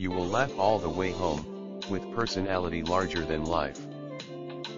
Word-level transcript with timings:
You 0.00 0.10
will 0.10 0.26
laugh 0.26 0.58
all 0.58 0.78
the 0.78 0.88
way 0.88 1.10
home, 1.10 1.44
with 1.90 2.10
personality 2.14 2.82
larger 2.82 3.22
than 3.22 3.44
life. 3.44 3.78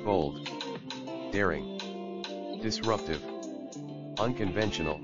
Bold. 0.05 0.49
Daring. 1.31 2.59
Disruptive. 2.61 3.23
Unconventional. 4.19 5.01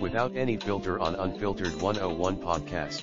Without 0.00 0.34
any 0.34 0.56
filter 0.56 0.98
on 0.98 1.14
Unfiltered 1.14 1.78
101 1.78 2.38
podcast. 2.38 3.02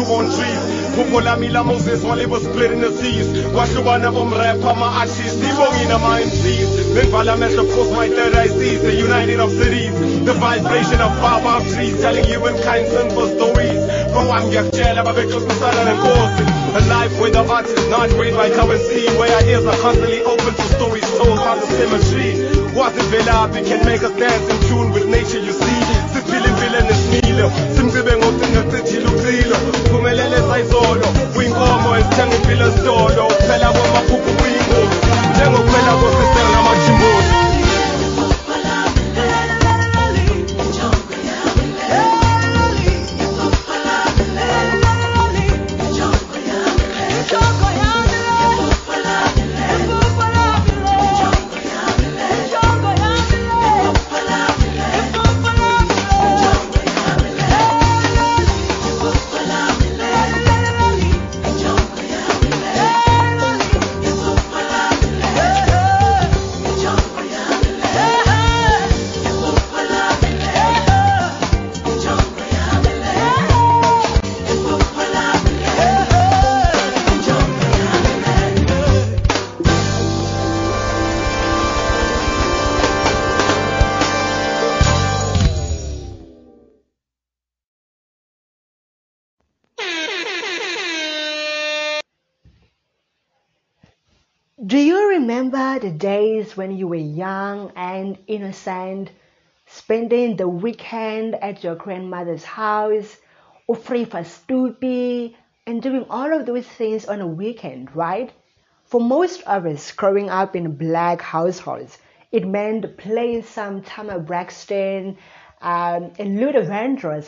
he 1.11 2.25
was 2.25 2.43
splitting 2.43 2.79
the 2.79 2.91
seas. 2.91 3.27
Kwashubana 3.51 4.11
bomrapa 4.11 4.75
ma-artists 4.75 5.43
Ibongina 5.43 5.99
ma-MCs 5.99 6.95
Benvala 6.95 7.37
metro 7.37 7.65
post 7.65 7.91
my 7.91 8.07
third 8.07 8.33
eye 8.35 8.47
sees 8.47 8.81
The 8.81 8.95
united 8.95 9.39
of 9.39 9.51
cities. 9.51 9.91
The 10.25 10.33
vibration 10.33 11.01
of 11.01 11.11
baobab 11.19 11.63
trees 11.73 11.99
Telling 11.99 12.25
you 12.25 12.47
in 12.47 12.55
kind 12.63 12.87
simple 12.87 13.27
stories 13.27 13.81
Kwam 14.11 14.27
ngiyakutshela 14.47 15.03
babethu 15.03 15.41
kusala 15.41 15.83
nenkosi 15.83 16.43
A 16.71 16.81
life 16.87 17.19
where 17.19 17.31
the 17.31 17.43
art 17.43 17.65
is 17.65 17.87
not 17.89 18.09
great 18.11 18.33
by 18.33 18.47
see. 18.77 19.05
Where 19.19 19.35
our 19.35 19.43
ears 19.43 19.65
are 19.65 19.77
constantly 19.83 20.21
open 20.21 20.53
to 20.55 20.61
stories 20.79 21.03
told 21.17 21.35
by 21.35 21.55
the 21.59 21.67
symmetry. 21.67 22.31
What 22.71 22.95
is 22.95 23.03
Velapi 23.11 23.67
can 23.67 23.85
make 23.85 24.03
us 24.03 24.15
dance 24.17 24.47
in 24.47 24.69
tune 24.69 24.93
with 24.93 25.05
nature 25.09 25.39
you 25.39 25.51
see. 25.51 25.79
Siphila 26.15 27.20
impilo 27.31 27.47
enesimilo 27.47 27.51
simcibe 27.75 28.17
ngocinga 28.17 28.61
cithile 28.71 29.07
ucilo 29.07 29.55
phumelele 29.89 30.37
sayizolo 30.47 31.07
kuyinkomo 31.33 31.89
ezithenga 31.99 32.35
impilo 32.35 32.65
esitolo. 32.67 33.23
Ukuphela 33.27 33.67
kwamaphupho 33.75 34.31
kuyingozi. 34.37 34.97
Njengokuphela 35.35 35.91
kosiseng 36.01 36.50
when 96.57 96.77
you 96.77 96.87
were 96.87 96.95
young 96.95 97.71
and 97.75 98.17
innocent, 98.27 99.11
spending 99.67 100.35
the 100.35 100.47
weekend 100.47 101.35
at 101.35 101.63
your 101.63 101.75
grandmother's 101.75 102.43
house, 102.43 103.17
or 103.67 103.75
free 103.75 104.05
for 104.05 104.19
stoopy, 104.19 105.35
and 105.65 105.81
doing 105.81 106.05
all 106.09 106.33
of 106.33 106.45
those 106.45 106.67
things 106.67 107.05
on 107.05 107.21
a 107.21 107.27
weekend, 107.27 107.95
right? 107.95 108.31
For 108.85 108.99
most 108.99 109.41
of 109.43 109.65
us 109.65 109.91
growing 109.91 110.29
up 110.29 110.55
in 110.55 110.75
black 110.75 111.21
households, 111.21 111.97
it 112.31 112.45
meant 112.45 112.97
playing 112.97 113.43
some 113.43 113.81
Tama 113.81 114.19
Braxton 114.19 115.17
um, 115.61 116.11
and 116.17 116.39
Luther 116.39 116.63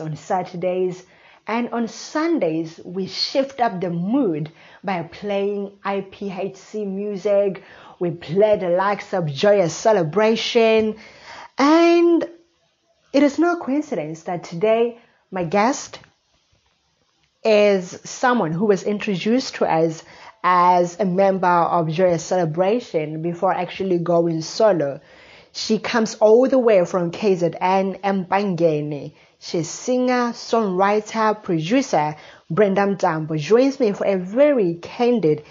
on 0.02 0.16
Saturdays, 0.16 1.06
and 1.46 1.70
on 1.74 1.90
Sundays, 1.90 2.80
we 2.86 3.08
shift 3.08 3.60
up 3.60 3.82
the 3.82 3.90
mood 3.90 4.50
by 4.84 5.04
playing 5.04 5.74
IPHC 5.86 6.88
music. 6.88 7.64
We 8.00 8.12
play 8.12 8.58
the 8.58 8.70
likes 8.70 9.14
of 9.14 9.26
Joyous 9.26 9.76
Celebration. 9.76 10.96
And 11.58 12.30
it 13.12 13.24
is 13.24 13.38
no 13.38 13.58
coincidence 13.58 14.24
that 14.24 14.46
today 14.46 15.00
my 15.32 15.44
guest 15.44 16.00
is 17.44 18.00
someone 18.06 18.54
who 18.54 18.66
was 18.66 18.84
introduced 18.84 19.56
to 19.56 19.66
us 19.66 20.02
as 20.46 20.98
a 21.00 21.06
member 21.06 21.48
of 21.48 21.90
Joyous 21.90 22.24
Celebration 22.24 23.22
before 23.22 23.54
actually 23.54 23.98
going 23.98 24.42
solo. 24.42 25.02
She 25.52 25.78
comes 25.78 26.16
all 26.16 26.48
the 26.48 26.58
way 26.58 26.86
from 26.86 27.12
KZN 27.12 28.00
Empangeni. 28.00 29.14
She's 29.46 29.70
singer, 29.70 30.32
songwriter, 30.32 31.44
producer. 31.44 32.16
Brenda 32.50 32.84
Mtambo 32.84 33.38
joins 33.38 33.78
me 33.78 33.92
for 33.92 34.08
a 34.08 34.16
very 34.16 34.76
candid 34.76 35.44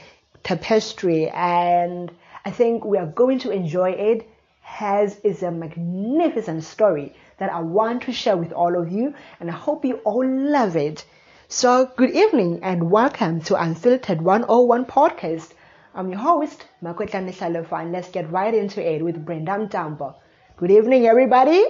tapestry 0.43 1.29
and 1.29 2.11
I 2.43 2.53
think 2.53 2.87
we 2.87 2.97
are 2.97 3.05
going 3.05 3.41
to 3.41 3.51
enjoy 3.51 3.91
it. 3.91 4.27
Hers 4.63 5.15
is 5.23 5.43
a 5.43 5.51
magnificent 5.51 6.65
story 6.65 7.15
that 7.37 7.53
I 7.53 7.61
want 7.61 8.05
to 8.05 8.13
share 8.13 8.39
with 8.39 8.55
all 8.55 8.81
of 8.81 8.91
you 8.91 9.13
and 9.39 9.51
I 9.51 9.55
hope 9.55 9.85
you 9.85 9.97
all 10.07 10.27
love 10.27 10.75
it. 10.75 11.05
So 11.49 11.85
good 11.95 12.13
evening 12.13 12.61
and 12.63 12.91
welcome 12.91 13.43
to 13.43 13.63
Unfiltered 13.63 14.23
101 14.23 14.87
podcast. 14.87 15.53
I'm 15.95 16.09
your 16.09 16.21
host, 16.21 16.65
Makwetla 16.83 17.17
and 17.17 17.93
Let's 17.93 18.09
get 18.09 18.33
right 18.33 18.55
into 18.55 18.81
it 18.83 19.05
with 19.05 19.23
Brenda 19.23 19.53
Mtambo. 19.53 20.15
Good 20.57 20.71
evening, 20.71 21.07
everybody. 21.07 21.63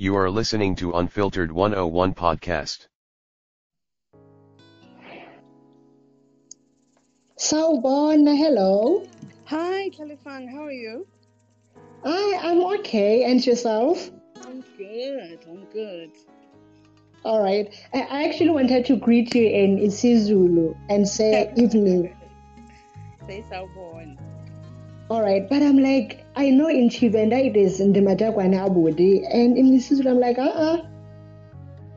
You 0.00 0.14
are 0.14 0.30
listening 0.30 0.76
to 0.76 0.92
Unfiltered 0.92 1.50
101 1.50 2.14
podcast. 2.14 2.86
Sawubona, 7.36 8.36
hello. 8.38 9.08
Hi, 9.46 9.90
Califang. 9.90 10.48
How 10.48 10.66
are 10.66 10.70
you? 10.70 11.04
I 12.04 12.38
I'm 12.40 12.62
okay. 12.78 13.24
And 13.24 13.44
yourself? 13.44 14.08
I'm 14.46 14.62
good. 14.76 15.44
I'm 15.50 15.64
good. 15.72 16.12
All 17.24 17.42
right. 17.42 17.66
I 17.92 18.02
I 18.02 18.22
actually 18.28 18.50
wanted 18.50 18.86
to 18.86 18.94
greet 18.94 19.34
you 19.34 19.48
in 19.48 19.78
isiZulu 19.80 20.76
and 20.88 21.08
say 21.08 21.52
evening. 21.56 22.14
Say 23.26 23.44
sawubona. 23.50 24.17
All 25.10 25.22
right, 25.22 25.48
but 25.48 25.62
I'm 25.62 25.78
like, 25.78 26.26
I 26.36 26.50
know 26.50 26.68
in 26.68 26.90
Tshivenda 26.90 27.42
it 27.42 27.56
is 27.56 27.80
in 27.80 27.94
the 27.94 28.00
Abudi, 28.00 29.24
and 29.32 29.56
in 29.56 29.72
this 29.72 29.90
isiZulu 29.90 30.10
I'm 30.10 30.20
like, 30.20 30.38
uh-uh. 30.38 30.82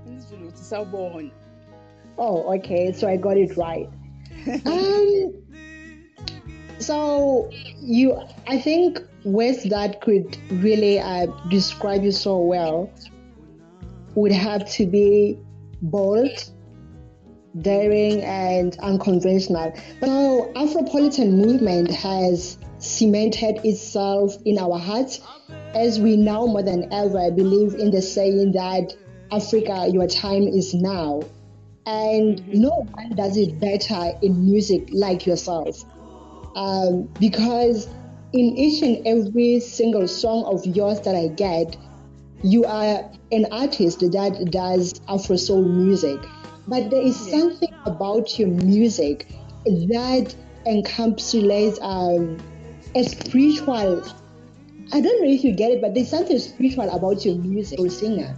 isiZulu 0.08 0.48
uthi 0.48 0.64
sawubona. 0.64 1.32
Oh, 2.18 2.56
okay, 2.56 2.94
so 2.94 3.10
I 3.10 3.18
got 3.18 3.36
it 3.36 3.58
right. 3.58 3.90
um, 4.66 5.34
so 6.80 7.50
you, 7.82 8.18
I 8.48 8.58
think 8.58 9.00
words 9.26 9.64
that 9.64 10.00
could 10.00 10.38
really 10.64 11.00
uh, 11.00 11.28
describe 11.50 12.04
you 12.04 12.12
so 12.12 12.38
well 12.40 12.90
would 14.16 14.32
have 14.32 14.70
to 14.72 14.86
be 14.86 15.38
bold, 15.82 16.50
daring, 17.60 18.22
and 18.22 18.78
unconventional. 18.80 19.74
So 20.00 20.52
Afropolitan 20.56 21.32
movement 21.34 21.92
has 21.92 22.58
cemented 22.82 23.64
itself 23.64 24.36
in 24.46 24.58
our 24.58 24.78
hearts 24.78 25.22
as 25.74 26.00
we 26.00 26.18
now 26.18 26.46
more 26.46 26.64
than 26.64 26.92
ever 26.92 27.32
believe 27.32 27.74
in 27.76 27.92
the 27.92 28.02
saying 28.02 28.52
that 28.54 28.94
Africa, 29.32 29.88
your 29.92 30.08
time 30.08 30.44
is 30.44 30.74
now. 30.74 31.22
And 31.86 32.46
no 32.54 32.86
one 32.92 33.16
does 33.16 33.38
it 33.38 33.60
better 33.60 34.12
in 34.22 34.46
music 34.46 34.90
like 34.92 35.26
yourself. 35.26 35.84
Um, 36.56 37.10
because 37.20 37.88
in 38.34 38.58
each 38.58 38.82
and 38.82 39.08
every 39.08 39.60
single 39.62 40.08
song 40.08 40.44
of 40.46 40.66
yours 40.66 41.00
that 41.02 41.16
I 41.16 41.28
get, 41.28 41.78
you 42.44 42.66
are 42.66 43.10
an 43.32 43.48
artist 43.52 44.00
that 44.00 44.48
does 44.52 45.00
Afro 45.08 45.38
soul 45.38 45.64
music. 45.64 46.20
But 46.68 46.90
there 46.90 47.02
is 47.02 47.16
something 47.16 47.74
about 47.86 48.38
your 48.38 48.50
music 48.50 49.28
that 49.66 50.36
encapsulates 50.66 51.82
um, 51.82 52.38
a 52.96 53.04
spiritual. 53.04 54.04
I 54.94 55.00
don't 55.02 55.22
know 55.24 55.30
if 55.30 55.44
you 55.44 55.54
get 55.54 55.72
it, 55.72 55.82
but 55.82 55.94
there's 55.94 56.10
something 56.10 56.38
spiritual 56.38 56.90
about 56.90 57.24
your 57.26 57.36
music 57.36 57.80
or 57.80 57.90
singer. 57.90 58.36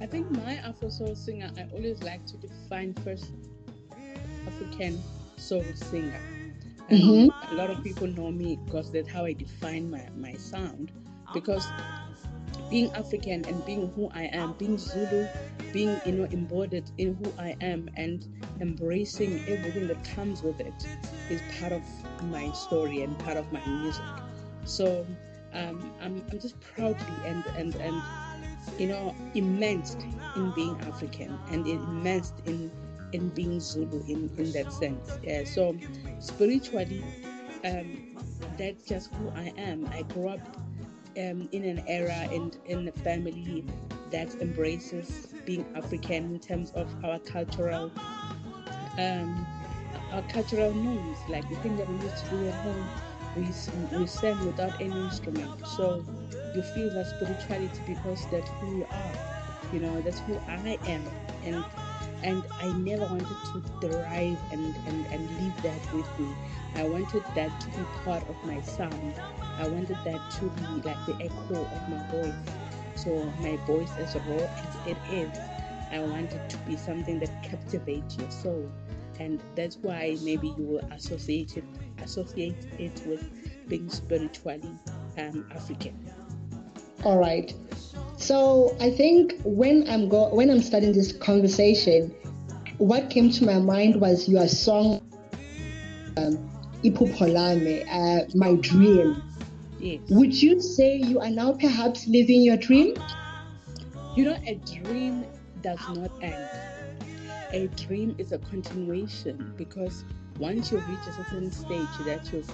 I 0.00 0.06
think 0.06 0.30
my 0.30 0.54
Afro 0.56 0.90
soul 0.90 1.14
singer, 1.14 1.50
I 1.56 1.66
always 1.72 2.02
like 2.02 2.26
to 2.26 2.36
define 2.36 2.94
first 2.94 3.32
African 4.46 5.02
soul 5.36 5.64
singer. 5.74 6.20
Mhm. 6.90 7.30
A 7.50 7.54
lot 7.54 7.70
of 7.70 7.82
people 7.82 8.06
know 8.06 8.30
me 8.30 8.58
because 8.66 8.90
that's 8.90 9.08
how 9.08 9.24
I 9.24 9.32
define 9.32 9.90
my, 9.90 10.06
my 10.16 10.34
sound. 10.34 10.92
Because 11.32 11.66
being 12.70 12.92
African 12.92 13.44
and 13.46 13.64
being 13.64 13.92
who 13.94 14.10
I 14.14 14.24
am, 14.24 14.54
being 14.54 14.78
Zulu, 14.78 15.28
being 15.72 16.00
you 16.04 16.12
know 16.12 16.24
embodied 16.24 16.90
in 16.98 17.14
who 17.14 17.32
I 17.38 17.56
am, 17.60 17.90
and 17.96 18.26
embracing 18.60 19.40
everything 19.48 19.86
that 19.88 20.02
comes 20.04 20.42
with 20.42 20.60
it 20.60 20.86
is 21.28 21.42
part 21.58 21.72
of 21.72 21.82
my 22.24 22.50
story 22.52 23.02
and 23.02 23.18
part 23.18 23.36
of 23.36 23.52
my 23.52 23.64
music. 23.66 24.04
So 24.64 25.06
um, 25.52 25.92
I'm, 26.00 26.24
I'm 26.30 26.40
just 26.40 26.60
proudly 26.60 27.24
and 27.24 27.44
and 27.56 27.74
and 27.76 28.02
you 28.78 28.88
know 28.88 29.14
immersed 29.34 30.06
in 30.36 30.50
being 30.52 30.80
African 30.82 31.38
and 31.50 31.66
immersed 31.66 32.34
in 32.46 32.70
in 33.12 33.28
being 33.30 33.60
Zulu 33.60 34.02
in 34.08 34.30
in 34.36 34.52
that 34.52 34.72
sense. 34.72 35.18
Yeah. 35.22 35.44
So 35.44 35.76
spiritually, 36.18 37.04
um, 37.64 38.16
that's 38.58 38.84
just 38.84 39.12
who 39.14 39.30
I 39.30 39.52
am. 39.56 39.88
I 39.92 40.02
grew 40.02 40.28
up 40.28 40.40
um, 41.18 41.48
in 41.52 41.64
an 41.64 41.82
era 41.86 42.26
and 42.30 42.56
in 42.66 42.88
a 42.88 42.92
family 42.92 43.64
that 44.10 44.34
embraces 44.40 45.28
being 45.44 45.66
African 45.74 46.32
in 46.34 46.40
terms 46.40 46.70
of 46.72 46.94
our 47.04 47.18
cultural 47.20 47.90
um, 48.98 49.46
our 50.12 50.22
cultural 50.22 50.72
norms, 50.72 51.18
like 51.28 51.48
the 51.48 51.56
thing 51.56 51.76
that 51.76 51.88
we 51.88 51.96
used 51.98 52.18
to 52.18 52.30
do 52.30 52.48
at 52.48 52.54
home. 52.54 52.90
We, 53.36 53.48
we 53.90 54.06
sang 54.06 54.44
without 54.46 54.74
any 54.80 55.04
instrument, 55.04 55.66
so 55.66 56.04
you 56.54 56.62
feel 56.62 56.90
that 56.90 57.06
spirituality 57.08 57.82
because 57.84 58.26
that's 58.30 58.50
who 58.60 58.78
you 58.78 58.86
are. 58.90 59.18
You 59.72 59.80
know, 59.80 60.00
that's 60.02 60.20
who 60.20 60.38
I 60.46 60.78
am, 60.86 61.10
and 61.42 61.64
and 62.22 62.46
I 62.60 62.72
never 62.72 63.06
wanted 63.06 63.42
to 63.52 63.64
derive 63.80 64.38
and, 64.50 64.74
and, 64.86 65.06
and 65.06 65.30
leave 65.38 65.60
that 65.62 65.92
with 65.92 66.08
me. 66.18 66.36
I 66.74 66.84
wanted 66.84 67.24
that 67.34 67.60
to 67.60 67.70
be 67.70 67.84
part 68.04 68.26
of 68.28 68.42
my 68.44 68.60
sound. 68.62 69.20
I 69.58 69.68
wanted 69.68 69.98
that 70.04 70.30
to 70.32 70.50
be 70.50 70.82
like 70.82 71.04
the 71.06 71.16
echo 71.20 71.64
of 71.64 71.88
my 71.88 72.02
voice. 72.10 72.34
So 72.96 73.32
my 73.40 73.56
voice 73.66 73.90
as 73.98 74.14
a 74.14 74.20
raw 74.20 74.36
as 74.36 74.76
it 74.86 74.96
is, 75.10 75.38
I 75.90 76.00
want 76.00 76.32
it 76.32 76.48
to 76.50 76.56
be 76.58 76.76
something 76.76 77.18
that 77.20 77.42
captivates 77.42 78.16
your 78.16 78.30
soul. 78.30 78.70
And 79.18 79.40
that's 79.54 79.76
why 79.76 80.16
maybe 80.22 80.48
you 80.56 80.64
will 80.64 80.88
associate 80.90 81.56
it 81.56 81.64
associate 82.02 82.66
it 82.78 83.02
with 83.06 83.24
being 83.68 83.88
spiritually 83.88 84.76
um, 85.18 85.46
African. 85.54 85.94
All 87.04 87.18
right. 87.18 87.52
So 88.16 88.76
I 88.80 88.90
think 88.90 89.34
when 89.44 89.88
I'm 89.88 90.08
go 90.08 90.28
when 90.34 90.50
I'm 90.50 90.62
starting 90.62 90.92
this 90.92 91.12
conversation, 91.12 92.14
what 92.78 93.10
came 93.10 93.30
to 93.30 93.44
my 93.44 93.58
mind 93.58 94.00
was 94.00 94.28
your 94.28 94.48
song, 94.48 95.00
um, 96.16 96.50
Ipupolame, 96.82 97.84
uh, 97.90 98.26
my 98.34 98.54
dream. 98.54 99.22
Yes. 99.84 100.00
Would 100.08 100.42
you 100.42 100.62
say 100.62 100.96
you 100.96 101.20
are 101.20 101.28
now 101.28 101.52
perhaps 101.52 102.06
living 102.06 102.40
your 102.40 102.56
dream? 102.56 102.96
You 104.16 104.24
know, 104.24 104.38
a 104.46 104.54
dream 104.54 105.26
does 105.60 105.78
not 105.90 106.10
end. 106.22 106.48
A 107.52 107.66
dream 107.86 108.14
is 108.16 108.32
a 108.32 108.38
continuation 108.38 109.52
because 109.58 110.04
once 110.38 110.72
you 110.72 110.78
reach 110.78 111.06
a 111.06 111.12
certain 111.12 111.52
stage 111.52 111.98
that 112.06 112.32
you've 112.32 112.50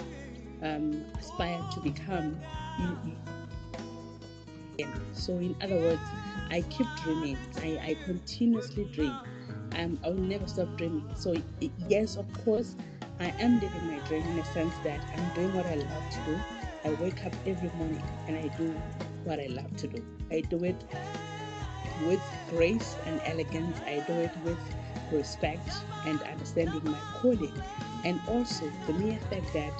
um, 0.61 1.05
aspired 1.21 1.71
to 1.71 1.81
become, 1.81 2.37
you, 4.77 4.87
so 5.13 5.35
in 5.35 5.55
other 5.63 5.77
words, 5.77 6.03
I 6.51 6.63
keep 6.63 6.89
dreaming. 7.05 7.39
I, 7.63 7.79
I 7.81 7.97
continuously 8.07 8.87
dream. 8.87 9.17
Um, 9.77 10.01
I 10.03 10.09
will 10.09 10.17
never 10.17 10.49
stop 10.49 10.77
dreaming. 10.77 11.09
So 11.15 11.37
yes, 11.89 12.17
of 12.17 12.27
course, 12.45 12.75
I 13.21 13.33
am 13.39 13.61
living 13.61 13.87
my 13.87 14.01
dream 14.09 14.27
in 14.27 14.35
the 14.35 14.45
sense 14.47 14.75
that 14.83 14.99
I'm 15.15 15.33
doing 15.37 15.55
what 15.55 15.67
I 15.67 15.77
love 15.77 16.11
to 16.11 16.19
do. 16.27 16.60
I 16.85 16.91
wake 16.91 17.25
up 17.27 17.33
every 17.47 17.71
morning 17.71 18.03
and 18.27 18.37
I 18.37 18.49
do 18.57 18.81
what 19.25 19.39
I 19.39 19.47
love 19.47 19.77
to 19.79 19.89
do. 19.89 20.05
I 20.31 20.41
do 20.41 20.65
it 20.65 20.83
with 22.07 22.23
grace 22.49 22.97
and 23.07 23.21
elegance. 23.25 23.81
I 23.87 24.03
do 24.07 24.19
it 24.21 24.37
with 24.45 24.59
respect 25.11 25.85
and 26.07 26.23
understanding 26.23 26.83
my 26.85 27.01
calling. 27.15 27.63
And 28.05 28.21
also 28.27 28.71
the 28.87 28.95
mere 28.95 29.19
fact 29.31 29.53
that 29.53 29.73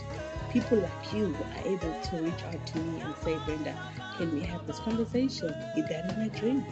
people 0.51 0.79
like 0.79 1.13
you 1.13 1.35
are 1.57 1.67
able 1.67 1.95
to 2.01 2.17
reach 2.17 2.43
out 2.45 2.67
to 2.67 2.79
me 2.79 3.01
and 3.01 3.15
say, 3.25 3.37
Brenda, 3.39 3.75
can 4.17 4.33
we 4.35 4.43
have 4.43 4.67
this 4.67 4.79
conversation? 4.81 5.49
That 5.77 6.05
is 6.07 6.17
my 6.17 6.29
dream? 6.29 6.67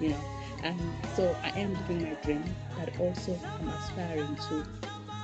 You 0.00 0.10
know. 0.10 0.24
Um, 0.62 0.96
so 1.14 1.34
I 1.42 1.48
am 1.50 1.72
living 1.72 2.02
my 2.02 2.14
dream, 2.22 2.44
but 2.78 2.98
also 3.00 3.38
I'm 3.58 3.68
aspiring 3.68 4.36
to 4.48 4.66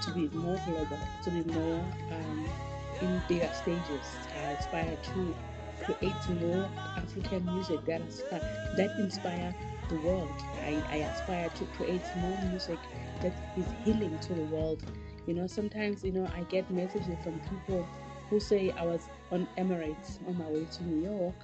to 0.03 0.11
be 0.13 0.29
more 0.29 0.59
global, 0.67 0.99
to 1.25 1.31
be 1.31 1.43
more 1.53 1.85
um, 2.13 2.49
in 3.01 3.23
bigger 3.29 3.51
stages. 3.53 4.26
Uh, 4.37 4.49
I 4.49 4.53
aspire 4.53 4.97
to 5.15 5.37
create 5.85 6.29
more 6.29 6.69
African 6.97 7.45
music 7.47 7.85
that 7.87 8.01
inspire, 8.01 8.43
that 8.77 8.91
inspire 8.99 9.55
the 9.89 9.97
world. 9.97 10.33
I, 10.63 10.83
I 10.91 10.97
aspire 10.97 11.49
to 11.51 11.65
create 11.67 12.03
more 12.17 12.37
music 12.39 12.79
that 13.23 13.33
is 13.57 13.67
healing 13.85 14.19
to 14.21 14.35
the 14.35 14.45
world. 14.45 14.83
You 15.27 15.35
know, 15.35 15.47
sometimes 15.47 16.05
you 16.05 16.13
know 16.13 16.29
I 16.35 16.43
get 16.45 16.71
messages 16.71 17.17
from 17.23 17.41
people 17.41 17.87
who 18.31 18.41
say 18.41 18.71
I 18.73 18.85
was 18.85 19.09
on 19.31 19.47
Emirates 19.59 20.27
on 20.27 20.39
my 20.39 20.49
way 20.49 20.67
to 20.73 20.85
New 20.85 21.03
York 21.03 21.37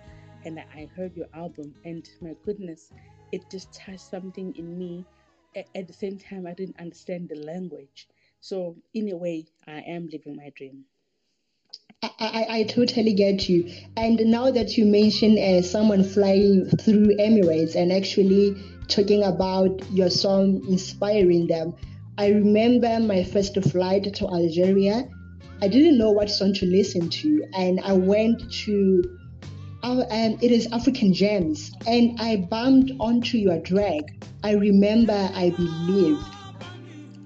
and 0.45 0.59
I 0.59 0.89
heard 0.97 1.17
your 1.17 1.29
album 1.35 1.75
and 1.85 2.09
my 2.21 2.35
goodness, 2.45 2.93
it 3.33 3.49
just 3.51 3.73
touched 3.73 4.01
something 4.01 4.55
in 4.57 4.79
me. 4.79 5.07
At 5.55 5.87
the 5.87 5.93
same 5.93 6.19
time, 6.19 6.47
I 6.47 6.55
didn't 6.55 6.81
understand 6.81 7.29
the 7.29 7.37
language. 7.37 8.09
So 8.41 8.77
in 8.95 9.13
a 9.13 9.17
way, 9.17 9.47
I 9.67 9.81
am 9.81 10.09
living 10.09 10.37
my 10.37 10.51
dream. 10.57 10.87
I, 12.05 12.11
I, 12.19 12.47
I, 12.59 12.63
totally 12.65 13.13
get 13.13 13.49
you. 13.49 13.73
And 13.97 14.19
now 14.27 14.51
that 14.51 14.77
you 14.77 14.85
mention 14.85 15.39
uh, 15.39 15.63
someone 15.63 16.03
flying 16.03 16.69
through 16.69 17.17
Emirates 17.19 17.77
and 17.77 17.93
actually 17.93 18.61
talking 18.89 19.23
about 19.23 19.81
your 19.93 20.11
song 20.11 20.63
inspiring 20.69 21.47
them, 21.47 21.75
I 22.19 22.31
remember 22.31 22.99
my 22.99 23.23
first 23.23 23.55
flight 23.71 24.13
to 24.15 24.27
Algeria. 24.27 25.09
I 25.61 25.69
didn't 25.69 25.97
know 25.97 26.11
what 26.11 26.29
song 26.29 26.55
to 26.55 26.67
listen 26.67 27.09
to, 27.09 27.45
and 27.55 27.79
I 27.85 27.93
went 27.93 28.51
to 28.65 29.19
uh, 29.85 30.05
um, 30.11 30.39
it 30.43 30.51
is 30.51 30.67
African 30.73 31.15
Gems, 31.15 31.71
and 31.87 32.21
I 32.21 32.35
bumped 32.37 32.91
onto 32.99 33.39
your 33.39 33.61
drag. 33.61 34.25
I 34.43 34.55
remember 34.55 35.31
I 35.35 35.51
believed. 35.51 36.27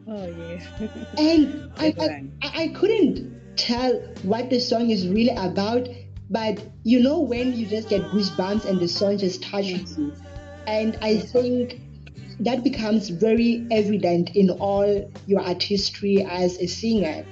Oh 0.06 0.26
yeah. 0.26 0.88
and 1.16 1.72
I, 1.78 1.94
I, 2.42 2.62
I 2.64 2.68
couldn't 2.68 3.35
tell 3.56 3.94
what 4.22 4.50
the 4.50 4.60
song 4.60 4.90
is 4.90 5.08
really 5.08 5.34
about, 5.36 5.88
but 6.30 6.62
you 6.84 7.00
know 7.00 7.20
when 7.20 7.52
you 7.52 7.66
just 7.66 7.88
get 7.88 8.02
goosebumps 8.10 8.64
and 8.64 8.80
the 8.80 8.88
song 8.88 9.18
just 9.18 9.42
touches 9.42 9.96
you. 9.98 10.12
And 10.66 10.98
I 11.00 11.18
think 11.18 11.80
that 12.40 12.64
becomes 12.64 13.08
very 13.08 13.66
evident 13.70 14.36
in 14.36 14.50
all 14.50 15.10
your 15.26 15.40
artistry 15.40 16.24
as 16.28 16.58
a 16.58 16.66
singer. 16.66 17.24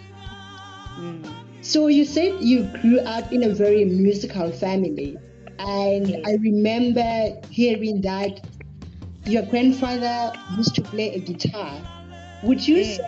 Mm. 0.98 1.34
So 1.60 1.88
you 1.88 2.04
said 2.04 2.40
you 2.40 2.64
grew 2.80 3.00
up 3.00 3.32
in 3.32 3.44
a 3.44 3.54
very 3.54 3.84
musical 3.84 4.52
family, 4.52 5.16
and 5.58 6.22
I 6.26 6.34
remember 6.34 7.40
hearing 7.50 8.00
that 8.02 8.46
your 9.26 9.42
grandfather 9.42 10.38
used 10.56 10.74
to 10.74 10.82
play 10.82 11.14
a 11.14 11.18
guitar. 11.18 11.80
Would 12.42 12.66
you 12.68 12.84
say, 12.84 13.00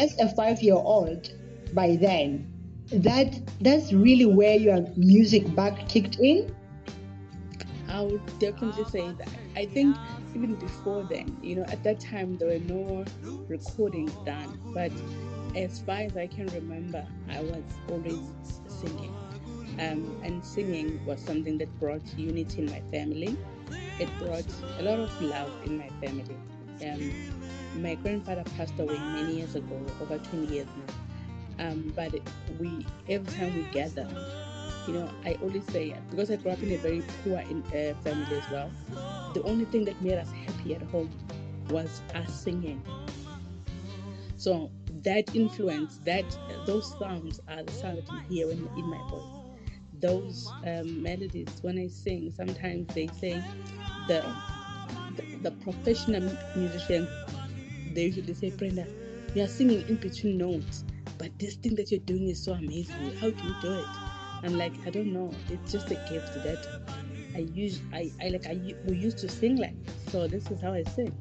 as 0.00 0.18
a 0.18 0.34
five-year-old, 0.34 1.30
by 1.74 1.96
then, 1.96 2.50
that 2.90 3.38
that's 3.60 3.92
really 3.92 4.26
where 4.26 4.56
your 4.56 4.86
music 4.96 5.54
back 5.54 5.88
kicked 5.88 6.18
in? 6.20 6.54
I 7.88 8.02
would 8.02 8.38
definitely 8.38 8.84
say 8.84 9.12
that. 9.12 9.28
I 9.56 9.66
think 9.66 9.96
even 10.34 10.54
before 10.54 11.02
then, 11.04 11.38
you 11.42 11.56
know, 11.56 11.64
at 11.64 11.82
that 11.84 12.00
time 12.00 12.36
there 12.36 12.48
were 12.48 12.64
no 12.64 13.04
recordings 13.48 14.12
done, 14.24 14.58
but 14.74 14.92
as 15.56 15.80
far 15.80 15.96
as 16.00 16.16
I 16.16 16.26
can 16.26 16.46
remember, 16.48 17.04
I 17.30 17.40
was 17.40 17.62
always 17.90 18.20
singing. 18.68 19.14
Um, 19.78 20.20
and 20.22 20.44
singing 20.44 21.04
was 21.06 21.20
something 21.20 21.58
that 21.58 21.80
brought 21.80 22.02
unity 22.16 22.62
in 22.62 22.66
my 22.66 22.82
family. 22.90 23.36
It 23.98 24.08
brought 24.18 24.44
a 24.78 24.82
lot 24.82 24.98
of 24.98 25.20
love 25.20 25.50
in 25.64 25.78
my 25.78 25.88
family. 26.00 26.36
Um, 26.82 27.82
my 27.82 27.94
grandfather 27.96 28.44
passed 28.56 28.78
away 28.78 28.98
many 28.98 29.36
years 29.36 29.54
ago, 29.54 29.80
over 30.00 30.18
20 30.18 30.46
years 30.52 30.66
now. 30.86 30.94
Um, 31.58 31.92
but 31.96 32.14
we 32.58 32.86
every 33.08 33.32
time 33.34 33.54
we 33.54 33.62
gather, 33.64 34.08
you 34.86 34.94
know, 34.94 35.10
I 35.24 35.34
always 35.42 35.64
say 35.66 35.94
because 36.10 36.30
I 36.30 36.36
grew 36.36 36.52
up 36.52 36.62
in 36.62 36.72
a 36.72 36.76
very 36.76 37.02
poor 37.24 37.38
in, 37.40 37.62
uh, 37.66 37.94
family 38.02 38.36
as 38.36 38.48
well. 38.50 38.70
The 39.34 39.42
only 39.42 39.64
thing 39.66 39.84
that 39.84 40.00
made 40.00 40.18
us 40.18 40.30
happy 40.32 40.74
at 40.74 40.82
home 40.82 41.10
was 41.70 42.02
us 42.14 42.42
singing. 42.42 42.82
So 44.36 44.70
that 45.02 45.34
influence, 45.34 45.98
that 46.04 46.38
those 46.64 46.96
sounds 46.98 47.40
are 47.48 47.62
the 47.62 47.72
sounds 47.72 47.96
that 47.96 48.12
you 48.12 48.20
hear 48.20 48.50
in, 48.50 48.68
in 48.76 48.88
my 48.88 49.02
voice. 49.10 49.26
Those 50.00 50.54
um, 50.64 51.02
melodies, 51.02 51.58
when 51.62 51.78
I 51.78 51.88
sing, 51.88 52.30
sometimes 52.30 52.86
they 52.94 53.08
say 53.08 53.44
the, 54.06 54.36
the 55.16 55.24
the 55.42 55.50
professional 55.50 56.36
musician, 56.54 57.08
they 57.92 58.06
usually 58.06 58.34
say, 58.34 58.50
Brenda, 58.50 58.86
you 59.34 59.42
are 59.42 59.48
singing 59.48 59.86
in 59.88 59.96
between 59.96 60.38
notes 60.38 60.84
but 61.18 61.36
this 61.38 61.56
thing 61.56 61.74
that 61.74 61.90
you're 61.90 62.00
doing 62.00 62.28
is 62.28 62.42
so 62.42 62.52
amazing. 62.52 63.16
How 63.16 63.30
do 63.30 63.44
you 63.44 63.54
do 63.60 63.74
it? 63.74 63.86
I'm 64.44 64.56
like, 64.56 64.72
I 64.86 64.90
don't 64.90 65.12
know. 65.12 65.32
It's 65.50 65.72
just 65.72 65.90
a 65.90 65.96
gift 66.08 66.32
that 66.44 66.64
I 67.34 67.40
use. 67.40 67.80
I, 67.92 68.12
I 68.22 68.28
like. 68.28 68.46
I 68.46 68.74
we 68.86 68.96
used 68.96 69.18
to 69.18 69.28
sing 69.28 69.56
like. 69.56 69.74
So 70.10 70.28
this 70.28 70.50
is 70.50 70.60
how 70.60 70.72
I 70.72 70.84
sing. 70.84 71.14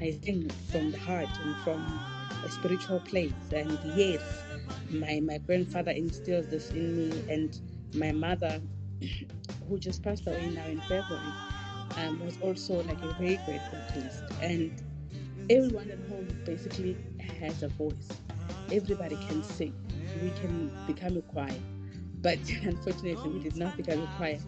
I 0.00 0.18
sing 0.22 0.50
from 0.70 0.92
the 0.92 0.98
heart 0.98 1.28
and 1.42 1.56
from 1.64 1.80
a 2.44 2.50
spiritual 2.50 3.00
place. 3.00 3.32
And 3.52 3.78
yes, 3.96 4.22
my 4.90 5.20
my 5.20 5.38
grandfather 5.38 5.92
instills 5.92 6.46
this 6.48 6.70
in 6.70 6.96
me, 6.96 7.24
and 7.32 7.58
my 7.94 8.12
mother, 8.12 8.60
who 9.68 9.78
just 9.78 10.02
passed 10.02 10.26
away 10.26 10.50
now 10.50 10.66
in 10.66 10.80
February, 10.82 11.32
um, 11.96 12.24
was 12.24 12.38
also 12.42 12.82
like 12.82 13.02
a 13.02 13.14
very 13.14 13.38
great 13.46 13.60
vocalist. 13.72 14.22
And 14.42 14.70
everyone 15.48 15.90
at 15.90 15.98
home 16.08 16.28
basically 16.44 16.96
has 17.22 17.62
a 17.62 17.68
voice 17.68 18.08
everybody 18.72 19.16
can 19.16 19.42
sing. 19.42 19.74
We 20.20 20.30
can 20.30 20.70
become 20.86 21.16
a 21.16 21.22
choir. 21.22 21.60
But 22.22 22.38
unfortunately, 22.62 23.30
we 23.30 23.38
did 23.40 23.56
not 23.56 23.76
become 23.76 24.02
a 24.02 24.06
choir. 24.16 24.38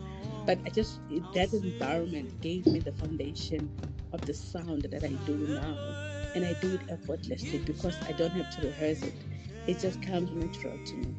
But 0.44 0.58
I 0.66 0.70
just, 0.70 1.00
that 1.34 1.52
environment 1.52 2.40
gave 2.40 2.66
me 2.66 2.80
the 2.80 2.92
foundation 2.92 3.70
of 4.12 4.24
the 4.26 4.34
sound 4.34 4.82
that 4.90 5.04
I 5.04 5.14
do 5.24 5.46
now. 5.48 5.76
And 6.34 6.44
I 6.44 6.54
do 6.54 6.74
it 6.74 6.82
effortlessly 6.88 7.58
because 7.58 7.98
I 8.06 8.12
don't 8.12 8.32
have 8.34 8.48
to 8.50 8.66
rehearse 8.66 9.02
it. 9.02 9.14
It 9.66 9.78
just 9.78 10.00
comes 10.02 10.30
natural 10.32 10.78
to 10.84 10.96
me. 10.96 11.14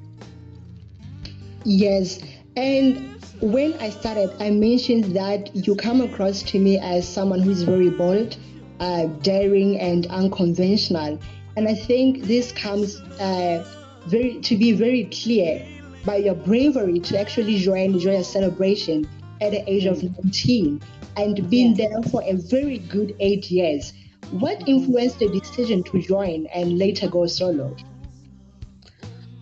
Yes. 1.66 2.20
And 2.56 3.16
when 3.42 3.74
I 3.80 3.90
started, 3.90 4.36
I 4.40 4.50
mentioned 4.50 5.16
that 5.16 5.56
you 5.56 5.76
come 5.76 6.02
across 6.02 6.44
to 6.44 6.60
me 6.60 6.80
as 6.80 7.08
someone 7.08 7.42
who 7.42 7.52
is 7.52 7.64
very 7.64 7.90
bold, 7.90 8.38
uh, 8.80 9.06
daring, 9.22 9.80
and 9.80 10.06
unconventional. 10.08 11.20
And 11.56 11.68
I 11.68 11.76
think 11.76 12.24
this 12.24 12.52
comes 12.52 13.00
uh, 13.20 13.64
very 14.08 14.40
to 14.42 14.58
be 14.58 14.72
very 14.72 15.06
clear 15.06 15.66
by 16.06 16.18
your 16.18 16.36
bravery 16.36 17.00
to 17.00 17.20
actually 17.20 17.58
join 17.58 18.00
Joyous 18.00 18.28
Celebration 18.28 19.08
at 19.40 19.52
the 19.52 19.70
age 19.70 19.86
of 19.86 20.02
19 20.02 20.82
and 21.16 21.50
being 21.50 21.76
there 21.76 22.02
for 22.12 22.24
a 22.24 22.34
very 22.34 22.80
good 22.80 23.16
eight 23.20 23.52
years. 23.52 23.94
What 24.32 24.68
influenced 24.68 25.20
the 25.20 25.30
decision 25.30 25.84
to 25.84 26.02
join 26.02 26.48
and 26.48 26.80
later 26.80 27.08
go 27.08 27.28
solo? 27.28 27.76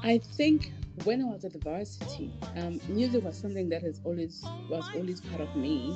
I 0.04 0.18
think 0.18 0.74
when 1.06 1.22
I 1.22 1.26
was 1.26 1.46
at 1.46 1.54
the 1.54 1.60
varsity, 1.60 2.32
um, 2.58 2.82
music 2.90 3.24
was 3.24 3.40
something 3.40 3.70
that 3.70 3.82
has 3.84 4.02
always 4.04 4.44
was 4.70 4.90
always 4.96 5.22
part 5.22 5.42
of 5.42 5.56
me. 5.56 5.96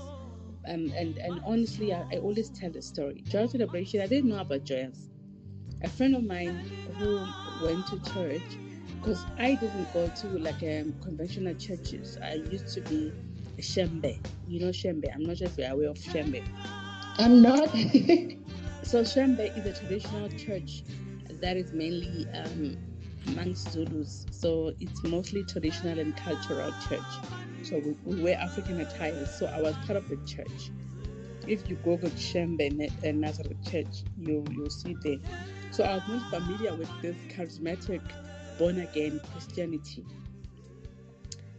Um, 0.67 0.91
and 0.97 1.17
and 1.17 1.41
honestly, 1.45 1.93
I, 1.93 2.05
I 2.11 2.17
always 2.17 2.49
tell 2.49 2.71
the 2.71 2.81
story. 2.81 3.21
Joyous 3.27 3.51
Celebration, 3.51 4.01
I 4.01 4.07
didn't 4.07 4.29
know 4.29 4.39
about 4.39 4.63
Joyous 4.63 5.09
a 5.85 5.89
friend 5.89 6.15
of 6.15 6.23
mine 6.23 6.57
who 6.97 7.23
went 7.63 7.85
to 7.85 7.99
church 8.11 8.57
because 8.97 9.23
I 9.37 9.53
didn't 9.53 9.93
go 9.93 10.07
to 10.07 10.27
like 10.39 10.63
um, 10.63 10.95
conventional 11.03 11.53
churches. 11.53 12.17
I 12.23 12.33
used 12.49 12.73
to 12.73 12.81
be 12.81 13.13
a 13.59 13.61
Shembe. 13.61 14.19
You 14.47 14.61
know 14.61 14.71
Shembe. 14.71 15.13
I'm 15.13 15.23
not 15.23 15.37
sure 15.37 15.47
if 15.47 15.57
you're 15.59 15.69
aware 15.69 15.89
of 15.89 15.97
Shembe. 15.97 16.43
I'm 17.19 17.39
not. 17.39 17.69
so 18.81 19.03
Shembe 19.03 19.55
is 19.55 19.65
a 19.67 19.79
traditional 19.79 20.27
church 20.29 20.81
that 21.39 21.55
is 21.55 21.71
mainly 21.71 22.27
um, 22.33 22.77
amongst 23.27 23.71
Zulus. 23.71 24.25
So 24.31 24.73
it's 24.79 25.03
mostly 25.03 25.43
traditional 25.43 25.99
and 25.99 26.17
cultural 26.17 26.73
church. 26.89 26.99
So 27.61 27.77
we, 27.77 28.15
we 28.15 28.23
wear 28.23 28.39
African 28.39 28.79
attire. 28.79 29.23
So 29.27 29.45
I 29.45 29.61
was 29.61 29.75
part 29.85 29.97
of 29.97 30.09
the 30.09 30.17
church. 30.25 30.71
If 31.47 31.69
you 31.69 31.75
go 31.85 31.97
to 31.97 32.07
Shembe 32.07 32.89
uh, 33.07 33.11
Nazareth 33.11 33.63
Church, 33.69 34.03
you 34.17 34.43
you'll 34.49 34.71
see 34.71 34.95
there 35.03 35.17
so 35.71 35.83
I 35.83 35.95
was 35.95 36.03
not 36.07 36.29
familiar 36.29 36.73
with 36.75 36.89
this 37.01 37.17
charismatic 37.29 38.01
born 38.57 38.79
again 38.79 39.19
Christianity. 39.31 40.05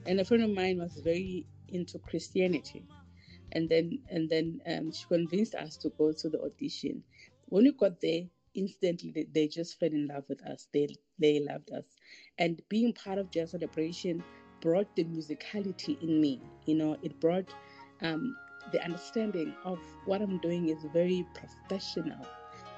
And 0.06 0.20
a 0.20 0.24
friend 0.24 0.44
of 0.44 0.50
mine 0.50 0.78
was 0.78 0.92
very 1.02 1.46
into 1.68 1.98
Christianity. 1.98 2.84
And 3.52 3.68
then 3.68 3.98
and 4.10 4.28
then 4.28 4.60
um, 4.66 4.92
she 4.92 5.04
convinced 5.06 5.54
us 5.54 5.76
to 5.78 5.90
go 5.90 6.12
to 6.12 6.28
the 6.28 6.40
audition. 6.42 7.02
When 7.46 7.64
we 7.64 7.72
got 7.72 8.00
there, 8.00 8.22
instantly 8.54 9.12
they, 9.12 9.26
they 9.32 9.48
just 9.48 9.78
fell 9.78 9.90
in 9.90 10.08
love 10.08 10.24
with 10.28 10.42
us. 10.46 10.68
They 10.72 10.88
they 11.18 11.40
loved 11.40 11.70
us. 11.72 11.84
And 12.38 12.60
being 12.68 12.92
part 12.92 13.18
of 13.18 13.30
Joyous 13.30 13.52
Celebration 13.52 14.22
brought 14.60 14.94
the 14.96 15.04
musicality 15.04 16.00
in 16.02 16.20
me. 16.20 16.40
You 16.64 16.76
know, 16.76 16.96
it 17.02 17.20
brought 17.20 17.48
um, 18.02 18.36
the 18.72 18.82
understanding 18.84 19.54
of 19.64 19.78
what 20.06 20.22
I'm 20.22 20.38
doing 20.38 20.68
is 20.68 20.84
very 20.92 21.26
professional 21.34 22.26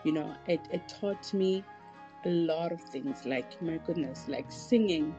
you 0.08 0.14
know 0.14 0.34
it, 0.46 0.60
it 0.72 0.88
taught 0.88 1.34
me 1.34 1.62
a 2.24 2.30
lot 2.30 2.72
of 2.72 2.80
things 2.80 3.26
like 3.26 3.60
my 3.60 3.76
goodness 3.86 4.24
like 4.26 4.50
singing 4.50 5.14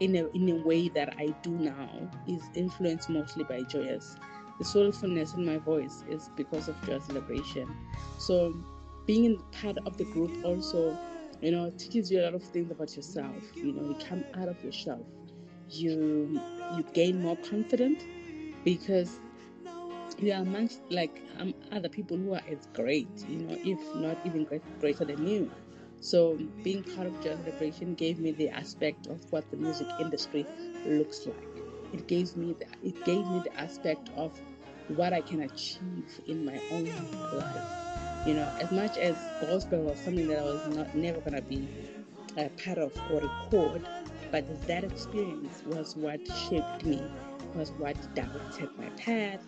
in 0.00 0.16
a 0.16 0.26
in 0.34 0.48
a 0.48 0.56
way 0.66 0.88
that 0.88 1.14
I 1.16 1.28
do 1.42 1.52
now 1.52 1.88
is 2.26 2.42
influenced 2.54 3.08
mostly 3.08 3.44
by 3.44 3.62
Joyous. 3.62 4.16
The 4.58 4.64
soulfulness 4.64 5.36
in 5.36 5.46
my 5.46 5.58
voice 5.58 6.02
is 6.08 6.28
because 6.36 6.68
of 6.68 6.76
Joyous 6.84 7.06
Celebration. 7.06 7.68
So 8.18 8.52
being 9.06 9.24
in 9.24 9.38
part 9.60 9.78
of 9.86 9.96
the 9.96 10.04
group 10.06 10.32
also, 10.44 10.98
you 11.40 11.52
know, 11.52 11.70
teaches 11.78 12.10
you 12.10 12.20
a 12.20 12.24
lot 12.24 12.34
of 12.34 12.42
things 12.42 12.70
about 12.72 12.96
yourself. 12.96 13.42
You 13.54 13.72
know, 13.74 13.82
you 13.90 13.96
come 14.08 14.24
out 14.34 14.48
of 14.48 14.62
yourself. 14.64 15.06
You 15.68 16.40
you 16.76 16.84
gain 16.94 17.22
more 17.22 17.36
confidence 17.36 18.02
because 18.64 19.20
you 20.18 20.32
are 20.32 20.42
amongst 20.42 20.80
like 20.90 21.22
um, 21.38 21.54
other 21.70 21.88
people 21.88 22.16
who 22.16 22.34
are 22.34 22.42
as 22.48 22.66
great, 22.74 23.08
you 23.28 23.38
know, 23.38 23.56
if 23.64 23.78
not 23.94 24.18
even 24.24 24.44
great, 24.44 24.62
greater 24.80 25.04
than 25.04 25.26
you. 25.26 25.50
So 26.00 26.38
being 26.62 26.82
part 26.82 27.06
of 27.06 27.20
Joyous 27.22 27.40
Celebration 27.44 27.94
gave 27.94 28.18
me 28.18 28.32
the 28.32 28.48
aspect 28.48 29.06
of 29.06 29.20
what 29.30 29.48
the 29.50 29.56
music 29.56 29.86
industry 30.00 30.46
looks 30.84 31.26
like. 31.26 31.62
It 31.92 32.06
gave 32.08 32.36
me 32.36 32.56
the, 32.58 32.66
it 32.86 33.04
gave 33.04 33.26
me 33.26 33.40
the 33.40 33.56
aspect 33.60 34.10
of 34.16 34.32
what 34.88 35.12
I 35.12 35.20
can 35.20 35.42
achieve 35.42 36.20
in 36.26 36.44
my 36.44 36.60
own 36.72 36.84
life. 36.84 38.26
You 38.26 38.34
know, 38.34 38.48
as 38.60 38.70
much 38.72 38.98
as 38.98 39.16
gospel 39.40 39.80
was 39.80 39.98
something 40.00 40.28
that 40.28 40.38
I 40.38 40.42
was 40.42 40.76
not 40.76 40.94
never 40.96 41.20
gonna 41.20 41.42
be 41.42 41.68
a 42.36 42.48
part 42.64 42.78
of 42.78 42.92
or 43.10 43.20
record, 43.20 43.86
but 44.30 44.66
that 44.66 44.84
experience 44.84 45.62
was 45.66 45.96
what 45.96 46.20
shaped 46.48 46.84
me, 46.84 47.02
was 47.54 47.70
what 47.72 47.96
directed 48.14 48.70
my 48.78 48.88
path, 48.90 49.40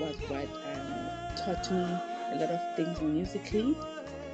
was 0.00 0.16
what 0.28 0.48
um, 0.72 1.36
taught 1.36 1.70
me 1.70 1.82
a 2.32 2.36
lot 2.40 2.50
of 2.50 2.76
things 2.76 3.00
musically 3.00 3.76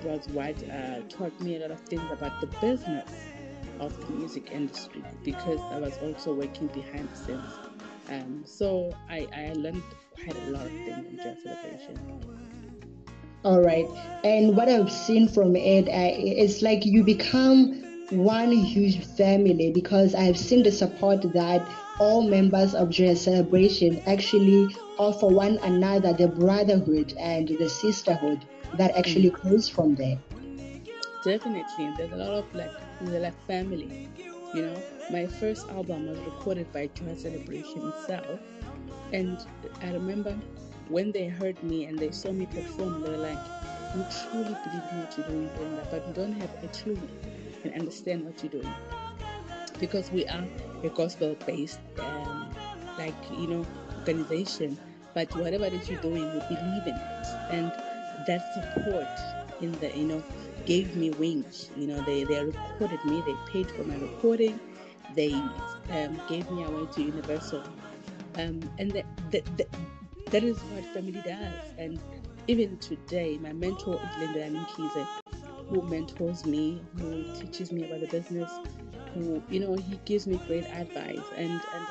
was 0.05 0.27
what 0.29 0.57
uh, 0.71 1.01
taught 1.09 1.39
me 1.41 1.57
a 1.57 1.61
lot 1.61 1.71
of 1.71 1.81
things 1.81 2.03
about 2.11 2.41
the 2.41 2.47
business 2.61 3.11
of 3.79 3.99
the 4.07 4.13
music 4.15 4.51
industry 4.53 5.03
because 5.25 5.61
I 5.73 5.79
was 5.79 5.97
also 5.99 6.35
working 6.35 6.69
behind 6.69 7.09
the 7.11 7.17
scenes. 7.17 7.53
Um, 8.09 8.43
so 8.45 8.95
I, 9.09 9.27
I 9.35 9.53
learned 9.55 9.83
quite 10.15 10.37
a 10.37 10.51
lot 10.51 10.67
of 10.67 10.73
things 10.73 11.07
in 11.07 11.17
Joyous 11.17 11.43
Celebration. 11.43 11.99
All 13.45 13.61
right. 13.61 13.87
And 14.23 14.57
what 14.57 14.69
I've 14.69 14.93
seen 14.93 15.29
from 15.29 15.57
it, 15.57 15.89
it's 15.89 16.61
like 16.61 16.85
you 16.85 17.03
become 17.03 17.83
one 18.11 18.53
huge 18.53 19.05
family 19.17 19.71
because 19.73 20.15
I've 20.15 20.39
seen 20.39 20.63
the 20.63 20.73
support 20.73 21.23
that 21.33 21.67
all 22.01 22.23
members 22.29 22.75
of 22.75 22.91
Joyous 22.91 23.23
Celebration 23.25 24.03
actually 24.07 24.75
offer 24.99 25.29
one 25.29 25.59
another 25.63 26.13
the 26.15 26.29
brotherhood 26.29 27.15
and 27.19 27.49
the 27.49 27.69
sisterhood 27.69 28.45
that 28.75 28.97
actually 28.97 29.31
Mm. 29.31 29.41
grows 29.43 29.69
from 29.69 29.95
there. 29.95 30.19
Definitely, 31.25 31.93
there's 31.97 32.13
a 32.13 32.17
lot 32.17 32.33
of 32.35 32.55
like 32.55 32.73
we're 33.01 33.21
like 33.21 33.37
family. 33.47 34.09
You 34.55 34.63
know, 34.63 34.83
my 35.11 35.27
first 35.27 35.69
album 35.69 36.07
was 36.09 36.19
recorded 36.21 36.73
by 36.73 36.89
Joy 36.89 37.15
Celebration 37.17 37.89
itself, 37.89 38.41
and 39.13 39.39
I 39.83 39.93
remember 39.93 40.37
when 40.89 41.13
they 41.13 41.29
heard 41.29 41.63
me 41.63 41.85
and 41.87 41.99
they 41.99 42.11
saw 42.11 42.33
me 42.33 42.47
perform, 42.47 43.03
they 43.03 43.11
were 43.11 43.19
like, 43.19 43.39
"You 43.95 44.05
truly 44.11 44.57
believe 44.65 44.87
in 44.93 44.99
what 45.01 45.17
you're 45.19 45.27
doing, 45.29 45.51
Brenda, 45.57 45.87
but 45.91 46.07
we 46.07 46.13
don't 46.15 46.33
have 46.33 46.51
a 46.65 46.69
clue 46.69 46.99
and 47.65 47.75
understand 47.75 48.25
what 48.25 48.43
you're 48.43 48.63
doing 48.63 48.75
because 49.79 50.11
we 50.13 50.27
are 50.27 50.45
a 50.83 50.89
gospel-based, 50.91 51.81
um, 51.99 52.51
like 52.99 53.15
you 53.31 53.47
know, 53.47 53.67
organization. 53.99 54.79
But 55.15 55.35
whatever 55.35 55.69
that 55.69 55.89
you're 55.89 56.01
doing, 56.01 56.33
we 56.33 56.41
believe 56.41 56.87
in 56.87 56.95
it, 56.95 57.27
and 57.51 57.73
that 58.27 58.43
support 58.55 59.09
in 59.61 59.73
the 59.81 59.97
you 59.97 60.05
know 60.05 60.25
gave 60.65 60.95
me 60.97 61.11
wings. 61.11 61.71
You 61.77 61.89
know, 61.89 62.03
they 62.03 62.25
they 62.25 62.45
recorded 62.45 63.05
me, 63.05 63.23
they 63.27 63.35
paid 63.53 63.71
for 63.71 63.85
my 63.85 63.97
recording, 63.97 64.61
they 65.15 65.33
um, 65.91 66.21
gave 66.29 66.51
me 66.51 66.65
a 66.65 66.71
way 66.71 66.87
to 66.87 67.03
Universal, 67.03 67.63
um, 68.37 68.61
and 68.79 68.91
that, 68.93 69.07
that 69.31 69.45
that 70.31 70.45
is 70.45 70.63
what 70.65 70.85
family 70.87 71.21
does. 71.25 71.73
And 71.79 71.99
even 72.47 72.79
today, 72.79 73.39
my 73.39 73.53
mentor 73.53 73.95
is 73.95 74.17
Lindelani 74.17 74.65
Mkhize, 74.67 75.07
who 75.69 75.83
mentors 75.83 76.45
me, 76.45 76.83
who 76.99 77.25
teaches 77.35 77.73
me 77.73 77.85
about 77.85 78.01
the 78.01 78.07
business, 78.07 78.51
who 79.15 79.43
you 79.49 79.61
know 79.61 79.75
he 79.77 79.99
gives 80.05 80.27
me 80.27 80.41
great 80.47 80.65
advice, 80.67 81.25
and 81.37 81.61
and 81.75 81.87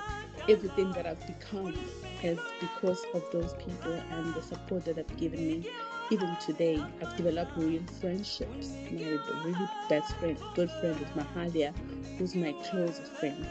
everything 0.47 0.91
that 0.93 1.05
I've 1.05 1.25
become 1.27 1.75
is 2.23 2.39
because 2.59 3.05
of 3.13 3.23
those 3.31 3.53
people 3.53 3.93
and 4.11 4.33
the 4.33 4.41
support 4.41 4.85
that 4.85 4.95
they've 4.95 5.17
given 5.17 5.45
me. 5.47 5.65
Even 6.11 6.35
today, 6.37 6.79
I've 7.01 7.15
developed 7.15 7.51
real 7.55 7.83
friendships. 8.01 8.69
My 8.91 9.19
really 9.45 9.69
best 9.89 10.15
friend, 10.17 10.37
good 10.55 10.71
friend 10.79 10.99
is 10.99 11.09
Mahalia, 11.09 11.73
who's 12.17 12.35
my 12.35 12.53
closest 12.69 13.11
friend. 13.13 13.45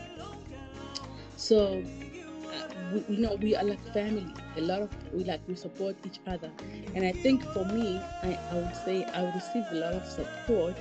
So, 1.36 1.82
uh, 2.52 2.68
we, 2.92 3.16
you 3.16 3.22
know, 3.22 3.36
we 3.36 3.54
are 3.54 3.64
like 3.64 3.82
family. 3.92 4.26
A 4.56 4.60
lot 4.60 4.82
of 4.82 4.90
we 5.12 5.24
like 5.24 5.40
we 5.46 5.54
support 5.54 5.96
each 6.04 6.18
other, 6.26 6.50
and 6.94 7.04
I 7.04 7.12
think 7.12 7.44
for 7.52 7.64
me, 7.66 8.00
I, 8.22 8.38
I 8.50 8.54
would 8.54 8.76
say 8.84 9.04
I 9.04 9.32
receive 9.34 9.64
a 9.70 9.76
lot 9.76 9.92
of 9.94 10.04
support, 10.06 10.76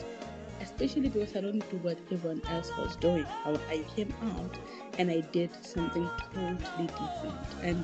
especially 0.61 1.09
because 1.09 1.35
I 1.35 1.41
don't 1.41 1.59
do 1.69 1.77
what 1.77 1.97
everyone 2.11 2.41
else 2.49 2.71
was 2.77 2.95
doing. 2.97 3.25
I, 3.45 3.83
came 3.95 4.13
out 4.21 4.57
and 4.97 5.09
I 5.09 5.21
did 5.31 5.49
something 5.63 6.09
totally 6.33 6.87
different, 6.87 7.37
and 7.63 7.83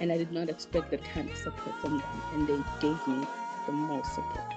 and 0.00 0.10
I 0.10 0.16
did 0.16 0.32
not 0.32 0.48
expect 0.48 0.90
that 0.92 1.04
kind 1.04 1.30
of 1.30 1.36
support 1.36 1.78
from 1.80 1.98
them, 1.98 2.22
and 2.34 2.48
they 2.48 2.58
gave 2.80 3.06
me 3.06 3.26
the 3.66 3.72
most 3.72 4.14
support. 4.14 4.52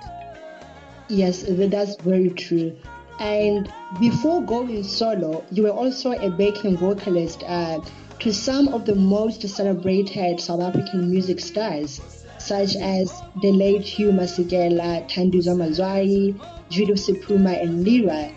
Yes, 1.10 1.44
that's 1.48 1.96
very 1.98 2.30
true. 2.30 2.76
And 3.20 3.72
before 4.00 4.42
going 4.44 4.84
solo, 4.84 5.46
you 5.52 5.64
were 5.64 5.70
also 5.70 6.12
a 6.12 6.30
backing 6.30 6.78
vocalist 6.78 7.44
uh, 7.46 7.80
to 8.20 8.34
some 8.34 8.70
of 8.70 8.86
the 8.86 8.96
most 8.96 9.48
celebrated 9.48 10.40
South 10.40 10.62
African 10.62 11.12
music 11.12 11.40
stars, 11.40 12.02
such 12.40 12.76
as 12.78 13.22
the 13.42 13.52
late 13.52 13.84
Hugh 13.84 14.12
Masekela, 14.12 15.08
Thandiswa 15.10 15.56
Mazwai, 15.56 16.40
Judith 16.74 17.06
Sephuma, 17.06 17.62
and 17.62 17.84
Lira. 17.84 18.32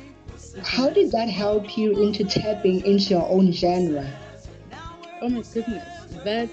How 0.63 0.91
did 0.91 1.11
that 1.13 1.31
help 1.31 1.79
you 1.79 2.03
into 2.03 2.23
tapping 2.23 2.85
into 2.85 3.15
your 3.15 3.27
own 3.31 3.51
genre? 3.51 4.07
Oh 5.23 5.31
my 5.31 5.43
goodness, 5.55 6.05
that 6.23 6.51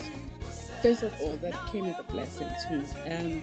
first 0.82 1.04
of 1.04 1.13
all, 1.19 1.36
that 1.41 1.54
came 1.74 1.84
as 1.88 2.00
a 2.00 2.04
blessing 2.04 2.48
to 2.48 2.78
me. 2.78 2.86
Um, 3.13 3.41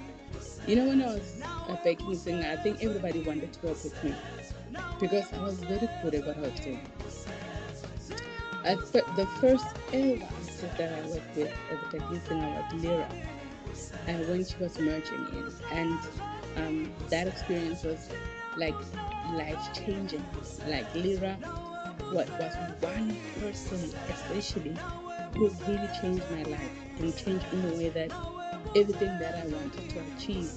you 0.67 0.75
know, 0.75 0.87
when 0.87 1.03
I 1.03 1.17
was 1.17 1.43
a 1.69 1.79
backing 1.85 2.17
singer, 2.17 2.49
I 2.51 2.57
think 2.57 2.83
everybody 2.83 3.21
wanted 3.21 3.53
to 3.53 3.67
work 3.67 3.85
with 3.85 4.03
me 4.03 4.15
because 4.99 5.31
I 5.35 5.43
was 5.43 5.61
very 5.61 5.91
good 6.03 6.15
at 6.15 6.27
what 6.27 6.39
I 6.39 6.41
was 6.41 6.61
doing. 6.61 6.81
I, 8.65 8.75
the 8.75 9.29
first 9.39 9.67
ever 9.93 10.25
artist 10.25 10.79
that 10.79 10.99
I 10.99 11.09
worked 11.11 11.37
with 11.37 11.53
as 11.71 11.79
a 11.79 11.99
backing 11.99 12.21
singer 12.27 12.67
was 12.73 12.83
Lira, 12.83 13.09
and 14.07 14.27
when 14.31 14.47
she 14.47 14.57
was 14.57 14.79
merging 14.79 15.27
in, 15.33 15.53
and 15.73 15.99
um, 16.57 16.93
that 17.09 17.27
experience 17.27 17.85
was 17.85 18.09
like 18.57 18.75
life 19.33 19.73
changing. 19.73 20.25
Like 20.67 20.93
Lira, 20.95 21.35
what 22.13 22.29
was 22.39 22.55
one 22.81 23.17
person 23.41 23.93
especially 24.09 24.77
who 25.35 25.49
really 25.67 25.89
changed 26.01 26.25
my 26.31 26.43
life 26.43 26.71
and 26.99 27.17
changed 27.17 27.47
in 27.53 27.65
a 27.65 27.77
way 27.77 27.89
that 27.91 28.13
everything 28.77 29.19
that 29.19 29.35
I 29.35 29.47
wanted 29.47 29.89
to 29.91 30.01
achieve, 30.17 30.51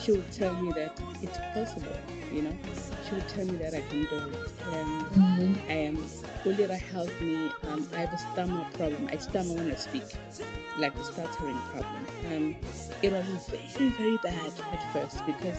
she 0.00 0.12
would 0.12 0.30
tell 0.32 0.54
me 0.54 0.72
that 0.72 1.00
it's 1.22 1.38
possible, 1.54 1.96
you 2.32 2.42
know. 2.42 2.56
She 3.08 3.14
would 3.14 3.28
tell 3.28 3.46
me 3.46 3.56
that 3.56 3.74
I 3.74 3.80
can 3.82 4.04
do 4.04 4.16
it. 4.16 4.52
Um, 4.72 5.60
I 5.68 5.72
am 5.72 5.96
helped 6.92 7.20
me. 7.20 7.50
Um, 7.68 7.88
I 7.94 8.00
have 8.00 8.12
a 8.12 8.18
stammer 8.18 8.64
problem. 8.74 9.08
I 9.10 9.16
stammer 9.16 9.54
when 9.54 9.70
I 9.70 9.74
speak, 9.74 10.04
like 10.78 10.94
a 10.94 11.04
stuttering 11.04 11.58
problem. 11.72 12.06
Um, 12.26 12.56
it 13.02 13.12
was 13.12 13.26
very, 13.48 13.90
very 13.90 14.16
bad 14.18 14.52
at 14.72 14.92
first 14.92 15.24
because 15.26 15.58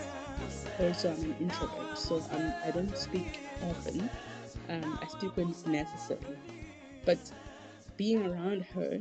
also 0.80 1.12
I'm 1.12 1.24
an 1.24 1.36
introvert, 1.39 1.98
so 1.98 2.18
um, 2.32 2.54
I 2.65 2.72
don't 2.72 2.98
speak 2.98 3.39
often. 3.63 4.10
Um, 4.70 5.00
I 5.02 5.08
speak 5.08 5.36
when 5.36 5.50
it's 5.50 5.65
necessary. 5.65 6.38
But 7.06 7.32
being 7.98 8.26
around 8.26 8.63
her, 8.74 9.00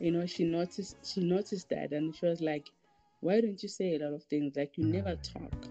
you 0.00 0.10
know, 0.10 0.26
she 0.26 0.44
noticed 0.44 0.96
she 1.04 1.20
noticed 1.20 1.68
that, 1.70 1.92
and 1.92 2.14
she 2.14 2.26
was 2.26 2.40
like, 2.40 2.68
"Why 3.20 3.40
don't 3.40 3.62
you 3.62 3.68
say 3.68 3.96
a 3.96 3.98
lot 3.98 4.14
of 4.14 4.24
things? 4.24 4.56
Like 4.56 4.76
you 4.76 4.84
never 4.84 5.16
talk." 5.16 5.68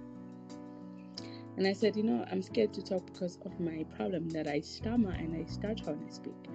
And 1.58 1.68
I 1.68 1.74
said, 1.74 1.96
"You 1.96 2.04
know, 2.04 2.26
I'm 2.32 2.42
scared 2.42 2.74
to 2.74 2.82
talk 2.82 3.06
because 3.06 3.38
of 3.46 3.60
my 3.60 3.86
problem 3.96 4.30
that 4.30 4.48
I 4.48 4.62
stammer 4.62 5.12
and 5.12 5.36
I 5.36 5.46
stutter 5.46 5.92
when 5.92 6.08
I 6.08 6.12
speak." 6.12 6.50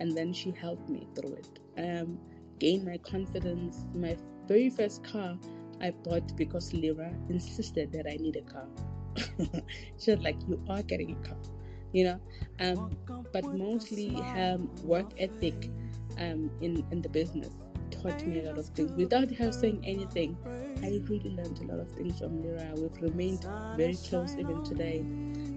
And 0.00 0.16
then 0.16 0.32
she 0.32 0.50
helped 0.50 0.88
me 0.88 1.08
through 1.14 1.34
it. 1.34 1.58
Um, 1.76 2.18
my 2.84 2.98
confidence. 2.98 3.84
My 3.94 4.16
very 4.46 4.70
first 4.70 5.02
car 5.04 5.38
I 5.84 5.90
bought 5.90 6.34
because 6.36 6.72
Lira 6.72 7.12
insisted 7.28 7.92
that 7.92 8.06
I 8.08 8.16
need 8.16 8.36
a 8.36 8.42
car. 8.42 8.68
she 10.00 10.10
was 10.12 10.20
like, 10.24 10.40
"You 10.48 10.58
are 10.68 10.82
getting 10.82 11.12
a 11.12 11.28
car," 11.28 11.36
you 11.92 12.04
know. 12.04 12.18
Um, 12.58 12.96
but 13.32 13.44
mostly 13.52 14.08
her 14.32 14.58
work 14.82 15.12
ethic 15.18 15.68
um, 16.18 16.50
in 16.60 16.82
in 16.90 17.02
the 17.02 17.12
business 17.12 17.52
taught 18.02 18.26
me 18.26 18.40
a 18.40 18.42
lot 18.44 18.58
of 18.58 18.66
things. 18.68 18.92
Without 18.92 19.32
her 19.34 19.52
saying 19.52 19.82
anything, 19.84 20.36
I 20.82 21.00
really 21.08 21.30
learned 21.30 21.58
a 21.60 21.64
lot 21.64 21.80
of 21.80 21.90
things 21.92 22.18
from 22.18 22.42
Lira. 22.42 22.72
We've 22.76 23.02
remained 23.02 23.46
very 23.76 23.96
close 23.96 24.34
even 24.38 24.62
today. 24.64 25.04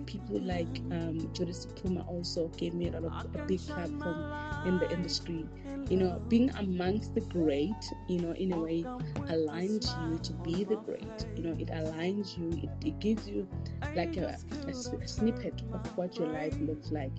people 0.07 0.39
like 0.41 0.81
um, 0.91 1.29
Judith 1.33 1.67
Sephuma 1.67 2.07
also 2.07 2.47
gave 2.57 2.73
me 2.73 2.87
a 2.89 2.99
lot 2.99 3.25
of 3.25 3.35
a 3.35 3.39
big 3.45 3.59
platform 3.67 4.25
in 4.65 4.79
the 4.79 4.89
industry. 4.91 5.45
You 5.89 5.97
know, 5.97 6.21
being 6.27 6.49
amongst 6.57 7.13
the 7.13 7.21
great, 7.21 7.91
you 8.07 8.19
know, 8.19 8.31
in 8.31 8.53
a 8.53 8.59
way 8.59 8.83
aligns 9.29 9.87
you 10.01 10.17
to 10.19 10.33
be 10.33 10.63
the 10.63 10.75
great. 10.77 11.25
You 11.35 11.43
know, 11.43 11.55
it 11.59 11.67
aligns 11.67 12.37
you, 12.37 12.49
it, 12.63 12.87
it 12.87 12.99
gives 12.99 13.27
you 13.27 13.47
like 13.95 14.17
a, 14.17 14.37
a, 14.65 14.69
a 14.69 15.07
snippet 15.07 15.61
of 15.73 15.85
what 15.97 16.17
your 16.17 16.27
life 16.27 16.55
looks 16.59 16.91
like 16.91 17.11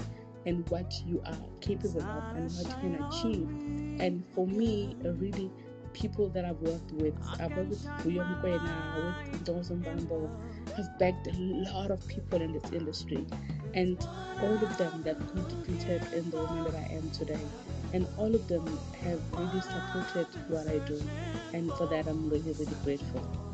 and 0.46 0.68
what 0.70 0.92
you 1.06 1.20
are 1.26 1.38
capable 1.60 2.02
of 2.02 2.36
and 2.36 2.50
what 2.52 2.66
you 2.66 2.74
can 2.80 3.02
achieve. 3.04 3.48
And 4.00 4.24
for 4.34 4.46
me, 4.46 4.96
really, 5.02 5.50
people 5.92 6.28
that 6.30 6.44
I've 6.44 6.60
worked 6.60 6.92
with, 6.92 7.14
I've 7.40 7.56
worked 7.56 7.70
with 7.70 7.84
Buyom 7.84 8.42
Kwena, 8.42 9.32
with 9.32 9.44
Dawson 9.44 9.80
Bambo, 9.80 10.30
have 10.76 10.98
backed 10.98 11.26
a 11.26 11.32
lot 11.72 11.90
of 11.90 12.06
people 12.06 12.40
in 12.40 12.52
this 12.52 12.70
industry. 12.72 13.26
And 13.74 13.98
all 14.40 14.54
of 14.54 14.76
them 14.78 15.02
that 15.02 15.18
contributed 15.28 16.12
in 16.12 16.30
the 16.30 16.36
woman 16.38 16.64
that 16.64 16.74
I 16.74 16.94
am 16.94 17.10
today. 17.10 17.40
And 17.92 18.06
all 18.16 18.34
of 18.34 18.46
them 18.48 18.78
have 19.02 19.20
really 19.32 19.60
supported 19.60 20.26
what 20.48 20.68
I 20.68 20.78
do. 20.86 21.02
And 21.52 21.72
for 21.72 21.86
that, 21.86 22.06
I'm 22.06 22.28
really, 22.28 22.52
really 22.52 22.76
grateful. 22.84 23.47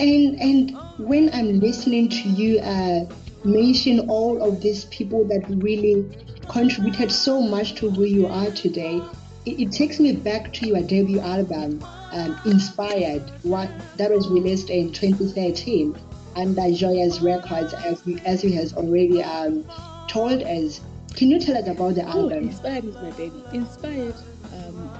And 0.00 0.40
and 0.40 0.78
when 0.96 1.28
I'm 1.34 1.60
listening 1.60 2.08
to 2.08 2.28
you 2.28 2.58
uh, 2.60 3.04
mention 3.44 4.08
all 4.08 4.42
of 4.42 4.62
these 4.62 4.86
people 4.86 5.24
that 5.28 5.44
really 5.48 6.06
contributed 6.48 7.12
so 7.12 7.42
much 7.42 7.74
to 7.76 7.90
who 7.90 8.04
you 8.04 8.26
are 8.26 8.50
today, 8.50 9.02
it, 9.44 9.60
it 9.60 9.72
takes 9.72 10.00
me 10.00 10.12
back 10.12 10.54
to 10.54 10.66
your 10.66 10.80
debut 10.80 11.20
album, 11.20 11.84
um, 12.12 12.40
Inspired, 12.46 13.30
what 13.42 13.70
that 13.98 14.10
was 14.10 14.26
released 14.28 14.70
in 14.70 14.90
2013 14.90 15.94
under 16.34 16.72
Joyous 16.72 17.20
Records, 17.20 17.74
as 17.74 18.00
you, 18.06 18.18
as 18.24 18.42
you 18.42 18.52
has 18.54 18.72
already 18.72 19.22
um, 19.22 19.66
told 20.08 20.42
us. 20.42 20.80
Can 21.14 21.28
you 21.28 21.40
tell 21.40 21.58
us 21.58 21.68
about 21.68 21.96
the 21.96 22.04
album? 22.04 22.24
Oh, 22.24 22.30
album? 22.30 22.48
Inspired 22.48 22.84
is 22.86 22.94
my 22.94 23.10
baby. 23.10 23.44
Inspired 23.52 24.14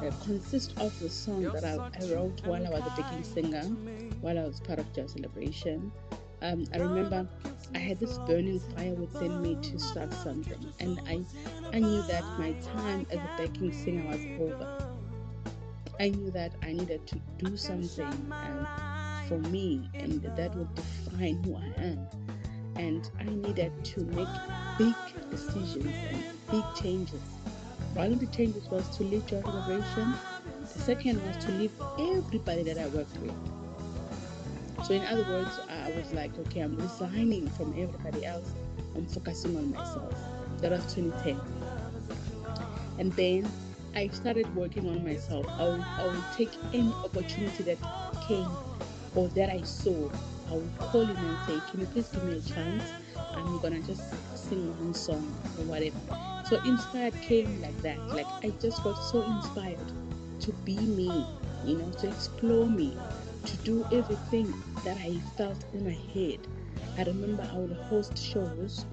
uh, 0.03 0.11
consists 0.25 0.75
of 0.81 0.99
the 0.99 1.09
song 1.09 1.51
that 1.51 1.65
I, 1.65 1.81
I 1.99 2.05
wrote 2.05 2.41
while 2.45 2.67
I 2.67 2.71
was 2.71 2.87
a 2.87 2.91
backing 2.91 3.23
singer, 3.23 3.71
while 4.21 4.39
I 4.39 4.45
was 4.45 4.61
part 4.61 4.79
of 4.79 4.93
Joyous 4.93 5.13
Celebration. 5.13 5.93
Um, 6.43 6.65
I 6.73 6.79
remember 6.79 7.29
I 7.75 7.79
had 7.79 8.01
this 8.01 8.19
burning 8.19 8.61
fire 8.61 8.95
within 8.95 9.41
me 9.43 9.57
to 9.57 9.79
start 9.79 10.13
something, 10.13 10.73
and 10.79 11.01
I, 11.07 11.25
I 11.73 11.81
knew 11.81 12.03
that 12.03 12.25
my 12.39 12.53
time 12.63 13.07
as 13.11 13.25
a 13.25 13.29
backing 13.37 13.73
singer 13.73 14.05
was 14.05 14.27
over. 14.39 14.69
I 16.01 16.09
knew 16.09 16.31
that 16.31 16.55
I 16.63 16.73
needed 16.73 17.07
to 17.09 17.21
do 17.39 17.57
something 17.57 18.35
um, 18.43 18.67
for 19.29 19.39
me, 19.39 19.91
and 19.95 20.23
that 20.23 20.55
would 20.57 20.75
define 20.75 21.43
who 21.45 21.57
I 21.57 21.73
am. 21.83 22.09
And 22.77 23.11
I 23.19 23.25
needed 23.25 23.85
to 23.85 24.05
make 24.05 24.29
big 24.79 24.97
decisions 25.31 26.03
and 26.09 26.25
big 26.51 26.65
changes. 26.75 27.21
One 27.95 28.13
of 28.13 28.21
the 28.21 28.27
changes 28.27 28.69
was 28.71 28.89
to 28.97 29.03
leave 29.03 29.27
Joy 29.27 29.43
Celebration. 29.43 30.15
The 30.63 30.81
second 30.81 31.27
was 31.27 31.45
to 31.45 31.53
leave 31.53 31.73
everybody 31.99 32.63
that 32.63 32.79
I 32.79 32.87
worked 32.89 33.17
with. 33.19 33.35
So, 34.85 34.95
in 34.95 35.05
other 35.05 35.25
words, 35.25 35.59
I 35.69 35.91
was 35.91 36.13
like, 36.13 36.31
okay, 36.39 36.61
I'm 36.61 36.77
resigning 36.77 37.49
from 37.51 37.71
everybody 37.77 38.25
else. 38.25 38.49
I'm 38.95 39.07
focusing 39.07 39.57
on 39.57 39.73
myself. 39.73 40.15
That 40.59 40.71
was 40.71 40.95
2010. 40.95 41.41
And 42.99 43.13
then 43.15 43.51
I 43.97 44.09
started 44.09 44.55
working 44.55 44.89
on 44.89 45.05
myself. 45.05 45.47
I 45.49 45.65
would, 45.65 45.81
I 45.81 46.07
would 46.07 46.25
take 46.37 46.51
any 46.73 46.93
opportunity 47.05 47.65
that 47.65 47.79
came 48.29 48.49
or 49.17 49.29
that 49.29 49.51
I 49.51 49.63
saw. 49.63 50.09
I 50.49 50.55
would 50.55 50.79
call 50.79 51.05
him 51.05 51.17
and 51.17 51.39
say, 51.47 51.71
Can 51.71 51.81
you 51.81 51.87
please 51.87 52.09
give 52.09 52.23
me 52.25 52.37
a 52.37 52.41
chance? 52.41 52.85
I'm 53.35 53.59
gonna 53.59 53.81
just 53.81 54.03
sing 54.37 54.79
one 54.79 54.95
song 54.95 55.35
or 55.59 55.65
whatever. 55.65 56.30
So 56.51 56.57
inspired 56.65 57.15
came 57.23 57.63
like 57.63 57.81
that. 57.83 57.97
Like 58.09 58.27
I 58.43 58.51
just 58.61 58.83
got 58.83 58.95
so 58.95 59.23
inspired 59.23 59.79
to 60.41 60.53
be 60.65 60.77
me, 60.77 61.25
you 61.65 61.77
know, 61.79 61.89
to 61.93 62.09
explore 62.09 62.67
me, 62.67 62.99
to 63.47 63.57
do 63.59 63.87
everything 63.93 64.53
that 64.85 64.97
I 64.97 65.21
felt 65.37 65.65
in 65.73 65.85
my 65.85 65.97
head. 66.13 66.49
I 66.99 67.05
remember 67.05 67.49
I 67.53 67.57
would 67.57 67.77
host 67.89 68.19
shows 68.19 68.85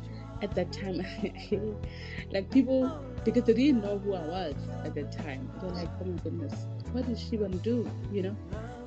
at 0.44 0.54
that 0.54 0.72
time. 0.72 1.04
like 2.32 2.52
people, 2.52 2.96
because 3.26 3.46
they 3.46 3.54
didn't 3.54 3.82
know 3.82 3.98
who 3.98 4.14
I 4.14 4.28
was 4.28 4.56
at 4.86 4.94
that 4.94 5.12
time. 5.12 5.50
They're 5.60 5.72
like, 5.72 5.90
oh 6.00 6.06
my 6.06 6.22
goodness, 6.22 6.54
what 6.92 7.10
is 7.10 7.20
she 7.20 7.38
gonna 7.38 7.56
do? 7.56 7.90
You 8.12 8.22
know? 8.22 8.36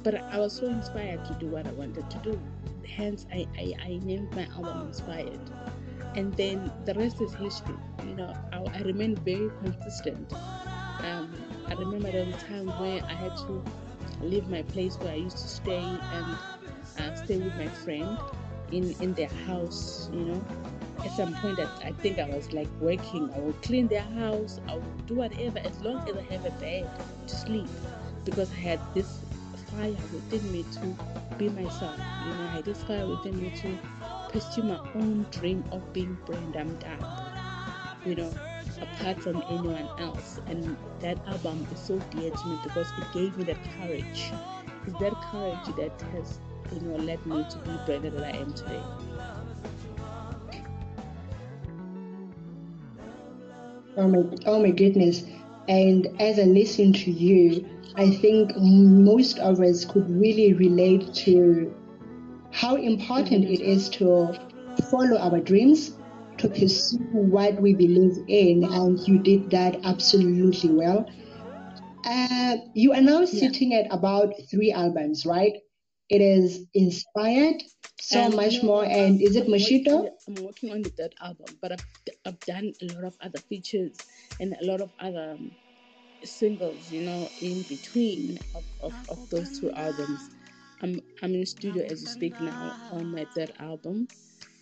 But 0.04 0.14
I 0.14 0.38
was 0.38 0.52
so 0.52 0.66
inspired 0.66 1.24
to 1.24 1.34
do 1.34 1.48
what 1.48 1.66
I 1.66 1.72
wanted 1.72 2.08
to 2.08 2.18
do. 2.18 2.40
Hence, 2.86 3.26
I, 3.32 3.48
I, 3.58 3.74
I 3.82 4.00
named 4.04 4.32
my 4.36 4.44
album 4.54 4.86
Inspired. 4.86 5.40
And 6.14 6.32
then 6.36 6.72
the 6.84 6.94
rest 6.94 7.20
is 7.20 7.34
history. 7.34 7.76
You 8.04 8.14
know, 8.14 8.34
I, 8.52 8.58
I 8.78 8.80
remained 8.82 9.18
very 9.20 9.50
consistent. 9.62 10.32
Um, 11.02 11.30
I 11.66 11.74
remember 11.74 12.08
a 12.08 12.32
time 12.32 12.68
where 12.78 13.02
I 13.08 13.14
had 13.14 13.36
to 13.38 13.64
leave 14.20 14.48
my 14.48 14.62
place 14.62 14.98
where 14.98 15.12
I 15.12 15.16
used 15.16 15.38
to 15.38 15.48
stay 15.48 16.00
and 16.12 16.38
uh, 16.98 17.14
stay 17.14 17.38
with 17.38 17.54
my 17.56 17.68
friend 17.68 18.18
in, 18.70 18.94
in 19.00 19.14
their 19.14 19.28
house, 19.46 20.08
you 20.12 20.24
know. 20.24 20.44
At 21.04 21.12
some 21.12 21.34
point, 21.36 21.58
I, 21.58 21.68
I 21.88 21.92
think 21.92 22.18
I 22.18 22.28
was 22.28 22.52
like 22.52 22.68
working. 22.80 23.30
I 23.34 23.38
would 23.38 23.60
clean 23.62 23.88
their 23.88 24.02
house. 24.02 24.60
I 24.68 24.76
would 24.76 25.06
do 25.06 25.14
whatever 25.14 25.58
as 25.60 25.80
long 25.80 26.08
as 26.08 26.16
I 26.16 26.22
have 26.32 26.44
a 26.44 26.50
bed 26.52 26.88
to 27.26 27.36
sleep 27.36 27.70
because 28.24 28.50
I 28.52 28.56
had 28.56 28.80
this 28.94 29.24
fire 29.70 29.96
within 30.12 30.50
me 30.52 30.64
to 30.72 30.96
be 31.38 31.48
myself. 31.48 32.00
You 32.20 32.34
know, 32.34 32.44
I 32.44 32.48
had 32.48 32.64
this 32.64 32.82
fire 32.82 33.06
within 33.06 33.40
me 33.40 33.50
to 33.62 33.78
pursue 34.32 34.62
my 34.62 34.78
own 34.94 35.26
dream 35.30 35.64
of 35.72 35.92
being 35.92 36.16
Brenda 36.26 36.64
Mtambo. 36.64 38.06
You 38.06 38.14
know, 38.14 38.32
apart 38.80 39.20
from 39.22 39.42
anyone 39.48 39.88
else. 39.98 40.40
And 40.46 40.76
that 41.00 41.18
album 41.26 41.66
is 41.72 41.80
so 41.80 41.98
dear 42.10 42.30
to 42.30 42.46
me 42.46 42.58
because 42.62 42.88
it 42.98 43.12
gave 43.12 43.36
me 43.36 43.44
that 43.44 43.58
courage. 43.78 44.32
It's 44.86 44.98
that 45.00 45.14
courage 45.30 45.76
that 45.76 46.00
has, 46.12 46.38
you 46.72 46.80
know, 46.80 46.96
led 46.96 47.24
me 47.26 47.44
to 47.50 47.58
be 47.58 47.76
Brenda 47.86 48.10
that 48.10 48.24
I 48.24 48.36
am 48.38 48.52
today. 48.54 48.82
Oh 53.96 54.08
my, 54.08 54.22
oh 54.46 54.62
my 54.62 54.70
goodness. 54.70 55.24
And 55.68 56.06
as 56.20 56.38
I 56.38 56.44
listen 56.44 56.92
to 56.92 57.10
you, 57.10 57.68
I 57.96 58.10
think 58.10 58.56
most 58.56 59.38
of 59.38 59.60
us 59.60 59.84
could 59.84 60.08
really 60.08 60.54
relate 60.54 61.12
to 61.14 61.74
how 62.60 62.76
important 62.76 63.44
it 63.44 63.60
is 63.62 63.88
to 64.00 64.34
follow 64.90 65.18
our 65.18 65.40
dreams, 65.40 65.98
to 66.38 66.48
pursue 66.48 67.08
what 67.12 67.60
we 67.60 67.74
believe 67.74 68.16
in, 68.28 68.64
and 68.64 68.98
you 69.06 69.18
did 69.22 69.50
that 69.50 69.78
absolutely 69.84 70.70
well. 70.72 71.06
Uh, 72.04 72.56
you 72.74 72.92
are 72.92 73.00
now 73.02 73.24
Yeah. 73.30 73.40
sitting 73.40 73.74
at 73.74 73.86
about 73.92 74.34
three 74.50 74.72
albums, 74.72 75.26
right? 75.26 75.54
It 76.08 76.20
is 76.20 76.66
inspired, 76.74 77.62
so 78.00 78.28
And 78.28 78.34
much 78.34 78.62
more, 78.62 78.84
and 78.84 79.20
is 79.22 79.36
it 79.36 79.46
I'm 79.46 79.52
Moshito? 79.52 80.10
I'm 80.26 80.36
working 80.42 80.70
on 80.70 80.82
the 80.82 80.90
third 80.90 81.14
album, 81.20 81.58
but 81.60 81.72
I've, 81.72 81.84
I've 82.26 82.44
done 82.44 82.74
a 82.82 82.86
lot 82.86 83.04
of 83.04 83.16
other 83.20 83.40
features 83.40 84.02
and 84.38 84.54
a 84.54 84.64
lot 84.64 84.80
of 84.80 84.92
other 84.98 85.32
um, 85.38 85.56
singles, 86.24 86.90
you 86.90 87.02
know, 87.02 87.30
in 87.40 87.64
between 87.64 88.40
of, 88.54 88.64
of, 88.80 88.94
of 89.08 89.20
those 89.30 89.58
two 89.58 89.70
albums. 89.72 90.30
I'm 90.82 91.00
I'm 91.22 91.34
in 91.34 91.44
studio 91.46 91.84
as 91.84 92.00
we 92.00 92.06
speak 92.06 92.40
now 92.40 92.76
on 92.92 93.12
my 93.12 93.26
third 93.34 93.52
album. 93.58 94.08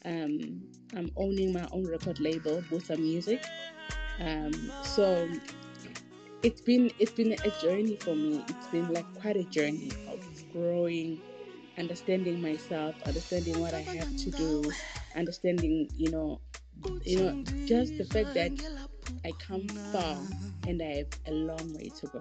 Um, 0.05 0.63
I'm 0.97 1.11
owning 1.17 1.53
my 1.53 1.67
own 1.71 1.87
record 1.87 2.19
label, 2.21 2.63
Busa 2.71 2.99
Music. 2.99 3.45
Um, 4.21 4.53
so 4.83 5.29
it's 6.43 6.61
been 6.61 6.91
it's 6.99 7.13
been 7.13 7.33
a 7.33 7.51
journey 7.63 7.97
for 7.97 8.15
me. 8.15 8.45
It's 8.49 8.67
been 8.69 8.93
like 8.93 9.07
quite 9.21 9.37
a 9.37 9.45
journey 9.45 9.93
of 10.09 10.21
growing, 10.53 11.21
understanding 11.79 12.41
myself, 12.43 12.95
understanding 13.07 13.61
what 13.61 13.75
I 13.75 13.83
have 13.83 14.17
to 14.17 14.31
do, 14.31 14.73
understanding 15.17 15.89
you 15.97 16.11
know, 16.11 16.41
you 17.05 17.23
know, 17.23 17.45
just 17.67 17.97
the 17.99 18.05
fact 18.05 18.35
that 18.35 18.53
I 19.25 19.33
come 19.33 19.69
far 19.93 20.17
and 20.67 20.83
I 20.83 20.97
have 20.97 21.09
a 21.27 21.33
long 21.33 21.75
way 21.75 21.91
to 22.01 22.07
go. 22.09 22.21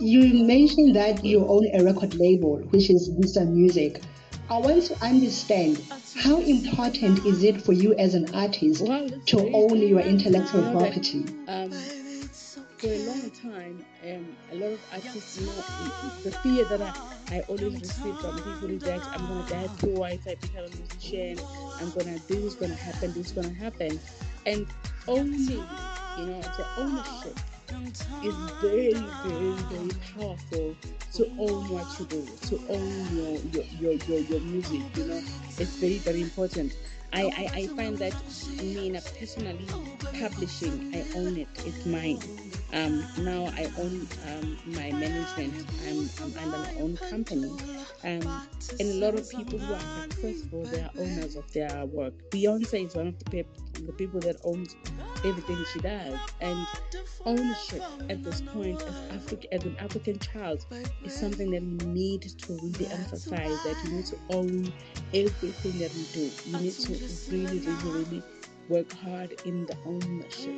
You 0.00 0.44
mentioned 0.44 0.94
that 0.94 1.24
you 1.24 1.44
own 1.46 1.66
a 1.74 1.82
record 1.82 2.14
label, 2.14 2.58
which 2.70 2.90
is 2.90 3.08
Visa 3.08 3.44
Music. 3.44 4.00
I 4.48 4.58
want 4.58 4.84
to 4.84 5.04
understand 5.04 5.82
how 6.16 6.40
important 6.40 7.26
is 7.26 7.42
it 7.42 7.60
for 7.60 7.72
you 7.72 7.94
as 7.94 8.14
an 8.14 8.32
artist 8.34 8.86
that's 8.86 9.24
to 9.26 9.50
own 9.52 9.78
your 9.78 10.00
intellectual 10.00 10.70
property? 10.70 11.24
um, 11.48 11.72
for 12.78 12.86
a 12.86 12.98
long 12.98 13.30
time, 13.30 13.84
um, 14.04 14.36
a 14.52 14.54
lot 14.54 14.72
of 14.72 14.80
artists, 14.92 15.40
you 15.40 15.46
know, 15.46 15.52
the 16.22 16.30
fear 16.30 16.64
that 16.66 16.80
I, 16.80 17.36
I 17.36 17.40
always 17.48 17.80
receive 17.80 18.16
from 18.20 18.36
people 18.36 18.70
is 18.70 18.82
that 18.82 19.00
I'm 19.12 19.26
gonna 19.26 19.48
die 19.48 19.68
poor 19.78 20.08
if 20.08 20.26
I 20.28 20.36
become 20.36 20.64
a 20.64 20.70
musician. 20.70 21.44
I'm 21.80 21.90
gonna 21.90 22.18
this 22.28 22.38
is 22.38 22.54
gonna 22.54 22.74
happen, 22.74 23.12
this 23.14 23.26
is 23.26 23.32
gonna 23.32 23.52
happen, 23.54 23.98
and 24.46 24.66
owning, 25.08 25.66
you 26.18 26.26
know, 26.26 26.40
the 26.40 26.66
ownership 26.76 27.38
is 28.24 28.34
very, 28.60 28.94
very, 29.22 29.52
very 29.70 29.90
powerful 30.14 30.74
to 31.14 31.26
own 31.38 31.68
what 31.68 31.86
you 31.98 32.06
do, 32.06 32.26
to 32.48 32.60
own 32.68 33.16
your 33.16 33.38
your 33.52 33.64
your 33.80 33.92
your, 33.92 34.18
your 34.18 34.40
music. 34.40 34.82
You 34.96 35.04
know, 35.04 35.22
it's 35.58 35.76
very, 35.76 35.98
very 35.98 36.20
important. 36.22 36.74
I, 37.12 37.22
I, 37.22 37.60
I 37.60 37.66
find 37.68 37.96
that 37.98 38.14
me 38.62 38.90
personally 39.18 39.66
publishing, 40.20 40.92
I 40.94 41.04
own 41.16 41.36
it. 41.38 41.48
It's 41.64 41.86
mine. 41.86 42.20
Um, 42.72 43.06
now 43.24 43.46
I 43.56 43.70
own 43.78 44.06
um, 44.28 44.58
my 44.66 44.90
management. 44.90 45.54
I'm, 45.88 46.10
I'm 46.20 46.34
under 46.44 46.58
my 46.58 46.74
own 46.80 46.96
company. 47.08 47.50
Um, 48.04 48.42
and 48.80 48.90
a 48.90 48.94
lot 48.94 49.14
of 49.14 49.28
people 49.28 49.58
who 49.58 49.74
are 49.74 49.86
successful, 49.86 50.66
they 50.66 50.80
are 50.80 50.90
owners 50.98 51.36
of 51.36 51.50
their 51.52 51.84
work. 51.86 52.14
Beyonce 52.30 52.86
is 52.86 52.94
one 52.94 53.08
of 53.08 53.18
the, 53.18 53.24
pe- 53.26 53.84
the 53.86 53.92
people 53.92 54.20
that 54.22 54.36
owns 54.44 54.76
everything 55.24 55.64
she 55.64 55.80
does. 55.80 56.28
And 56.40 56.68
ownership 57.26 57.84
at 58.08 58.22
this 58.24 58.40
point 58.40 58.82
as, 58.86 59.02
Afri- 59.10 59.44
as 59.52 59.64
an 59.64 59.76
African 59.78 60.18
child 60.18 60.64
is 61.02 61.18
something 61.18 61.50
that 61.50 61.62
we 61.62 61.76
need 61.92 62.22
to 62.22 62.58
really 62.62 62.90
emphasize 62.90 63.62
that 63.62 63.82
you 63.82 63.90
need 63.90 64.06
to 64.06 64.18
own 64.30 64.72
everything 65.12 65.78
that 65.78 65.92
we 65.94 66.04
do. 66.12 66.32
You 66.44 66.58
need 66.58 66.78
to 66.80 67.00
really, 67.28 67.60
really, 67.60 67.90
really 67.90 68.24
work 68.68 68.92
hard 68.92 69.34
in 69.44 69.66
the 69.66 69.76
ownership. 69.84 70.56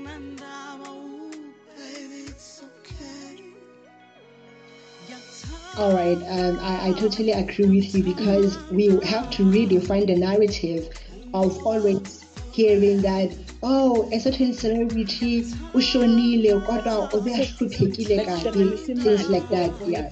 All 5.76 5.92
right, 5.94 6.18
um, 6.28 6.58
I, 6.60 6.88
I 6.88 6.92
totally 6.92 7.30
agree 7.30 7.64
with 7.66 7.94
you 7.94 8.02
because 8.02 8.58
we 8.70 8.86
have 9.04 9.30
to 9.30 9.44
redefine 9.44 10.06
the 10.06 10.16
narrative 10.16 10.88
of 11.32 11.64
always 11.64 12.24
hearing 12.52 13.00
that 13.02 13.30
oh 13.62 14.08
a 14.12 14.18
certain 14.18 14.52
celebrity 14.52 15.42
ushonile 15.72 16.60
kodwa 16.66 17.08
ubehluphekile 17.12 18.24
kabi 18.26 18.76
things 19.04 19.28
like 19.28 19.48
that 19.48 19.70
yeah 19.86 20.10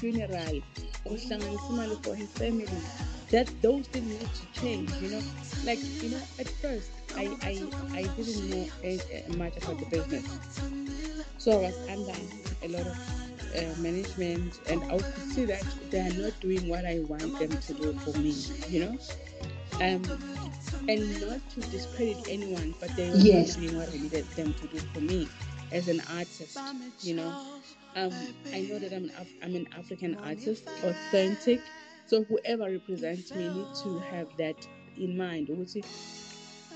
for 2.02 2.14
his 2.14 2.30
family 2.30 2.66
that 3.30 3.48
those 3.62 3.88
things 3.88 4.06
need 4.20 4.32
to 4.34 4.46
change 4.60 4.90
you 5.02 5.10
know 5.10 5.22
like 5.64 5.80
you 6.02 6.10
know 6.10 6.22
at 6.38 6.48
first 6.62 6.92
i 7.18 7.36
i, 7.42 7.72
I 7.94 8.08
didn't 8.16 8.48
know 8.48 8.68
uh, 8.84 8.98
much 9.28 9.58
about 9.58 9.78
the 9.80 9.86
business 9.86 10.40
so 11.38 11.52
i 11.52 11.56
was 11.58 11.80
under 11.88 12.14
a 12.62 12.68
lot 12.68 12.86
of 12.86 12.98
uh, 13.56 13.74
management 13.76 14.60
and 14.66 14.84
i 14.90 14.98
could 14.98 15.24
see 15.24 15.46
that 15.46 15.66
they 15.90 16.00
are 16.00 16.10
not 16.12 16.40
doing 16.40 16.68
what 16.68 16.86
i 16.86 17.00
want 17.00 17.38
them 17.38 17.58
to 17.58 17.74
do 17.74 17.94
for 18.04 18.14
me 18.14 18.46
you 18.66 18.80
know 18.80 18.98
um 19.80 20.22
and 20.88 21.20
not 21.20 21.40
to 21.50 21.62
discredit 21.64 22.22
anyone 22.28 22.74
but 22.80 22.96
they 22.96 23.12
were 23.12 23.24
Yes. 23.24 23.48
not 23.48 23.54
doing 23.54 23.74
what 23.76 23.88
i 23.90 23.96
needed 23.98 24.28
them 24.36 24.54
to 24.54 24.68
do 24.68 24.82
for 24.92 25.00
me 25.00 25.32
as 25.72 25.88
an 25.88 26.02
artist 26.08 26.76
you 27.02 27.14
know 27.14 27.36
um, 27.96 28.28
I 28.54 28.62
know 28.62 28.78
that 28.80 28.92
I'm 28.94 29.04
an, 29.06 29.12
Af- 29.18 29.34
I'm 29.42 29.56
an 29.56 29.66
African 29.76 30.16
artist, 30.22 30.64
authentic. 30.82 31.62
So 32.06 32.24
whoever 32.24 32.70
represents 32.70 33.34
me 33.34 33.50
needs 33.50 33.82
to 33.82 33.98
have 34.00 34.28
that 34.38 34.66
in 34.96 35.16
mind. 35.16 35.50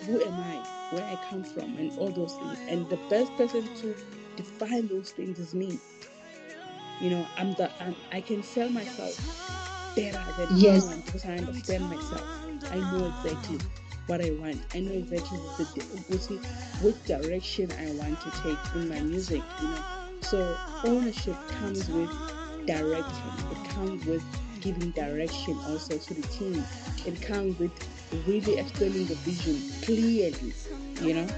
Who 0.02 0.20
am 0.22 0.40
I? 0.40 0.64
Where 0.90 1.04
I 1.06 1.16
come 1.16 1.44
from, 1.44 1.76
and 1.76 1.92
all 1.96 2.12
those 2.12 2.36
things. 2.36 2.60
And 2.68 2.88
the 2.88 2.98
best 3.08 3.36
person 3.36 3.68
to 3.76 3.96
define 4.36 4.88
those 4.88 5.12
things 5.12 5.38
is 5.38 5.54
me. 5.54 5.80
You 6.98 7.10
know, 7.10 7.28
I'm 7.36 7.54
the 7.54 7.72
I'm, 7.82 7.96
I 8.12 8.20
can 8.20 8.42
sell 8.42 8.68
myself 8.70 9.16
better 9.94 10.32
than 10.36 10.50
Yes. 10.50 10.60
anyone 10.60 11.00
because 11.00 11.24
I 11.24 11.36
understand 11.36 11.88
myself. 11.88 12.28
I 12.70 12.80
know 12.80 13.04
exactly 13.04 13.62
what 14.06 14.20
I 14.20 14.30
want. 14.32 14.64
I 14.74 14.80
know 14.80 14.92
exactly 14.92 15.38
the, 15.56 15.64
which, 16.08 16.28
which 16.78 17.04
direction 17.04 17.72
I 17.72 17.90
want 17.90 18.20
to 18.22 18.30
take 18.30 18.60
in 18.74 18.88
my 18.88 19.00
music. 19.00 19.44
You 19.58 19.68
know, 19.68 19.84
so 20.20 20.60
ownership 20.84 21.46
comes 21.48 21.90
with 21.90 22.10
direction. 22.66 23.44
It 23.50 23.62
comes 23.64 24.04
with 24.04 24.22
giving 24.60 24.90
direction 24.92 25.60
also 25.64 25.98
to 25.98 26.14
the 26.14 26.24
team. 26.24 26.68
It 27.04 27.20
comes 27.20 27.58
with 27.58 27.72
really 28.26 28.58
explaining 28.58 29.06
the 29.06 29.14
vision 29.16 29.62
clearly. 29.82 30.52
You 31.00 31.14
know. 31.14 31.28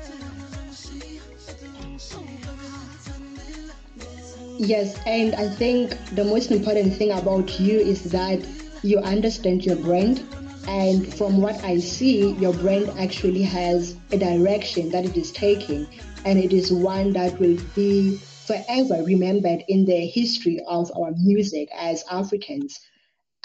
Yes, 4.58 4.96
and 5.06 5.34
I 5.34 5.48
think 5.48 5.90
the 6.14 6.24
most 6.24 6.50
important 6.50 6.94
thing 6.94 7.10
about 7.10 7.58
you 7.58 7.78
is 7.78 8.04
that 8.12 8.46
you 8.82 8.98
understand 8.98 9.64
your 9.64 9.76
brand. 9.76 10.24
And 10.66 11.12
from 11.14 11.42
what 11.42 11.62
I 11.64 11.78
see, 11.78 12.32
your 12.32 12.54
brand 12.54 12.90
actually 12.98 13.42
has 13.42 13.96
a 14.12 14.16
direction 14.18 14.90
that 14.90 15.04
it 15.04 15.16
is 15.16 15.32
taking, 15.32 15.86
and 16.24 16.38
it 16.38 16.52
is 16.52 16.72
one 16.72 17.12
that 17.12 17.38
will 17.38 17.58
be 17.74 18.16
forever 18.46 19.02
remembered 19.04 19.64
in 19.68 19.84
the 19.84 20.06
history 20.06 20.60
of 20.66 20.90
our 20.96 21.12
music 21.12 21.68
as 21.76 22.04
Africans. 22.10 22.80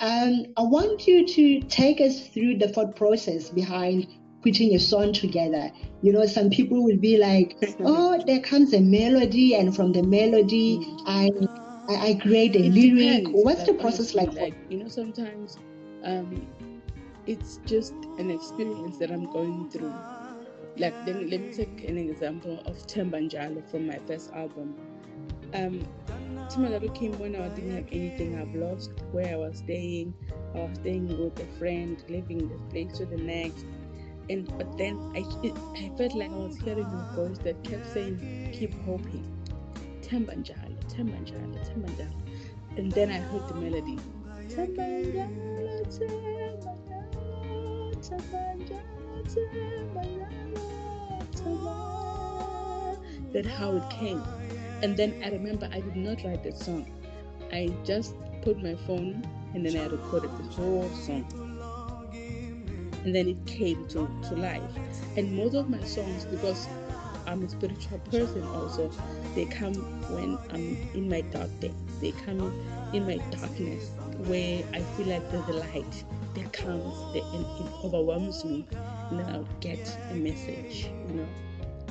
Um, 0.02 0.46
I 0.56 0.62
want 0.62 1.08
you 1.08 1.28
to 1.28 1.60
take 1.68 2.00
us 2.00 2.28
through 2.28 2.58
the 2.58 2.70
thought 2.70 2.96
process 2.96 3.50
behind 3.50 4.08
putting 4.42 4.74
a 4.74 4.80
song 4.80 5.12
together. 5.12 5.72
You 6.02 6.14
know, 6.14 6.26
some 6.26 6.50
people 6.50 6.84
will 6.84 6.98
be 6.98 7.18
like, 7.18 7.58
"Oh, 7.82 8.22
there 8.26 8.40
comes 8.40 8.74
a 8.74 8.80
melody, 8.80 9.56
and 9.56 9.76
from 9.76 9.92
the 9.92 10.04
melody, 10.04 10.80
I 11.06 11.30
I, 11.90 12.18
create 12.22 12.56
a 12.56 12.60
It 12.64 12.74
lyric." 12.74 13.24
depends, 13.24 13.44
What's 13.44 13.64
the 13.64 13.74
process 13.74 14.16
like? 14.16 14.32
Like 14.34 14.56
you 14.70 14.78
know, 14.78 14.88
sometimes 14.88 15.58
um, 16.04 16.48
it's 17.28 17.60
just 17.66 17.94
an 18.18 18.32
experience 18.32 18.98
that 19.00 19.12
I'm 19.12 19.30
going 19.34 19.70
through. 19.70 19.94
Like 20.78 20.94
let 21.06 21.18
me, 21.18 21.26
let 21.26 21.42
me 21.42 21.52
take 21.52 21.84
an 21.90 21.98
example 21.98 22.62
of 22.66 22.78
Tembanjalo 22.88 23.70
from 23.70 23.88
my 23.88 24.00
first 24.08 24.32
album. 24.32 24.76
Um, 25.54 25.86
Tembanjalo 26.50 26.94
came 26.96 27.18
when 27.20 27.36
I 27.36 27.48
didn't 27.50 27.76
have 27.76 27.88
anything. 27.92 28.40
I've 28.40 28.54
lost 28.56 28.92
where 29.12 29.34
I 29.34 29.36
was 29.36 29.58
staying. 29.58 30.14
I 30.56 30.60
was 30.60 30.78
staying 30.78 31.08
with 31.08 31.40
a 31.40 31.46
friend, 31.58 32.04
leaving 32.10 32.48
this 32.48 32.62
place 32.72 32.98
to 32.98 33.06
the 33.06 33.18
next. 33.18 33.66
And 34.30 34.48
but 34.58 34.78
then 34.78 34.98
I 35.16 35.20
I 35.20 35.92
felt 35.98 36.16
like 36.16 36.32
I 36.32 36.36
was 36.36 36.58
hearing 36.60 36.86
a 36.86 37.16
voice 37.16 37.38
that 37.40 37.64
kept 37.64 37.92
saying, 37.94 38.52
"Keep 38.54 38.74
hoping." 38.86 39.26
Tembanjalo, 40.02 40.78
Tembanjalo, 40.88 41.58
Tembanjalo. 41.70 42.14
And 42.78 42.92
then 42.92 43.12
I 43.12 43.20
heard 43.20 43.48
the 43.48 43.56
melody. 43.56 43.98
Tembanjalo. 44.48 45.40
That's 53.32 53.48
how 53.48 53.76
it 53.76 53.90
came. 53.92 54.24
And 54.82 54.96
then 54.96 55.22
I 55.24 55.30
remember 55.30 55.70
I 55.72 55.82
did 55.82 55.96
not 55.96 56.24
write 56.24 56.44
that 56.44 56.58
song. 56.58 56.90
I 57.52 57.70
just 57.84 58.14
put 58.42 58.62
my 58.62 58.76
phone 58.88 59.28
and 59.54 59.66
then 59.66 59.76
I 59.78 59.88
recorded 59.88 60.32
the 60.38 60.44
whole 60.44 60.90
song. 60.90 61.26
And 63.04 63.16
then 63.16 63.28
it 63.28 63.46
came 63.46 63.88
to, 63.90 64.10
to 64.30 64.36
life. 64.36 64.62
And 65.18 65.36
most 65.36 65.56
of 65.56 65.70
my 65.70 65.82
songs, 65.84 66.26
because 66.26 66.68
I'm 67.26 67.44
a 67.44 67.50
spiritual 67.50 68.00
person 68.12 68.44
also, 68.44 68.92
they 69.36 69.46
come 69.46 69.74
when 70.12 70.38
I'm 70.52 70.78
in 70.94 71.10
my 71.10 71.22
dark 71.22 71.50
days. 71.60 71.74
They 72.02 72.12
come 72.12 72.54
in 72.94 73.06
my 73.06 73.18
darkness 73.32 73.92
where 74.26 74.64
I 74.74 74.82
feel 74.82 75.08
like 75.08 75.30
there's 75.32 75.48
a 75.48 75.54
light 75.54 76.04
that 76.36 76.54
comes 76.54 77.14
that 77.14 77.24
and 77.34 77.46
it 77.46 77.74
overwhelms 77.84 78.46
me. 78.46 78.66
And 79.10 79.20
then 79.20 79.26
I'll 79.28 79.48
get 79.60 79.98
a 80.12 80.16
message, 80.16 80.90
you 81.08 81.16
know. 81.16 81.28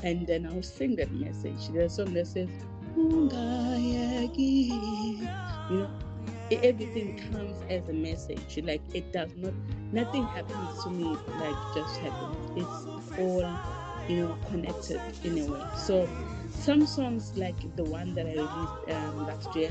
And 0.02 0.26
then 0.26 0.46
I'll 0.46 0.62
sing 0.62 0.96
that 0.96 1.10
message. 1.10 1.68
There's 1.70 1.92
a 1.92 2.04
song 2.04 2.14
that 2.14 2.26
says, 2.26 2.48
you 5.70 5.76
know, 5.76 5.90
everything 6.50 7.16
comes 7.30 7.56
as 7.68 7.88
a 7.88 7.92
message. 7.92 8.58
Like 8.62 8.82
it 8.94 9.12
does 9.12 9.30
not, 9.36 9.52
nothing 9.92 10.24
happens 10.24 10.82
to 10.84 10.90
me 10.90 11.04
like 11.04 11.56
just 11.74 11.98
happens. 11.98 12.36
It's 12.56 13.18
all, 13.18 13.48
you 14.08 14.16
know, 14.22 14.38
connected 14.48 15.00
in 15.24 15.38
a 15.38 15.46
way. 15.46 15.62
So 15.76 16.08
some 16.50 16.86
songs 16.86 17.36
like 17.36 17.76
the 17.76 17.84
one 17.84 18.14
that 18.14 18.26
I 18.26 18.32
released 18.32 18.90
um, 18.90 19.26
last 19.26 19.54
year, 19.54 19.70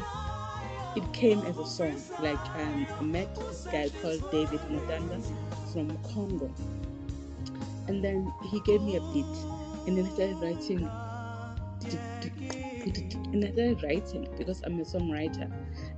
it 0.95 1.13
came 1.13 1.41
as 1.41 1.57
a 1.57 1.65
song. 1.65 2.01
Like 2.21 2.39
um, 2.55 2.87
I 2.99 3.03
met 3.03 3.35
this 3.35 3.67
guy 3.71 3.89
called 4.01 4.31
David 4.31 4.61
Mutanda 4.69 5.21
from 5.73 5.97
Congo, 6.13 6.49
and 7.87 8.03
then 8.03 8.31
he 8.49 8.59
gave 8.61 8.81
me 8.81 8.95
a 8.95 9.01
beat, 9.13 9.25
and 9.85 9.97
then 9.97 10.05
I 10.05 10.09
started 10.09 10.41
writing. 10.41 10.89
And 13.33 13.43
I 13.43 13.51
started 13.51 13.83
writing 13.83 14.27
because 14.37 14.61
I'm 14.63 14.79
a 14.79 14.83
songwriter. 14.83 15.49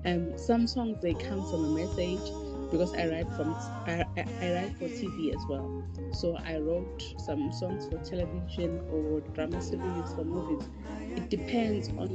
Um, 0.05 0.37
some 0.37 0.67
songs 0.67 0.97
they 1.01 1.15
come 1.15 1.45
from 1.45 1.63
a 1.65 1.69
message 1.69 2.31
because 2.71 2.93
I 2.97 3.07
write 3.07 3.31
from 3.35 3.55
I, 3.87 4.03
I, 4.17 4.25
I 4.41 4.51
write 4.53 4.73
for 4.77 4.89
TV 4.89 5.31
as 5.33 5.45
well. 5.47 5.71
So 6.11 6.37
I 6.45 6.57
wrote 6.57 7.03
some 7.17 7.51
songs 7.51 7.87
for 7.87 7.97
television 7.99 8.81
or 8.87 9.21
drama 9.33 9.61
series 9.61 10.13
for 10.13 10.23
movies. 10.25 10.69
It 11.15 11.29
depends 11.29 11.89
on 11.97 12.09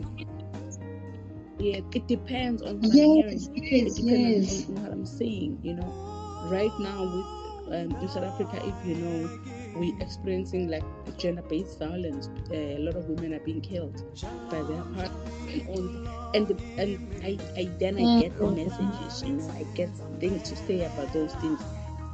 yeah, 1.58 1.80
it 1.92 2.06
depends 2.06 2.62
on 2.62 2.82
what 2.82 3.00
I'm 3.00 3.10
hearing. 3.12 3.48
Yes, 3.48 3.84
It 3.84 3.94
yes, 3.94 3.94
depends 3.94 4.46
yes. 4.46 4.48
on, 4.48 4.64
on 4.68 4.82
what 4.82 4.92
I'm 4.92 5.06
saying. 5.06 5.58
You 5.62 5.74
know, 5.74 5.94
right 6.40 6.76
now 6.78 7.04
with 7.04 7.26
um, 7.72 7.96
in 8.00 8.08
South 8.08 8.24
Africa, 8.24 8.60
if 8.64 8.76
you 8.84 8.96
know, 8.96 9.30
we 9.74 9.96
experiencing 10.00 10.68
like 10.68 10.84
gender-based 11.18 11.78
violence. 11.78 12.28
Uh, 12.50 12.54
a 12.54 12.78
lot 12.78 12.96
of 12.96 13.06
women 13.08 13.34
are 13.34 13.40
being 13.40 13.60
killed 13.60 14.02
by 14.50 14.62
their 14.62 14.84
partner 14.84 15.30
and. 15.68 16.08
And 16.34 16.50
and 16.78 16.98
I, 17.22 17.38
I 17.56 17.70
then 17.78 17.96
I 17.96 18.06
get 18.06 18.36
the 18.40 18.48
messages, 18.48 19.22
you 19.24 19.34
know, 19.34 19.48
I 19.50 19.62
get 19.74 19.90
things 20.18 20.42
to 20.50 20.56
say 20.56 20.82
about 20.82 21.12
those 21.12 21.34
things. 21.36 21.60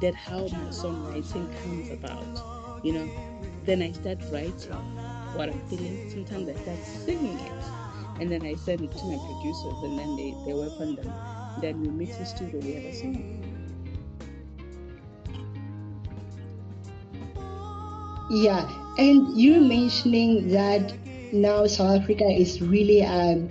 That 0.01 0.13
how 0.15 0.47
my 0.49 0.69
songwriting 0.69 1.49
comes 1.61 1.89
about, 1.89 2.39
you 2.83 2.93
know. 2.93 3.09
Then 3.65 3.81
I 3.81 3.91
start 3.91 4.19
writing 4.31 4.77
what 5.33 5.49
I'm 5.49 5.61
feeling. 5.67 5.97
Sometimes 6.09 6.49
I 6.49 6.55
start 6.55 6.85
singing 6.85 7.39
it, 7.39 7.63
and 8.19 8.31
then 8.31 8.45
I 8.45 8.55
send 8.55 8.81
it 8.81 8.91
to 8.91 9.05
my 9.05 9.17
producers, 9.17 9.81
and 9.83 9.97
then 9.97 10.15
they 10.15 10.35
they 10.45 10.53
work 10.53 10.79
on 10.79 10.95
them. 10.95 11.11
Then 11.57 11.81
we 11.81 11.89
mix 11.89 12.17
the 12.17 12.25
studio, 12.25 12.59
we 12.59 12.73
have 12.73 12.85
a 12.85 12.93
song. 12.93 13.25
Yeah, 18.31 18.69
and 18.97 19.37
you 19.37 19.59
mentioning 19.59 20.49
that 20.53 20.93
now 21.33 21.67
South 21.67 22.01
Africa 22.01 22.23
is 22.23 22.61
really 22.61 23.03
um, 23.03 23.49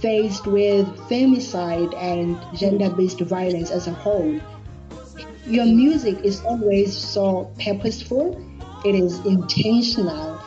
faced 0.00 0.46
with 0.46 0.86
femicide 1.08 1.92
and 1.96 2.38
gender-based 2.56 3.20
violence 3.22 3.72
as 3.72 3.88
a 3.88 3.92
whole. 3.92 4.38
Your 5.46 5.66
music 5.66 6.24
is 6.24 6.40
always 6.44 6.96
so 6.96 7.52
purposeful. 7.58 8.40
It 8.84 8.94
is 8.94 9.18
intentional. 9.26 10.40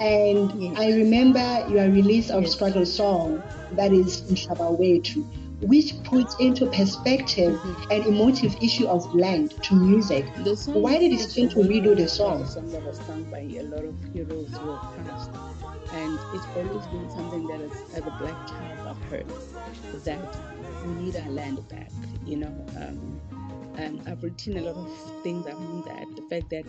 And 0.00 0.52
Yes. 0.60 0.74
I 0.78 0.92
remember 0.92 1.64
your 1.70 1.88
release 1.90 2.28
of 2.30 2.42
Yes. 2.42 2.52
struggle 2.52 2.84
song 2.84 3.42
that 3.72 3.92
is 3.92 4.20
Mhlaba 4.22 4.78
Wethu, 4.78 5.24
which 5.60 6.02
puts 6.04 6.34
into 6.36 6.66
perspective 6.66 7.60
an 7.90 8.02
emotive 8.02 8.56
issue 8.62 8.86
of 8.86 9.14
land 9.14 9.50
to 9.62 9.74
music. 9.74 10.26
Why 10.66 10.98
did 10.98 11.12
is 11.12 11.34
think 11.34 11.52
to 11.52 11.58
redo 11.58 11.96
the 11.96 12.08
song? 12.08 12.46
song 12.46 12.70
that 12.70 12.82
was 12.82 12.98
sung 12.98 13.24
by 13.24 13.40
a 13.40 13.62
lot 13.62 13.84
of 13.84 13.94
heroes 14.12 14.56
who 14.56 14.76
have 14.76 15.06
passed, 15.06 15.30
and 15.92 16.18
it's 16.32 16.46
always 16.54 16.86
been 16.86 17.10
something 17.10 17.46
that 17.48 17.60
as, 17.60 17.84
as 17.94 18.06
a 18.06 18.10
black 18.10 18.46
child 18.46 18.86
I've 18.86 19.10
heard 19.10 19.26
that 20.04 20.36
we 20.84 20.94
need 20.94 21.16
our 21.16 21.30
land 21.30 21.68
back. 21.68 21.90
You 22.24 22.36
know, 22.38 22.66
um, 22.76 23.20
and 23.76 24.02
I've 24.08 24.22
written 24.22 24.58
a 24.58 24.62
lot 24.62 24.76
of 24.76 25.22
things 25.22 25.46
around 25.46 25.84
that. 25.84 26.06
The 26.16 26.22
fact 26.22 26.50
that 26.50 26.64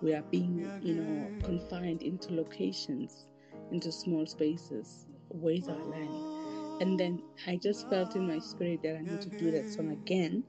we 0.00 0.14
are 0.14 0.22
being, 0.22 0.70
you 0.82 0.94
know, 0.94 1.30
confined 1.42 2.02
into 2.02 2.34
locations, 2.34 3.26
into 3.70 3.92
small 3.92 4.26
spaces. 4.26 5.06
Where's 5.28 5.68
our 5.68 5.84
land? 5.84 6.33
And 6.80 6.98
then 7.00 7.22
I 7.46 7.56
just 7.56 7.88
felt 7.88 8.14
in 8.16 8.26
my 8.26 8.38
spirit 8.38 8.82
that 8.82 8.96
I 8.96 9.02
need 9.02 9.22
to 9.22 9.30
do 9.30 9.50
that 9.52 9.68
song 9.70 9.90
again. 9.90 10.44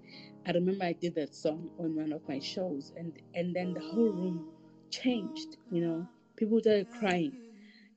I 0.46 0.52
remember 0.52 0.86
I 0.86 0.94
did 0.94 1.16
that 1.16 1.34
song 1.36 1.70
on 1.80 1.96
one 1.96 2.14
of 2.14 2.22
my 2.28 2.40
shows, 2.40 2.92
and 2.96 3.18
and 3.34 3.56
then 3.56 3.74
the 3.74 3.82
whole 3.82 4.12
room 4.12 4.46
changed. 4.92 5.58
You 5.70 5.82
know, 5.82 6.08
people 6.38 6.60
started 6.60 6.90
crying, 6.92 7.38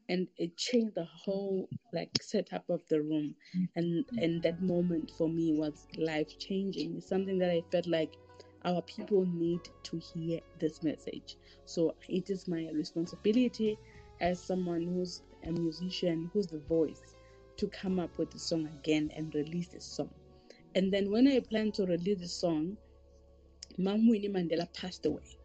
and 0.09 0.29
it 0.38 0.57
changed 0.57 0.95
the 0.97 1.05
whole 1.07 1.69
like 1.93 2.11
setup 2.23 2.69
of 2.71 2.83
the 2.88 3.03
room. 3.03 3.37
And 3.77 4.05
and 4.19 4.43
that 4.43 4.61
moment 4.62 5.12
for 5.19 5.29
me 5.29 5.55
was 5.55 5.87
life 5.97 6.38
changing. 6.38 6.97
It's 6.97 7.09
something 7.09 7.38
that 7.38 7.51
I 7.51 7.62
felt 7.73 7.87
like 7.87 8.17
our 8.64 8.83
people 8.83 9.27
need 9.27 9.61
to 9.85 9.99
hear 9.99 10.41
this 10.61 10.83
message. 10.83 11.37
So 11.64 11.97
it 12.09 12.31
is 12.31 12.49
my 12.49 12.69
responsibility 12.75 13.79
as 14.21 14.45
someone 14.45 14.83
who's 14.85 15.23
a 15.45 15.53
musician, 15.53 16.31
who's 16.33 16.49
the 16.49 16.61
voice, 16.61 17.17
to 17.59 17.68
come 17.68 17.99
up 17.99 18.16
with 18.18 18.31
the 18.31 18.38
song 18.38 18.66
again 18.81 19.11
and 19.14 19.35
release 19.35 19.68
the 19.68 19.81
song. 19.81 20.11
And 20.75 20.92
then 20.92 21.11
when 21.11 21.29
I 21.29 21.40
planned 21.40 21.75
to 21.75 21.87
release 21.87 22.21
the 22.21 22.29
song, 22.29 22.77
Mam 23.77 24.09
Winnie 24.09 24.29
Mandela 24.29 24.73
passed 24.75 25.07
away. 25.07 25.37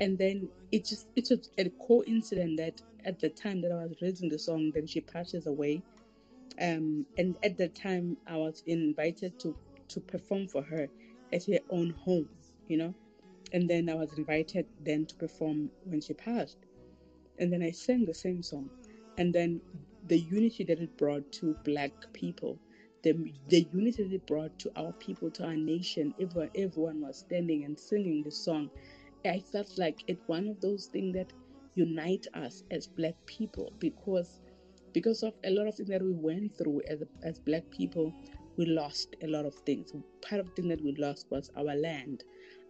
And 0.00 0.18
then 0.18 0.48
it 0.72 0.84
just 0.84 1.06
it 1.16 1.28
was 1.30 1.50
a 1.58 1.68
coincidence 1.86 2.60
that 2.60 2.82
at 3.04 3.18
the 3.20 3.28
time 3.28 3.60
that 3.62 3.72
I 3.72 3.84
was 3.84 3.96
releasing 4.00 4.28
the 4.28 4.38
song, 4.38 4.72
then 4.74 4.86
she 4.86 5.00
passes 5.00 5.46
away. 5.46 5.82
Um, 6.60 7.06
and 7.18 7.36
at 7.42 7.56
the 7.56 7.68
time 7.68 8.16
I 8.26 8.36
was 8.36 8.62
invited 8.66 9.38
to 9.40 9.56
to 9.88 10.00
perform 10.00 10.48
for 10.48 10.62
her 10.62 10.88
at 11.32 11.44
her 11.46 11.58
own 11.70 11.90
home, 11.90 12.28
you 12.68 12.76
know. 12.76 12.94
And 13.52 13.70
then 13.70 13.88
I 13.88 13.94
was 13.94 14.12
invited 14.18 14.66
then 14.84 15.06
to 15.06 15.14
perform 15.14 15.70
when 15.84 16.00
she 16.00 16.14
passed. 16.14 16.58
And 17.38 17.52
then 17.52 17.62
I 17.62 17.70
sang 17.70 18.04
the 18.04 18.14
same 18.14 18.42
song. 18.42 18.70
And 19.18 19.32
then 19.32 19.60
the 20.08 20.18
unity 20.18 20.64
that 20.64 20.80
it 20.80 20.96
brought 20.96 21.32
to 21.32 21.56
black 21.64 21.92
people, 22.12 22.58
the, 23.02 23.12
the 23.48 23.66
unity 23.72 24.04
that 24.04 24.12
it 24.12 24.26
brought 24.26 24.58
to 24.60 24.70
our 24.76 24.92
people, 24.92 25.30
to 25.32 25.44
our 25.44 25.56
nation, 25.56 26.14
everyone, 26.20 26.50
everyone 26.54 27.00
was 27.00 27.18
standing 27.18 27.64
and 27.64 27.78
singing 27.78 28.22
the 28.22 28.30
song. 28.30 28.70
I 29.24 29.40
felt 29.40 29.68
like 29.78 30.04
it's 30.06 30.22
one 30.28 30.48
of 30.48 30.60
those 30.60 30.86
things 30.86 31.14
that 31.14 31.32
unite 31.74 32.26
us 32.34 32.62
as 32.70 32.86
black 32.86 33.14
people 33.26 33.72
because 33.78 34.40
because 34.92 35.22
of 35.22 35.34
a 35.44 35.50
lot 35.50 35.66
of 35.66 35.74
things 35.74 35.90
that 35.90 36.02
we 36.02 36.12
went 36.12 36.56
through 36.56 36.80
as, 36.88 37.02
as 37.22 37.38
black 37.38 37.68
people, 37.70 38.14
we 38.56 38.64
lost 38.64 39.14
a 39.22 39.26
lot 39.26 39.44
of 39.44 39.54
things. 39.66 39.92
Part 40.22 40.40
of 40.40 40.46
the 40.46 40.52
thing 40.52 40.68
that 40.68 40.82
we 40.82 40.94
lost 40.96 41.26
was 41.28 41.50
our 41.54 41.74
land. 41.76 42.24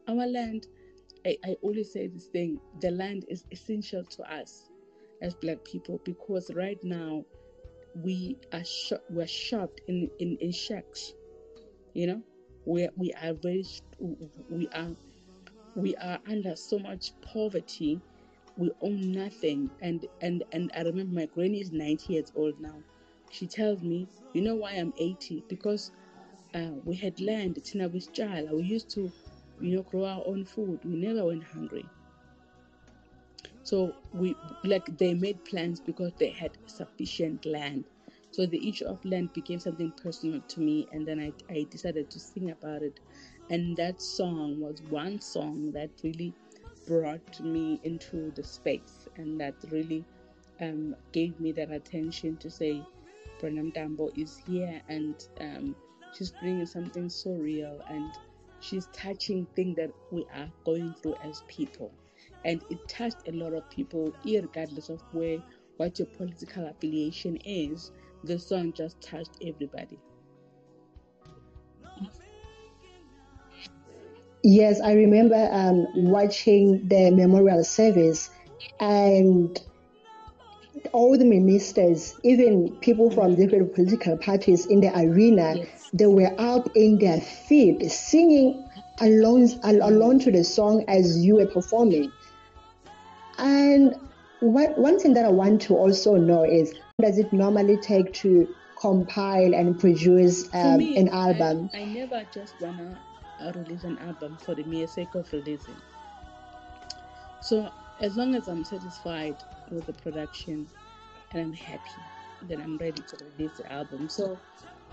Our 0.08 0.26
land, 0.26 0.66
I, 1.24 1.36
I 1.44 1.56
always 1.62 1.92
say 1.92 2.08
this 2.08 2.26
thing, 2.26 2.58
the 2.80 2.90
land 2.90 3.26
is 3.28 3.44
essential 3.52 4.02
to 4.02 4.22
us 4.24 4.70
as 5.20 5.34
black 5.34 5.64
people 5.64 6.00
because 6.04 6.50
right 6.54 6.78
now 6.82 7.24
we 7.94 8.36
are 8.52 8.64
sho- 8.64 9.00
we're 9.10 9.26
shoved 9.26 9.80
in, 9.88 10.10
in, 10.18 10.36
in 10.40 10.52
shacks. 10.52 11.12
You 11.94 12.06
know? 12.08 12.22
We 12.66 12.88
we 12.96 13.12
are 13.14 13.34
very 13.34 13.64
we 14.50 14.68
are 14.70 14.90
we 15.74 15.94
are 15.96 16.18
under 16.28 16.56
so 16.56 16.78
much 16.78 17.12
poverty. 17.22 18.00
We 18.56 18.70
own 18.80 19.12
nothing. 19.12 19.70
And 19.80 20.06
and 20.20 20.44
and 20.52 20.70
i 20.76 20.82
remember 20.82 21.14
my 21.14 21.26
granny 21.26 21.60
is 21.60 21.72
90 21.72 22.12
years 22.12 22.32
old 22.34 22.60
now. 22.60 22.82
She 23.30 23.46
tells 23.46 23.82
me 23.82 24.08
you 24.32 24.42
know 24.42 24.56
why 24.56 24.72
i'm 24.72 24.92
80 24.98 25.44
because 25.48 25.90
uh, 26.54 26.72
we 26.84 26.96
had 26.96 27.20
land 27.20 27.58
it's 27.58 27.74
in 27.74 27.80
our 27.82 27.90
child 28.12 28.48
we 28.52 28.62
used 28.64 28.90
to 28.90 29.12
you 29.60 29.76
know 29.76 29.82
grow 29.82 30.04
our 30.04 30.22
own 30.26 30.44
food. 30.44 30.80
We 30.84 30.96
never 30.96 31.24
went 31.24 31.44
hungry 31.44 31.88
so 33.66 33.96
we 34.12 34.36
like 34.62 34.96
they 34.96 35.12
made 35.14 35.44
plans 35.44 35.80
because 35.80 36.12
they 36.20 36.30
had 36.30 36.52
sufficient 36.66 37.44
land. 37.44 37.84
So 38.30 38.46
the 38.46 38.68
issue 38.68 38.86
of 38.86 39.04
land 39.04 39.32
became 39.32 39.58
something 39.58 39.90
personal 39.90 40.40
to 40.46 40.60
me 40.60 40.86
and 40.92 41.04
then 41.08 41.18
i, 41.18 41.32
I 41.52 41.66
decided 41.68 42.08
to 42.10 42.20
sing 42.20 42.52
about 42.52 42.82
it. 42.82 43.00
And 43.50 43.76
that 43.76 44.00
song 44.00 44.60
was 44.60 44.82
one 44.82 45.20
song 45.20 45.72
that 45.72 45.90
really 46.04 46.32
brought 46.86 47.40
me 47.40 47.80
into 47.82 48.30
the 48.36 48.44
space 48.44 49.08
and 49.16 49.40
that 49.40 49.54
really 49.72 50.04
um, 50.60 50.94
gave 51.12 51.40
me 51.40 51.50
that 51.52 51.72
attention 51.72 52.36
to 52.36 52.48
say 52.48 52.84
Brenda 53.40 53.62
Mtambo 53.62 54.16
is 54.16 54.36
here 54.46 54.80
and 54.88 55.16
um, 55.40 55.74
she's 56.12 56.30
bringing 56.30 56.66
something 56.66 57.08
so 57.08 57.32
real 57.32 57.80
and 57.88 58.16
she's 58.60 58.86
touching 58.92 59.44
things 59.56 59.74
that 59.74 59.90
we 60.12 60.24
are 60.36 60.48
going 60.64 60.94
through 61.02 61.16
as 61.24 61.42
people 61.48 61.90
and 62.46 62.62
it 62.70 62.78
touched 62.88 63.28
a 63.28 63.32
lot 63.32 63.52
of 63.52 63.68
people 63.70 64.14
regardless 64.24 64.88
of 64.88 65.02
where 65.12 65.38
what 65.76 65.98
your 65.98 66.06
political 66.16 66.66
affiliation 66.68 67.36
is 67.44 67.90
the 68.24 68.38
song 68.38 68.72
just 68.72 69.00
touched 69.02 69.36
everybody 69.44 69.98
Yes, 74.42 74.80
I 74.80 74.92
remember 74.92 75.48
um, 75.50 75.86
watching 75.96 76.86
the 76.86 77.10
memorial 77.10 77.64
service 77.64 78.30
and 78.78 79.60
all 80.92 81.18
the 81.18 81.24
ministers, 81.24 82.14
even 82.22 82.76
people 82.80 83.10
from 83.10 83.34
different 83.34 83.74
political 83.74 84.16
parties 84.16 84.66
in 84.66 84.80
the 84.80 84.96
arena, 84.96 85.56
Yes. 85.56 85.90
they 85.92 86.06
were 86.06 86.32
up 86.38 86.68
in 86.76 86.98
their 86.98 87.20
feet 87.20 87.90
singing 87.90 88.68
along, 89.00 89.50
along 89.64 90.20
to 90.20 90.30
the 90.30 90.44
song 90.44 90.84
as 90.86 91.24
you 91.24 91.36
were 91.36 91.46
performing. 91.46 92.12
And 93.38 93.94
one, 94.40 94.70
one 94.72 94.98
thing 94.98 95.14
that 95.14 95.24
I 95.24 95.30
want 95.30 95.62
to 95.62 95.76
also 95.76 96.16
know 96.16 96.44
is 96.44 96.74
does 97.00 97.18
it 97.18 97.32
normally 97.32 97.76
take 97.76 98.12
to 98.14 98.48
compile 98.80 99.54
and 99.54 99.78
produce 99.78 100.52
um, 100.54 100.78
me, 100.78 100.96
an 100.96 101.08
album? 101.08 101.70
I, 101.74 101.84
never 101.84 102.24
just 102.32 102.54
wanna 102.60 102.98
uh, 103.40 103.52
release 103.54 103.84
an 103.84 103.98
album 103.98 104.38
for 104.40 104.54
the 104.54 104.64
mere 104.64 104.86
sake 104.86 105.14
of 105.14 105.30
releasing. 105.32 105.76
So 107.40 107.70
as 108.00 108.16
long 108.16 108.34
as 108.34 108.48
I'm 108.48 108.64
satisfied 108.64 109.36
with 109.70 109.86
the 109.86 109.92
production 109.92 110.66
and 111.32 111.42
I'm 111.42 111.52
happy, 111.52 112.00
then 112.42 112.60
I'm 112.60 112.76
ready 112.78 113.02
to 113.02 113.24
release 113.36 113.56
the 113.58 113.72
album. 113.72 114.08
So 114.08 114.38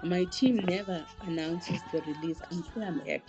my 0.04 0.26
team 0.26 0.58
never 0.68 1.06
announces 1.22 1.82
the 1.92 2.02
release 2.02 2.40
until 2.50 2.84
I'm 2.84 3.00
happy, 3.00 3.24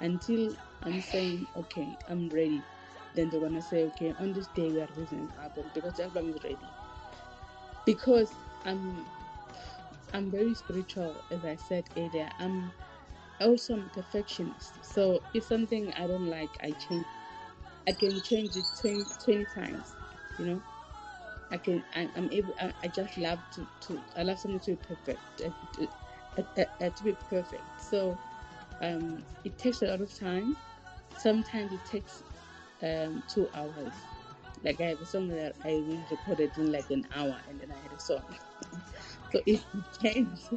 until 0.00 0.56
I'm 0.82 1.00
saying, 1.00 1.46
okay, 1.56 1.88
I'm 2.08 2.28
ready. 2.28 2.62
Then 3.16 3.30
they're 3.30 3.40
gonna 3.40 3.62
say, 3.62 3.84
okay, 3.86 4.14
on 4.20 4.32
this 4.32 4.46
day 4.48 4.70
we 4.70 4.80
are 4.80 4.88
releasing 4.94 5.20
an 5.20 5.32
album 5.42 5.64
because 5.74 5.94
the 5.94 6.04
album 6.04 6.32
is 6.36 6.44
ready. 6.44 6.58
Because 7.84 8.32
I'm 8.64 9.04
I'm 10.12 10.30
very 10.30 10.54
spiritual, 10.54 11.14
as 11.30 11.44
I 11.44 11.56
said 11.56 11.84
earlier. 11.96 12.28
I'm 12.38 12.70
also 13.40 13.74
I'm 13.74 13.86
a 13.86 13.88
perfectionist. 13.88 14.84
So 14.84 15.20
if 15.34 15.44
something 15.44 15.92
I 15.94 16.06
don't 16.06 16.28
like, 16.28 16.50
I 16.62 16.70
change. 16.72 17.06
I 17.88 17.92
can 17.92 18.20
change 18.20 18.56
it 18.56 18.64
20, 18.80 19.04
20 19.24 19.44
times, 19.54 19.94
you 20.38 20.46
know. 20.46 20.62
I 21.50 21.56
can, 21.58 21.84
I, 21.94 22.08
am 22.16 22.28
able, 22.32 22.52
I, 22.60 22.72
I, 22.82 22.88
just 22.88 23.16
love 23.16 23.38
to, 23.52 23.66
to, 23.82 24.00
I 24.16 24.24
love 24.24 24.40
something 24.40 24.58
to 24.60 24.72
be 24.72 24.76
perfect, 24.76 25.20
uh, 25.42 26.42
uh, 26.58 26.64
uh, 26.80 26.90
to 26.90 27.04
be 27.04 27.16
perfect. 27.30 27.62
So 27.80 28.18
um, 28.80 29.22
it 29.44 29.56
takes 29.56 29.82
a 29.82 29.86
lot 29.86 30.00
of 30.00 30.12
time. 30.18 30.56
Sometimes 31.16 31.72
it 31.72 31.84
takes 31.84 32.24
um, 32.82 33.22
two 33.28 33.48
hours. 33.54 33.92
Like 34.64 34.80
I 34.80 34.84
have 34.84 35.00
a 35.00 35.06
song 35.06 35.28
that 35.28 35.54
I 35.64 35.84
recorded 36.10 36.50
in 36.56 36.72
like 36.72 36.90
an 36.90 37.06
hour, 37.14 37.36
and 37.48 37.60
then 37.60 37.72
I 37.72 37.78
had 37.82 37.92
a 37.92 38.00
song. 38.00 38.22
so 39.32 39.40
it 39.46 39.64
depends. 39.92 40.50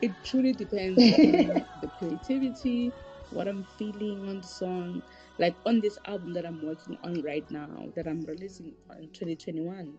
It 0.00 0.12
truly 0.24 0.52
depends 0.52 1.08
on 1.12 1.64
the 1.80 1.88
creativity, 1.98 2.92
what 3.30 3.48
I'm 3.48 3.64
feeling 3.78 4.28
on 4.28 4.40
the 4.40 4.46
song. 4.46 5.02
Like 5.38 5.56
on 5.66 5.80
this 5.80 5.98
album 6.06 6.34
that 6.34 6.44
I'm 6.44 6.64
working 6.64 6.98
on 7.02 7.22
right 7.22 7.48
now, 7.50 7.68
that 7.96 8.06
I'm 8.06 8.24
releasing 8.24 8.72
in 8.98 9.08
2021. 9.08 9.98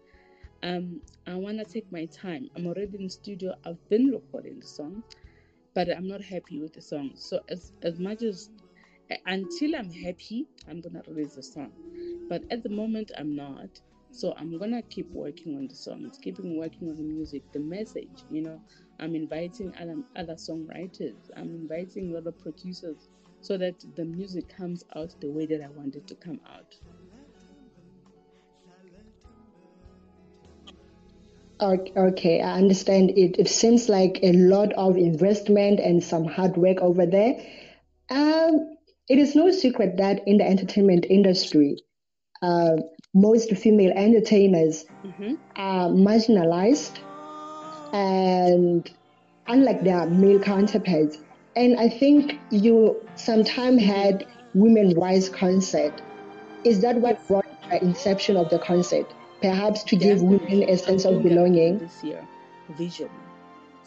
Um, 0.61 1.01
I 1.25 1.35
wanna 1.35 1.65
take 1.65 1.91
my 1.91 2.05
time. 2.05 2.49
I'm 2.55 2.67
already 2.67 2.97
in 3.03 3.09
studio. 3.09 3.55
I've 3.65 3.89
been 3.89 4.07
recording 4.11 4.59
the 4.59 4.67
song, 4.67 5.03
but 5.73 5.89
I'm 5.89 6.07
not 6.07 6.21
happy 6.21 6.59
with 6.59 6.73
the 6.73 6.81
song. 6.81 7.11
So 7.15 7.41
as 7.49 7.71
as 7.81 7.99
much 7.99 8.23
as 8.23 8.49
until 9.25 9.75
I'm 9.75 9.91
happy, 9.91 10.47
I'm 10.67 10.81
gonna 10.81 11.01
release 11.07 11.35
the 11.35 11.43
song. 11.43 11.71
But 12.29 12.43
at 12.51 12.63
the 12.63 12.69
moment, 12.69 13.11
I'm 13.17 13.35
not. 13.35 13.79
So 14.11 14.33
I'm 14.37 14.57
gonna 14.57 14.81
keep 14.81 15.09
working 15.11 15.55
on 15.55 15.67
the 15.67 15.75
songs, 15.75 16.17
keeping 16.17 16.57
working 16.57 16.89
on 16.89 16.95
the 16.97 17.03
music, 17.03 17.43
the 17.51 17.59
message. 17.59 18.23
You 18.29 18.41
know, 18.41 18.61
I'm 18.99 19.15
inviting 19.15 19.73
other 19.79 19.97
other 20.15 20.35
songwriters. 20.35 21.29
I'm 21.35 21.49
inviting 21.55 22.15
other 22.15 22.31
producers, 22.31 23.07
so 23.41 23.57
that 23.57 23.83
the 23.95 24.05
music 24.05 24.49
comes 24.55 24.83
out 24.95 25.15
the 25.21 25.29
way 25.29 25.45
that 25.45 25.61
I 25.61 25.67
want 25.69 25.95
it 25.95 26.07
to 26.07 26.15
come 26.15 26.39
out. 26.47 26.75
Okay, 31.61 32.41
I 32.41 32.53
understand 32.53 33.11
it. 33.11 33.37
It 33.37 33.49
seems 33.49 33.89
like 33.89 34.19
a 34.23 34.31
lot 34.31 34.71
of 34.73 34.95
investment 34.95 35.81
and 35.81 36.01
some 36.01 36.23
hard 36.25 36.55
work 36.55 36.77
over 36.79 37.05
there. 37.05 37.35
Um, 38.09 38.77
it 39.09 39.17
is 39.17 39.35
no 39.35 39.51
secret 39.51 39.97
that 39.97 40.21
in 40.27 40.37
the 40.37 40.47
entertainment 40.47 41.05
industry, 41.09 41.77
uh, 42.41 42.77
most 43.13 43.49
female 43.51 43.91
entertainers 43.95 44.85
mm-hmm. 45.03 45.33
are 45.55 45.89
marginalized 45.89 46.99
and 47.91 48.89
unlike 49.47 49.83
their 49.83 50.05
male 50.05 50.39
counterparts. 50.39 51.17
And 51.55 51.79
I 51.79 51.89
think 51.89 52.39
you 52.51 52.95
sometime 53.15 53.79
had 53.79 54.27
women 54.53 54.91
rise 54.91 55.27
concert. 55.27 56.01
Is 56.63 56.81
that 56.81 56.95
what 56.97 57.27
brought 57.27 57.47
the 57.69 57.83
inception 57.83 58.37
of 58.37 58.49
the 58.49 58.59
concert? 58.59 59.11
Perhaps 59.41 59.83
to 59.85 59.95
give 59.95 60.21
women 60.21 60.69
a 60.69 60.77
sense 60.77 61.05
of 61.05 61.23
belonging. 61.23 61.79
This 61.79 62.03
year, 62.03 62.27
vision. 62.77 63.09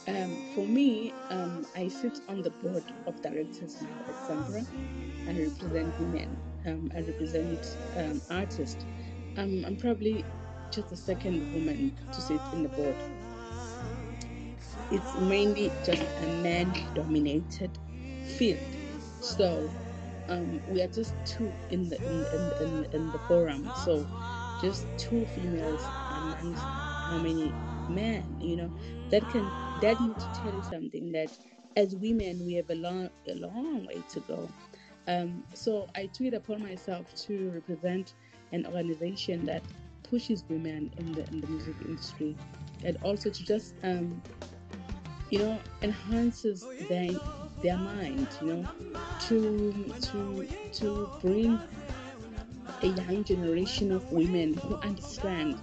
Um, 0.08 0.42
for 0.54 0.66
me, 0.66 1.14
um, 1.30 1.66
I 1.76 1.88
sit 1.88 2.20
on 2.28 2.42
the 2.42 2.50
board 2.50 2.92
of 3.06 3.20
directors 3.22 3.80
now 3.80 4.04
at 4.08 4.18
SAMRO. 4.18 4.66
I 5.26 5.32
represent 5.32 5.98
women. 6.00 6.36
Um, 6.66 6.90
I 6.94 7.00
represent 7.02 7.78
um, 7.96 8.20
artists. 8.30 8.84
Um, 9.36 9.64
I'm 9.64 9.76
probably 9.76 10.24
just 10.72 10.88
the 10.88 10.96
second 10.96 11.52
woman 11.54 11.96
to 12.12 12.20
sit 12.20 12.40
in 12.52 12.64
the 12.64 12.68
board. 12.68 12.96
It's 14.90 15.14
mainly 15.14 15.72
just 15.84 16.02
a 16.20 16.26
man-dominated 16.26 17.78
field, 18.38 18.76
so 19.20 19.70
um, 20.28 20.62
we 20.68 20.82
are 20.82 20.88
just 20.88 21.14
two 21.24 21.52
in 21.70 21.88
the 21.88 21.96
in, 22.02 22.26
in, 22.32 22.52
in, 22.60 22.84
in 22.92 23.10
the 23.12 23.18
forum. 23.20 23.72
So 23.84 24.06
just 24.60 24.86
two 24.98 25.26
females 25.26 25.90
amongst 26.10 26.68
how 27.08 27.18
many 27.18 27.54
men? 27.88 28.36
You 28.40 28.56
know 28.56 28.72
that 29.10 29.28
can 29.30 29.52
that 29.82 30.00
need 30.00 30.18
to 30.18 30.28
tell 30.32 30.54
you 30.54 30.62
something 30.62 31.12
that 31.12 31.36
as 31.76 31.94
women 31.96 32.46
we 32.46 32.54
have 32.54 32.70
a 32.70 32.74
long 32.74 33.10
a 33.28 33.34
long 33.34 33.84
way 33.86 34.02
to 34.08 34.20
go. 34.20 34.48
Um, 35.08 35.42
so 35.54 35.88
I 35.96 36.06
took 36.06 36.28
it 36.28 36.34
upon 36.34 36.62
myself 36.62 37.12
to 37.26 37.50
represent 37.50 38.14
an 38.52 38.64
organization 38.66 39.44
that 39.46 39.62
pushes 40.04 40.44
women 40.48 40.92
in 40.98 41.12
the 41.12 41.26
in 41.28 41.40
the 41.40 41.46
music 41.48 41.74
industry, 41.84 42.36
and 42.84 42.96
also 43.02 43.28
to 43.30 43.44
just 43.44 43.74
um, 43.82 44.22
you 45.30 45.40
know 45.40 45.58
enhances 45.82 46.64
their 46.88 47.10
their 47.60 47.78
mind, 47.78 48.28
you 48.40 48.54
know, 48.54 48.68
to 49.22 49.92
to 50.00 50.48
to 50.74 51.10
bring 51.20 51.60
a 52.82 52.86
young 52.86 53.24
generation 53.24 53.90
of 53.90 54.10
women 54.12 54.54
who 54.54 54.76
understand 54.76 55.58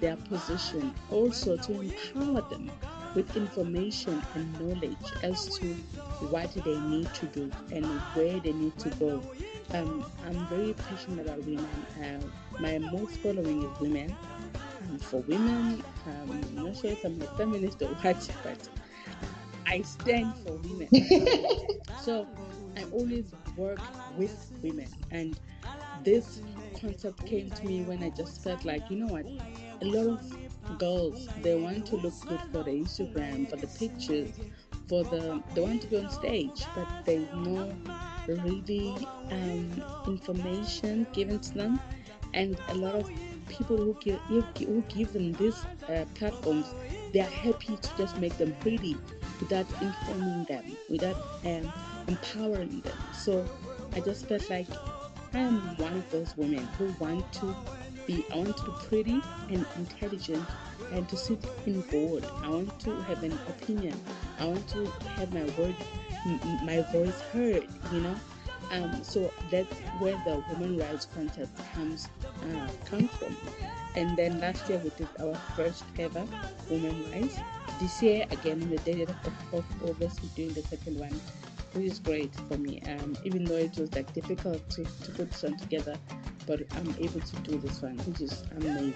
their 0.00 0.16
position, 0.16 0.94
also 1.10 1.56
to 1.56 1.72
empower 1.72 2.42
them 2.50 2.70
with 3.14 3.36
information 3.36 4.26
and 4.34 4.58
knowledge 4.58 5.12
as 5.22 5.48
to 5.58 5.82
what 6.18 6.52
they 6.64 6.80
need 6.80 7.12
to 7.14 7.26
do 7.28 7.52
and 7.70 8.02
where 8.12 8.40
they 8.40 8.52
need 8.52 8.78
to 8.78 8.90
go. 8.90 9.24
Um, 9.72 10.04
I'm 10.22 10.46
very 10.46 10.74
passionate 10.74 11.20
about 11.20 11.44
women. 11.44 11.86
Uh, 11.96 12.20
my 12.58 12.78
most 12.78 13.20
following 13.22 13.62
is 13.62 13.78
women. 13.78 14.18
Um, 14.80 15.00
for 15.00 15.22
women, 15.22 15.84
um, 16.06 16.40
I'm 16.44 16.62
not 16.62 16.76
sure 16.76 16.90
if 16.90 17.04
I'm 17.04 17.20
a 17.22 17.28
feminist 17.28 17.82
or 17.82 17.94
what, 17.94 18.28
but 18.42 18.68
I 19.66 19.82
stand 19.82 20.36
for 20.38 20.58
women. 20.58 20.88
so 21.94 22.28
I 22.76 22.84
always 22.84 23.34
work 23.56 23.82
with 24.08 24.34
women, 24.62 24.94
and 25.10 25.38
this 25.94 26.42
concept 26.74 27.24
came 27.26 27.50
to 27.52 27.66
me 27.66 27.82
when 27.84 28.02
I 28.02 28.10
just 28.10 28.42
felt 28.42 28.64
like, 28.64 28.90
you 28.90 28.96
know 28.96 29.08
what, 29.08 29.26
a 29.82 29.86
lot 29.86 30.06
of 30.06 30.22
girls 30.78 31.28
they 31.42 31.54
want 31.54 31.86
to 31.86 31.96
look 31.96 32.14
good 32.26 32.40
for 32.52 32.62
the 32.62 32.70
Instagram, 32.70 33.48
for 33.48 33.56
the 33.56 33.66
pictures, 33.66 34.30
for 34.88 35.04
the 35.04 35.42
they 35.54 35.60
want 35.60 35.82
to 35.82 35.88
be 35.88 35.98
on 35.98 36.10
stage, 36.10 36.64
but 36.74 36.88
there's 37.04 37.28
no 37.34 37.74
really 38.26 38.94
um, 39.30 39.82
information 40.06 41.06
given 41.12 41.38
to 41.40 41.54
them, 41.54 41.80
and 42.34 42.56
a 42.68 42.74
lot 42.74 42.94
of 42.94 43.10
people 43.48 43.76
who 43.76 43.96
give 44.00 44.18
who 44.20 44.82
give 44.88 45.12
them 45.12 45.32
these 45.34 45.64
uh, 45.88 46.04
platforms, 46.14 46.66
they 47.12 47.20
are 47.20 47.24
happy 47.24 47.76
to 47.76 47.96
just 47.96 48.16
make 48.18 48.36
them 48.38 48.54
pretty 48.60 48.96
without 49.40 49.66
informing 49.80 50.44
them, 50.44 50.64
without 50.88 51.16
um, 51.44 51.72
empowering 52.08 52.80
them. 52.80 52.98
So 53.12 53.44
I 53.94 54.00
just 54.00 54.26
felt 54.26 54.48
like 54.48 54.68
I 55.34 55.40
am 55.40 55.76
one 55.78 55.94
of 55.94 56.10
those 56.10 56.36
women 56.36 56.66
who 56.78 56.94
want 56.98 57.30
to 57.34 57.56
be 58.06 58.24
I 58.32 58.36
want 58.36 58.56
to 58.56 58.64
be 58.64 58.72
pretty 58.88 59.22
and 59.48 59.66
intelligent 59.76 60.46
and 60.92 61.08
to 61.08 61.16
sit 61.16 61.44
in 61.66 61.80
board. 61.82 62.24
I 62.42 62.48
want 62.48 62.78
to 62.80 63.02
have 63.02 63.22
an 63.22 63.32
opinion. 63.48 63.98
I 64.38 64.46
want 64.46 64.66
to 64.68 64.86
have 65.16 65.32
my 65.32 65.44
word, 65.58 65.74
my 66.62 66.82
voice 66.92 67.20
heard. 67.32 67.66
You 67.92 68.00
know, 68.00 68.16
um, 68.70 69.02
so 69.02 69.32
that's 69.50 69.72
where 69.98 70.20
the 70.24 70.42
women 70.50 70.78
rights 70.78 71.06
concept 71.14 71.58
comes 71.74 72.08
uh, 72.54 72.68
comes 72.84 73.10
from. 73.12 73.36
And 73.94 74.16
then 74.16 74.40
last 74.40 74.68
year 74.68 74.78
we 74.78 74.90
did 74.90 75.08
our 75.20 75.34
first 75.56 75.84
ever 75.98 76.24
women 76.70 77.10
rights. 77.12 77.38
This 77.80 78.02
year 78.02 78.26
again, 78.30 78.62
on 78.62 78.70
the 78.70 78.78
day 78.78 79.02
of, 79.02 79.10
of 79.52 79.64
August, 79.88 80.20
we're 80.22 80.28
doing 80.36 80.52
the 80.54 80.62
second 80.62 80.98
one 80.98 81.20
which 81.74 81.86
is 81.86 81.98
great 81.98 82.34
for 82.48 82.58
me. 82.58 82.82
Um, 82.86 83.16
even 83.24 83.44
though 83.44 83.56
it 83.56 83.76
was 83.78 83.94
like 83.94 84.12
difficult 84.12 84.68
to, 84.70 84.84
to 84.84 85.10
put 85.12 85.30
this 85.30 85.42
one 85.42 85.56
together, 85.56 85.96
but 86.52 86.66
I'm 86.76 86.94
able 86.98 87.20
to 87.20 87.36
do 87.48 87.56
this 87.58 87.80
one, 87.80 87.96
which 87.98 88.20
is 88.20 88.44
amazing. 88.56 88.92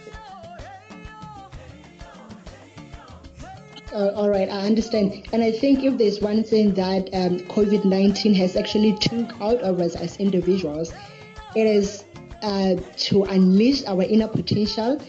Uh, 3.93 4.11
all 4.11 4.29
right, 4.29 4.51
I 4.51 4.67
understand. 4.67 5.27
And 5.33 5.43
I 5.43 5.53
think 5.53 5.83
if 5.83 5.97
there's 5.97 6.21
one 6.21 6.45
thing 6.45 6.75
that 6.75 7.09
um, 7.15 7.39
COVID 7.49 7.87
19 7.87 8.35
has 8.35 8.57
actually 8.57 8.93
took 8.99 9.41
out 9.41 9.63
of 9.63 9.81
us 9.81 9.97
as 9.97 10.19
individuals, 10.19 10.93
it 11.55 11.67
is 11.67 12.05
uh, 12.43 12.77
to 13.09 13.25
unleash 13.25 13.85
our 13.87 14.03
inner 14.03 14.29
potential, 14.29 15.01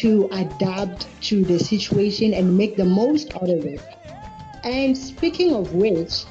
to 0.00 0.26
adapt 0.32 1.06
to 1.24 1.44
the 1.44 1.58
situation 1.58 2.32
and 2.32 2.56
make 2.56 2.76
the 2.76 2.84
most 2.86 3.34
out 3.34 3.50
of 3.50 3.66
it. 3.66 3.82
And 4.64 4.96
speaking 4.96 5.52
of 5.52 5.74
which, 5.74 6.24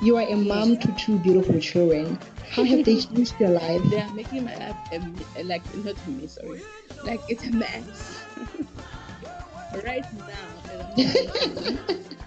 you 0.00 0.16
are 0.16 0.26
a 0.26 0.36
mom 0.36 0.78
to 0.78 0.92
two 0.92 1.18
beautiful 1.18 1.60
children. 1.60 2.18
How 2.50 2.64
have 2.64 2.84
they 2.84 3.00
changed 3.00 3.34
your 3.38 3.50
life? 3.50 3.82
They 3.90 4.00
are 4.00 4.12
making 4.12 4.44
my 4.44 4.56
life 4.56 4.76
um, 4.94 5.14
like 5.44 5.62
not 5.84 5.96
me, 6.08 6.26
sorry, 6.26 6.60
like 7.04 7.20
it's 7.28 7.46
a 7.46 7.50
mess. 7.50 8.24
right 9.84 10.06
now, 10.14 10.48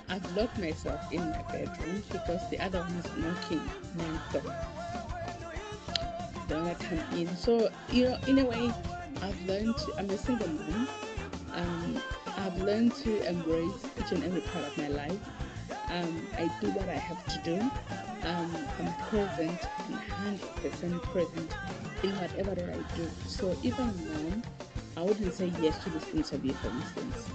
I've 0.09 0.37
locked 0.37 0.57
myself 0.59 0.99
in 1.11 1.29
my 1.31 1.41
bedroom 1.51 2.03
because 2.11 2.47
the 2.49 2.59
other 2.59 2.79
one 2.79 2.95
is 2.95 3.05
knocking 3.17 3.69
non-stop. 3.97 4.43
Want 6.49 6.79
to 6.79 6.85
come 6.87 7.17
in. 7.17 7.35
So 7.37 7.69
you 7.91 8.09
know, 8.09 8.17
in 8.27 8.39
a 8.39 8.45
way, 8.45 8.71
I've 9.21 9.41
learned. 9.45 9.77
To, 9.77 9.99
I'm 9.99 10.09
a 10.09 10.17
single 10.17 10.47
mom. 10.47 10.87
Um, 11.53 12.01
I've 12.37 12.57
learned 12.61 12.95
to 12.95 13.27
embrace 13.27 13.85
each 13.99 14.11
and 14.11 14.23
every 14.23 14.41
part 14.41 14.65
of 14.65 14.77
my 14.77 14.87
life 14.87 15.19
Um, 15.89 16.27
I 16.37 16.49
do 16.61 16.71
what 16.71 16.89
I 16.89 16.95
have 16.95 17.25
to 17.27 17.39
do. 17.39 17.59
Um, 18.23 18.51
I'm 18.79 18.93
present, 19.09 19.59
I'm 19.89 20.37
100% 20.63 21.01
present 21.03 21.55
in 22.03 22.11
whatever 22.17 22.55
that 22.55 22.69
I 22.69 22.95
do. 22.95 23.09
So 23.27 23.55
even 23.63 23.89
I'm 23.89 24.23
mom, 24.23 24.43
I 24.97 25.01
wouldn't 25.03 25.33
say 25.33 25.51
yes 25.61 25.77
to 25.83 25.89
this 25.89 26.07
interview, 26.09 26.53
for 26.53 26.69
instance, 26.69 27.29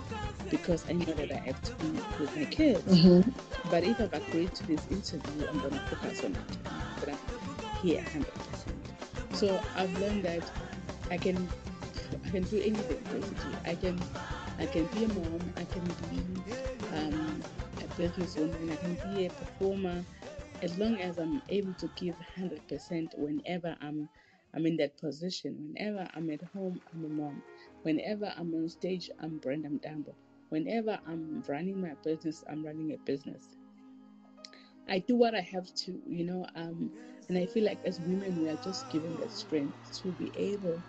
because 0.51 0.85
I 0.89 0.93
know 0.93 1.13
that 1.15 1.33
I 1.33 1.37
have 1.37 1.61
to 1.63 1.75
be 1.77 1.91
with 2.21 2.37
my 2.37 2.45
kids. 2.47 2.83
Mm-hmm. 2.85 3.31
But 3.71 3.85
if 3.85 4.01
I've 4.01 4.13
agreed 4.15 4.55
to 4.57 4.67
this 4.67 4.87
interview, 4.91 5.47
I'm 5.49 5.59
going 5.61 5.73
to 5.75 5.81
focus 5.81 6.25
on 6.25 6.33
it. 6.33 6.59
I'm 6.67 7.05
going 7.07 7.19
to 7.19 7.67
hear 7.83 8.03
100%. 8.03 8.25
So 9.33 9.61
I've 9.77 9.93
learned 10.01 10.25
that 10.25 10.45
I 11.11 11.19
can 11.19 11.49
I 12.25 12.31
can 12.31 12.45
do 12.45 12.59
anything 12.59 13.03
basically. 13.13 13.57
I 13.67 13.75
can 13.75 14.01
I 14.59 14.67
can 14.67 14.87
be 14.87 15.05
a 15.05 15.09
mom, 15.09 15.41
I 15.57 15.65
can 15.65 15.85
be 16.11 16.23
um, 16.97 17.43
I 18.01 18.77
can 18.79 18.97
be 19.03 19.27
a 19.27 19.31
performer, 19.31 20.07
as 20.63 20.79
long 20.79 21.01
as 21.01 21.19
I'm 21.19 21.43
able 21.49 21.75
to 21.75 21.89
give 21.89 22.17
100% 22.39 23.13
whenever 23.17 23.77
I'm 23.81 24.09
I'm 24.55 24.67
in 24.67 24.77
that 24.79 24.99
position. 24.99 25.75
Whenever 25.75 26.09
I'm 26.15 26.31
at 26.31 26.43
home, 26.55 26.81
I'm 26.93 27.05
a 27.05 27.09
mom. 27.09 27.45
Whenever 27.83 28.33
I'm 28.37 28.55
on 28.55 28.69
stage, 28.71 29.11
I'm 29.21 29.39
Brenda 29.39 29.69
Mtambo. 29.71 30.17
Whenever 30.51 31.01
I'm 31.07 31.43
running 31.49 31.81
my 31.81 31.95
business, 32.05 32.45
I'm 32.49 32.65
running 32.65 32.93
a 32.93 32.99
business. 32.99 33.49
I 34.89 35.01
do 35.01 35.17
what 35.17 35.35
I 35.35 35.41
have 35.41 35.73
to, 35.87 36.01
you 36.07 36.25
know, 36.27 36.47
um, 36.57 36.93
and 37.29 37.39
I 37.39 37.47
feel 37.47 37.65
like 37.65 37.81
as 37.87 38.01
women, 38.01 38.39
we 38.39 38.49
are 38.51 38.59
just 38.59 38.91
given 38.91 39.17
the 39.19 39.31
strength 39.31 39.79
to 40.03 40.13
be 40.13 40.33
able 40.37 40.85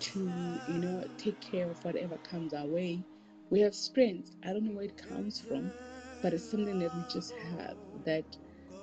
to, 0.00 0.62
you 0.66 0.80
know, 0.80 1.04
take 1.18 1.40
care 1.40 1.70
of 1.70 1.78
whatever 1.82 2.18
comes 2.18 2.54
our 2.54 2.66
way. 2.68 3.04
We 3.50 3.60
have 3.62 3.74
strength. 3.74 4.36
I 4.44 4.52
don't 4.52 4.64
know 4.66 4.72
where 4.72 4.84
it 4.86 4.98
comes 4.98 5.40
from, 5.48 5.72
but 6.22 6.34
it's 6.34 6.50
something 6.50 6.78
that 6.80 6.94
we 6.94 7.04
just 7.04 7.32
have 7.32 7.76
that 8.04 8.26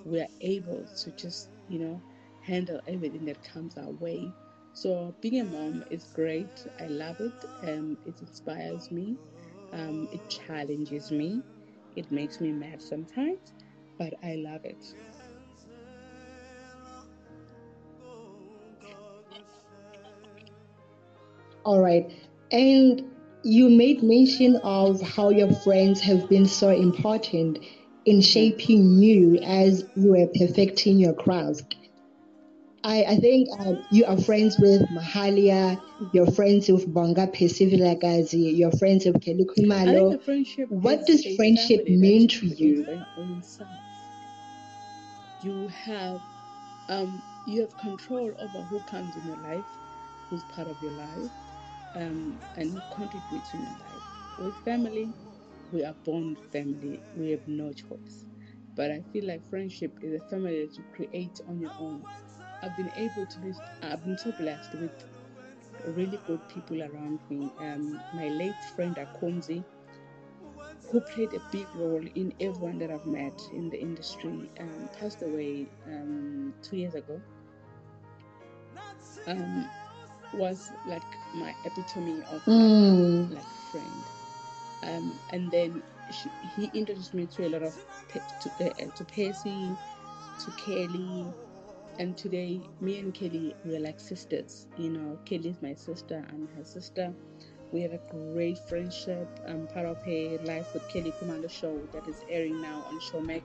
we 0.04 0.20
are 0.22 0.30
able 0.42 0.88
to 1.04 1.12
just, 1.12 1.50
you 1.68 1.80
know, 1.80 2.04
handle 2.40 2.80
everything 2.88 3.26
that 3.26 3.44
comes 3.44 3.78
our 3.78 3.92
way. 3.92 4.34
So 4.74 5.16
being 5.22 5.42
a 5.42 5.46
mom 5.46 5.84
is 5.92 6.08
great. 6.08 6.66
I 6.80 6.88
love 6.88 7.18
it. 7.20 7.44
Um, 7.68 7.98
it 8.06 8.22
inspires 8.22 8.92
me. 8.92 9.18
Um, 9.74 10.08
it 10.12 10.28
challenges 10.30 11.12
me. 11.12 11.44
It 11.96 12.12
makes 12.12 12.40
me 12.42 12.52
mad 12.54 12.82
sometimes, 12.82 13.54
but 13.98 14.14
I 14.24 14.36
love 14.36 14.62
it. 14.66 14.84
All 21.66 21.82
right. 21.82 22.12
And 22.52 23.14
you 23.46 23.70
made 23.70 24.02
mention 24.02 24.56
of 24.64 25.00
how 25.02 25.30
your 25.30 25.54
friends 25.54 26.02
have 26.02 26.28
been 26.28 26.48
so 26.48 26.70
important 26.70 27.60
in 28.06 28.20
shaping 28.20 29.00
you 29.00 29.38
as 29.38 29.86
you 29.96 30.14
were 30.14 30.28
perfecting 30.36 30.98
your 30.98 31.14
craft. 31.14 31.76
I, 32.84 33.04
I 33.04 33.16
think 33.18 33.48
um, 33.60 33.86
you 33.91 34.04
are 34.06 34.18
friends 34.18 34.58
with 34.58 34.82
Mahalia, 34.89 35.80
you're 36.12 36.32
friends 36.32 36.70
with 36.70 36.91
Bonga 36.91 37.28
Pesivilagazi, 37.28 38.58
you're 38.58 38.72
friends 38.72 39.06
with 39.06 39.22
Kelly 39.22 39.46
Khumalo. 39.46 40.20
What 40.70 41.06
does 41.06 41.24
friendship 41.36 41.88
mean 41.88 42.28
to 42.28 42.48
you? 42.48 43.04
You 45.43 45.68
have, 45.68 46.20
um, 46.89 47.22
you 47.46 47.62
have 47.62 47.78
control 47.78 48.32
over 48.39 48.62
who 48.64 48.80
comes 48.82 49.16
in 49.16 49.28
your 49.28 49.38
life, 49.38 49.66
who's 50.30 50.41
part 50.56 50.68
of 50.68 50.82
your 50.82 50.93
life, 50.93 51.32
um, 51.96 52.39
and 52.56 52.72
who 52.72 52.82
contributes 52.91 53.54
in 53.54 53.62
your 53.64 53.72
life. 53.72 54.04
With 54.38 54.56
family, 54.66 55.14
we 55.72 55.84
are 55.84 55.96
born 56.06 56.38
family. 56.52 57.02
We 57.16 57.32
have 57.32 57.48
no 57.48 57.74
choice. 57.74 58.26
But 58.76 58.91
I 58.91 59.02
feel 59.14 59.26
like 59.28 59.50
friendship 59.50 59.98
is 60.02 60.22
a 60.22 60.26
family 60.30 60.66
that 60.66 60.78
you 60.78 60.84
create 60.93 61.39
on 61.48 61.60
your 61.60 61.74
own. 61.80 62.04
I've 62.62 62.76
been 62.76 62.91
able 62.96 63.26
to 63.26 63.39
be, 63.39 63.54
I've 63.82 64.04
been 64.04 64.18
so 64.18 64.32
blessed 64.32 64.74
with 64.76 64.91
really 65.88 66.20
good 66.28 66.48
people 66.50 66.82
around 66.82 67.20
me. 67.30 67.52
Um, 67.60 68.02
my 68.14 68.28
late 68.30 68.64
friend 68.76 68.96
Akonzi, 68.98 69.64
who 70.91 71.02
played 71.02 71.34
a 71.34 71.39
big 71.52 71.68
role 71.76 72.06
in 72.16 72.34
everyone 72.39 72.78
that 72.80 72.91
I've 72.91 73.06
met 73.06 73.41
in 73.54 73.70
the 73.70 73.80
industry, 73.80 74.50
um, 74.60 74.89
passed 75.00 75.22
away 75.22 75.68
um, 75.88 76.54
two 76.62 76.78
years 76.78 76.96
ago. 76.96 77.22
Um, 79.28 79.70
was 80.34 80.71
like 80.86 81.03
my 81.34 81.53
epitome 81.65 82.21
of 82.32 82.41
Mm. 82.45 83.34
like 83.34 83.45
friend. 83.71 84.03
Um, 84.84 85.19
and 85.32 85.51
then 85.51 85.84
she, 86.11 86.30
he 86.55 86.69
introduced 86.73 87.13
me 87.13 87.26
to 87.28 87.47
a 87.47 87.49
lot 87.49 87.63
of 87.63 87.76
to, 88.41 88.49
uh, 88.61 88.69
uh, 88.69 88.91
to 88.95 89.03
Percy, 89.05 89.69
to 90.39 90.51
Kelly, 90.57 91.26
and 91.99 92.17
today 92.17 92.61
me 92.82 92.99
and 92.99 93.13
Kelly 93.13 93.55
we're 93.65 93.80
like 93.80 93.99
sisters. 93.99 94.67
You 94.78 94.89
know, 94.91 95.17
Kelly's 95.26 95.61
my 95.61 95.73
sister, 95.73 96.23
I'm 96.30 96.47
her 96.55 96.63
sister. 96.63 97.13
We 97.71 97.82
have 97.82 97.93
a 97.93 97.99
great 98.09 98.57
friendship. 98.69 99.28
I'm 99.47 99.67
part 99.67 99.86
of 99.86 99.97
her 100.03 100.38
Life 100.43 100.73
with 100.73 100.88
Kelly 100.88 101.11
Khumalo 101.19 101.49
show 101.49 101.80
that 101.93 102.07
is 102.07 102.23
airing 102.30 102.61
now 102.61 102.84
on 102.88 102.99
Showmax. 102.99 103.43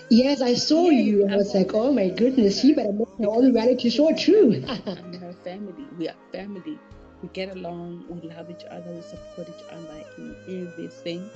Yes, 0.09 0.41
I 0.41 0.53
saw 0.53 0.89
Yes, 0.89 0.91
you. 0.91 1.27
I 1.29 1.35
was 1.37 1.53
like, 1.53 1.71
oh 1.73 1.91
my 1.91 2.09
goodness, 2.09 2.59
she 2.61 2.73
better 2.73 2.91
make 2.93 3.07
her 3.19 3.27
own 3.27 3.53
reality 3.53 3.89
show 3.89 4.11
too. 4.13 4.63
I'm 4.95 5.13
her 5.13 5.33
family. 5.33 5.89
We 5.97 6.07
are 6.09 6.15
family. 6.31 6.81
We 7.21 7.29
get 7.29 7.49
along. 7.49 8.05
We 8.09 8.21
love 8.21 8.49
each 8.49 8.63
other. 8.69 8.93
We 8.93 9.01
support 9.01 9.49
each 9.49 9.63
other 9.69 10.03
in 10.17 10.35
everything. 10.47 11.31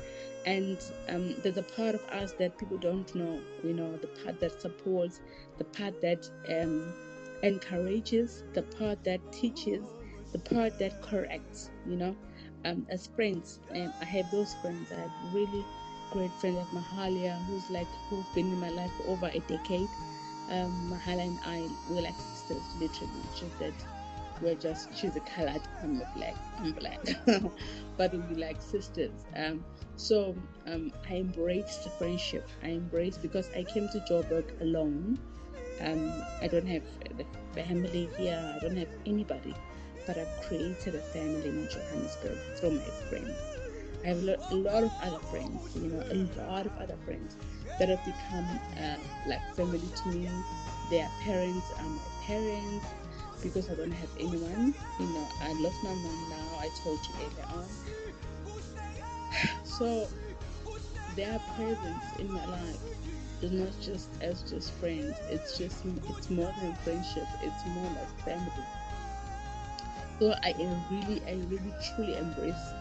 And 0.46 0.80
um, 1.10 1.36
there's 1.42 1.58
a 1.58 1.64
part 1.64 1.96
of 1.96 2.04
us 2.10 2.34
that 2.40 2.58
people 2.58 2.78
don't 2.78 3.14
know. 3.16 3.42
You 3.64 3.74
know, 3.74 3.98
the 3.98 4.08
part 4.08 4.40
that 4.40 4.60
supports, 4.62 5.22
the 5.58 5.66
part 5.66 6.02
that 6.02 6.30
um, 6.50 6.94
encourages, 7.44 8.44
the 8.54 8.64
part 8.64 9.04
that 9.06 9.32
teaches, 9.32 9.86
the 10.32 10.40
part 10.40 10.78
that 10.80 11.02
corrects. 11.02 11.72
You 11.86 11.98
know, 11.98 12.18
um, 12.66 12.86
as 12.90 13.08
friends, 13.08 13.60
um, 13.76 13.94
I 14.02 14.06
have 14.06 14.30
those 14.30 14.56
friends. 14.56 14.92
I 14.92 15.10
really 15.22 15.68
great 16.12 16.32
friends 16.34 16.58
like 16.58 16.84
Mahalia, 16.84 17.44
who's 17.46 17.70
like 17.70 17.88
who's 18.10 18.26
been 18.36 18.52
in 18.52 18.60
my 18.60 18.70
life 18.70 18.92
for 18.98 19.12
over 19.12 19.28
a 19.28 19.40
decade. 19.40 19.90
Um, 20.50 21.00
and 21.08 21.40
I, 21.46 21.68
we're 21.90 22.02
like 22.02 22.20
sisters, 22.20 22.64
literally. 22.80 23.24
Just 23.40 23.58
that 23.60 23.74
we're 24.42 24.56
just 24.56 24.96
she's 24.98 25.16
a 25.16 25.20
colored, 25.22 25.62
I'm 25.82 26.02
a 26.02 26.08
black, 26.16 26.36
I'm 26.60 26.74
black, 26.74 27.00
but 27.98 28.14
we're 28.14 28.38
like 28.38 28.62
sisters. 28.62 29.12
Um, 29.36 29.64
so 29.96 30.36
um, 30.68 30.92
I 31.10 31.16
embraced 31.16 31.88
friendship. 31.98 32.48
I 32.64 32.70
embraced 32.70 33.22
because 33.22 33.50
I 33.56 33.64
came 33.64 33.88
to 33.90 34.00
Joburg 34.00 34.60
alone. 34.62 35.20
Um, 35.80 36.12
I 36.42 36.48
don't 36.48 36.68
have 36.68 36.84
the 37.18 37.26
family 37.54 38.10
here. 38.18 38.56
I 38.56 38.60
don't 38.60 38.78
have 38.78 38.90
anybody, 39.06 39.56
but 40.06 40.18
I've 40.18 40.42
created 40.48 40.96
a 40.96 41.02
family 41.02 41.50
in 41.50 41.70
Johannesburg 41.70 42.38
through 42.58 42.72
my 42.72 42.84
friends. 43.10 43.61
I 44.04 44.08
have 44.08 44.18
a 44.18 44.56
lot, 44.56 44.84
of 44.84 44.92
other 45.04 45.20
friends, 45.30 45.76
you 45.76 45.90
know, 45.90 46.04
a 46.10 46.16
lot 46.42 46.66
of 46.66 46.72
other 46.80 46.96
friends 47.06 47.36
that 47.78 47.90
have 47.90 48.04
become 48.04 48.60
uh, 48.80 48.96
like 49.28 49.42
family 49.56 49.80
to 49.80 50.08
me. 50.10 50.28
Their 50.90 51.10
parents 51.24 51.72
are 51.78 51.84
my 51.84 52.02
parents 52.26 52.86
because 53.44 53.70
I 53.70 53.76
don't 53.76 53.92
have 53.92 54.10
anyone. 54.20 54.74
You 55.00 55.06
know, 55.08 55.28
I 55.42 55.54
lost 55.54 55.84
my 55.84 55.94
mom 55.94 56.30
now. 56.30 56.60
I 56.60 56.70
told 56.84 57.00
you 57.08 57.14
earlier 57.26 57.48
on. 57.54 57.66
So 59.64 60.08
their 61.16 61.40
presence 61.56 62.06
in 62.20 62.32
my 62.32 62.46
life 62.46 62.80
is 63.42 63.52
not 63.52 63.72
just 63.82 64.10
as 64.22 64.42
just 64.44 64.72
friends. 64.74 65.16
It's 65.30 65.58
just 65.58 65.86
it's 66.10 66.30
more 66.30 66.54
than 66.62 66.76
friendship. 66.84 67.28
It's 67.42 67.66
more 67.68 67.90
like 67.92 68.26
family. 68.26 68.66
So 70.20 70.36
I 70.44 70.50
am 70.60 70.84
really, 70.92 71.22
I 71.28 71.34
really 71.50 71.74
truly 71.96 72.16
embrace 72.16 72.74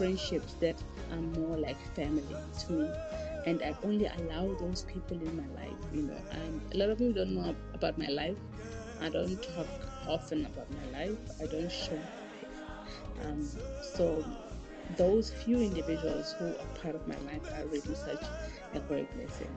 friendships 0.00 0.54
that 0.64 0.82
are 1.12 1.20
more 1.40 1.58
like 1.58 1.80
family 1.96 2.36
to 2.66 2.72
me. 2.72 2.90
And 3.46 3.62
I 3.62 3.76
only 3.84 4.06
allow 4.06 4.54
those 4.60 4.84
people 4.84 5.20
in 5.20 5.36
my 5.36 5.48
life. 5.62 5.78
You 5.92 6.02
know, 6.02 6.20
um, 6.32 6.62
a 6.74 6.78
lot 6.78 6.90
of 6.90 6.98
people 6.98 7.24
don't 7.24 7.34
know 7.34 7.54
about 7.74 7.98
my 7.98 8.08
life. 8.08 8.38
I 9.00 9.10
don't 9.10 9.42
talk 9.42 9.68
often 10.08 10.46
about 10.46 10.70
my 10.70 10.98
life. 10.98 11.18
I 11.40 11.46
don't 11.46 11.70
show. 11.70 12.00
Um, 13.24 13.48
so 13.82 14.24
those 14.96 15.30
few 15.32 15.60
individuals 15.60 16.32
who 16.38 16.48
are 16.56 16.66
part 16.82 16.94
of 16.94 17.06
my 17.06 17.18
life 17.30 17.42
are 17.54 17.66
really 17.66 17.94
such 17.94 18.22
a 18.74 18.80
great 18.80 19.12
blessing. 19.16 19.54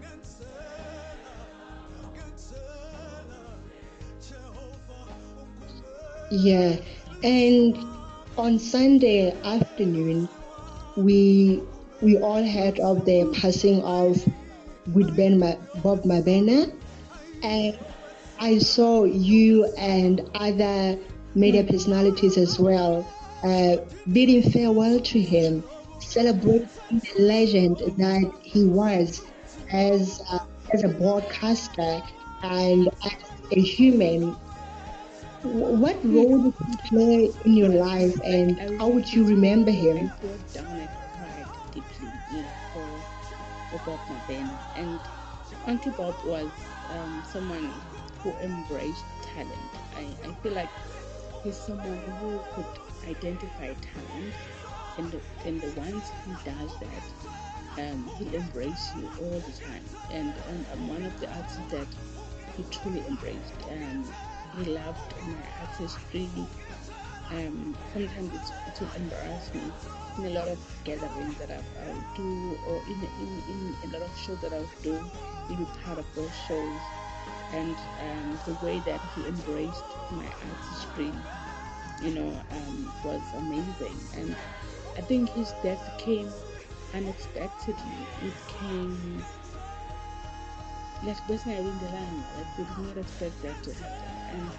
Yeah, 6.32 6.78
and 7.24 7.78
on 8.38 8.60
Sunday 8.60 9.40
afternoon, 9.44 10.28
we 10.96 11.62
we 12.02 12.18
all 12.18 12.44
heard 12.44 12.80
of 12.80 13.06
the 13.06 13.26
passing 13.42 13.82
of 13.84 14.18
Goodben 14.92 15.40
Ma- 15.40 15.56
Bob 15.82 16.04
Mabena, 16.04 16.72
and 17.44 17.78
I 18.40 18.58
saw 18.60 19.04
you 19.04 19.66
and 19.78 20.30
other 20.36 20.98
media 21.36 21.64
personalities 21.64 22.38
as 22.38 22.60
well 22.60 23.08
uh, 23.44 23.78
bidding 24.12 24.42
farewell 24.52 25.00
to 25.00 25.22
him, 25.22 25.64
celebrating 26.00 26.70
the 26.90 27.24
legend 27.24 27.78
that 27.98 28.32
he 28.42 28.66
was 28.66 29.22
as 29.72 30.22
as 30.74 30.84
a 30.84 30.90
broadcaster 30.90 32.02
and 32.42 32.90
as 33.04 33.24
a 33.52 33.62
human. 33.62 34.36
What 35.44 35.98
role 36.04 36.40
did 36.40 36.54
he 36.66 36.78
play 36.90 37.32
in 37.46 37.54
your 37.54 37.70
life, 37.70 38.16
and 38.24 38.80
how 38.80 38.88
would 38.90 39.12
you 39.12 39.26
remember 39.26 39.72
him? 39.72 40.12
I 40.24 40.54
down 40.54 40.80
and 40.80 40.90
cried 41.18 41.48
deeply, 41.72 42.12
Bob 43.86 44.00
Mabena. 44.10 44.58
And 44.76 45.00
Uncle 45.66 45.92
Bob 45.92 46.16
was 46.24 46.50
um, 46.90 47.22
someone 47.24 47.74
who 48.24 48.32
embraced 48.42 49.06
talent. 49.22 49.72
I, 49.98 50.08
I 50.26 50.32
feel 50.42 50.54
like 50.54 50.70
he's 51.44 51.58
someone 51.58 52.00
who 52.22 52.40
could 52.54 52.80
identify 53.08 53.74
talent, 53.74 54.34
and 54.98 55.12
the, 55.12 55.20
and 55.46 55.62
the 55.62 55.70
once 55.80 56.12
he 56.26 56.32
does 56.46 56.76
that, 56.80 57.04
um, 57.78 58.10
he'll 58.18 58.34
embrace 58.34 58.94
you 58.96 59.12
all 59.20 59.40
the 59.40 59.52
time. 59.52 59.84
And, 60.10 60.34
and 60.48 60.66
I'm 60.72 60.88
one 60.88 61.06
of 61.06 61.20
the 61.20 61.30
artists 61.34 61.60
that 61.72 61.88
he 62.56 62.64
truly 62.72 63.06
embraced. 63.08 63.54
Um, 63.70 64.06
he 64.56 64.66
loved 64.66 65.14
my 65.28 65.44
artistry. 65.62 66.30
Um, 67.32 67.76
sometimes 67.92 68.34
it's, 68.34 68.52
it 68.68 68.80
will 68.80 68.92
embarrass 68.96 69.54
me 69.54 69.74
in 70.18 70.26
a 70.26 70.30
lot 70.30 70.48
of 70.48 70.60
gatherings 70.84 71.38
that 71.40 71.50
I'll, 71.50 71.88
I'll 71.88 72.04
do, 72.16 72.60
or 72.68 72.82
in, 72.88 73.02
in, 73.20 73.76
in 73.84 73.90
a 73.90 73.94
lot 73.98 74.02
of 74.04 74.16
shows 74.18 74.40
that 74.42 74.54
I'll 74.54 74.70
do, 74.84 75.10
be 75.48 75.66
part 75.84 75.98
of 75.98 76.06
those 76.16 76.36
shows. 76.36 76.82
And 77.52 77.78
um, 78.00 78.40
the 78.46 78.54
way 78.66 78.80
that 78.82 79.02
he 79.16 79.28
embraced 79.28 79.86
my 80.12 80.26
artistry, 80.42 81.14
you 82.02 82.12
know, 82.12 82.42
um, 82.52 82.94
was 83.04 83.22
amazing. 83.34 83.98
And 84.16 84.36
I 84.98 85.02
think 85.02 85.30
his 85.30 85.54
death 85.64 85.98
came 85.98 86.32
unexpectedly. 86.94 88.08
It 88.22 88.34
came 88.48 89.26
like 91.04 91.26
personally 91.28 91.70
in 91.70 91.80
the 91.80 91.90
line. 91.90 92.24
Like 92.38 92.58
we 92.58 92.64
did 92.66 92.78
not 92.78 92.98
expect 92.98 93.42
that 93.42 93.64
to 93.64 93.74
happen. 93.74 94.23
And 94.34 94.52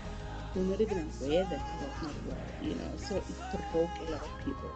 we're 0.54 0.70
not 0.70 0.80
even 0.80 0.98
aware 0.98 1.44
that 1.44 1.58
he 1.60 1.84
was 1.84 2.02
not 2.02 2.14
well, 2.26 2.46
you 2.62 2.74
know. 2.76 2.90
So 2.96 3.16
it 3.16 3.24
provoked 3.50 3.98
a 4.08 4.12
lot 4.12 4.22
of 4.22 4.44
people, 4.44 4.70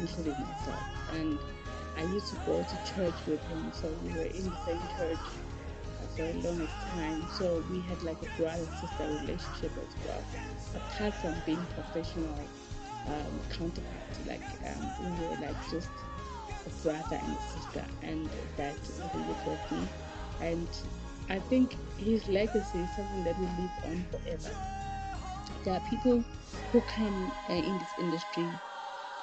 including 0.00 0.36
myself. 0.38 0.82
And 1.12 1.38
I 1.96 2.02
used 2.02 2.28
to 2.28 2.36
go 2.46 2.62
to 2.62 2.94
church 2.94 3.14
with 3.26 3.42
him, 3.48 3.72
so 3.72 3.88
we 4.04 4.10
were 4.14 4.24
in 4.24 4.44
the 4.50 4.56
same 4.64 4.80
church 4.96 5.18
for 6.16 6.22
a 6.22 6.34
long 6.44 6.68
time. 6.94 7.26
So 7.32 7.62
we 7.70 7.80
had 7.80 8.02
like 8.02 8.20
a 8.22 8.40
brother 8.40 8.66
sister 8.80 9.04
relationship 9.04 9.72
as 9.78 9.94
well. 10.06 10.22
Apart 10.74 11.14
from 11.14 11.34
being 11.46 11.64
professional 11.74 12.38
um, 13.08 13.40
counterparts, 13.50 14.18
like 14.26 14.42
um, 14.66 14.90
we 15.00 15.26
were 15.26 15.36
like 15.46 15.56
just 15.70 15.90
a 16.66 16.70
brother 16.82 17.16
and 17.16 17.36
a 17.36 17.40
sister, 17.40 17.84
and 18.02 18.28
that 18.56 18.76
really 19.14 19.34
got 19.44 19.72
me. 19.72 19.88
And 20.40 20.68
I 21.32 21.38
think 21.40 21.74
his 21.96 22.28
legacy 22.28 22.80
is 22.80 22.90
something 22.90 23.24
that 23.24 23.38
will 23.38 23.48
live 23.58 23.70
on 23.84 24.04
forever. 24.12 24.54
There 25.64 25.74
are 25.74 25.80
people 25.80 26.22
who 26.70 26.80
come 26.82 27.32
uh, 27.48 27.54
in 27.54 27.78
this 27.78 27.94
industry 27.98 28.52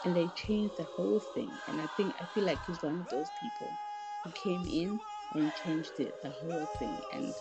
and 0.03 0.15
they 0.15 0.27
change 0.29 0.71
the 0.75 0.85
whole 0.95 1.19
thing, 1.19 1.51
and 1.67 1.79
I 1.79 1.85
think 1.85 2.15
I 2.19 2.25
feel 2.25 2.45
like 2.45 2.65
he's 2.65 2.81
one 2.81 2.99
of 2.99 3.09
those 3.09 3.29
people 3.39 3.71
who 4.23 4.31
came 4.31 4.65
in 4.65 4.99
and 5.35 5.53
changed 5.53 5.97
the, 5.97 6.11
the 6.23 6.31
whole 6.31 6.65
thing 6.79 6.97
and 7.13 7.31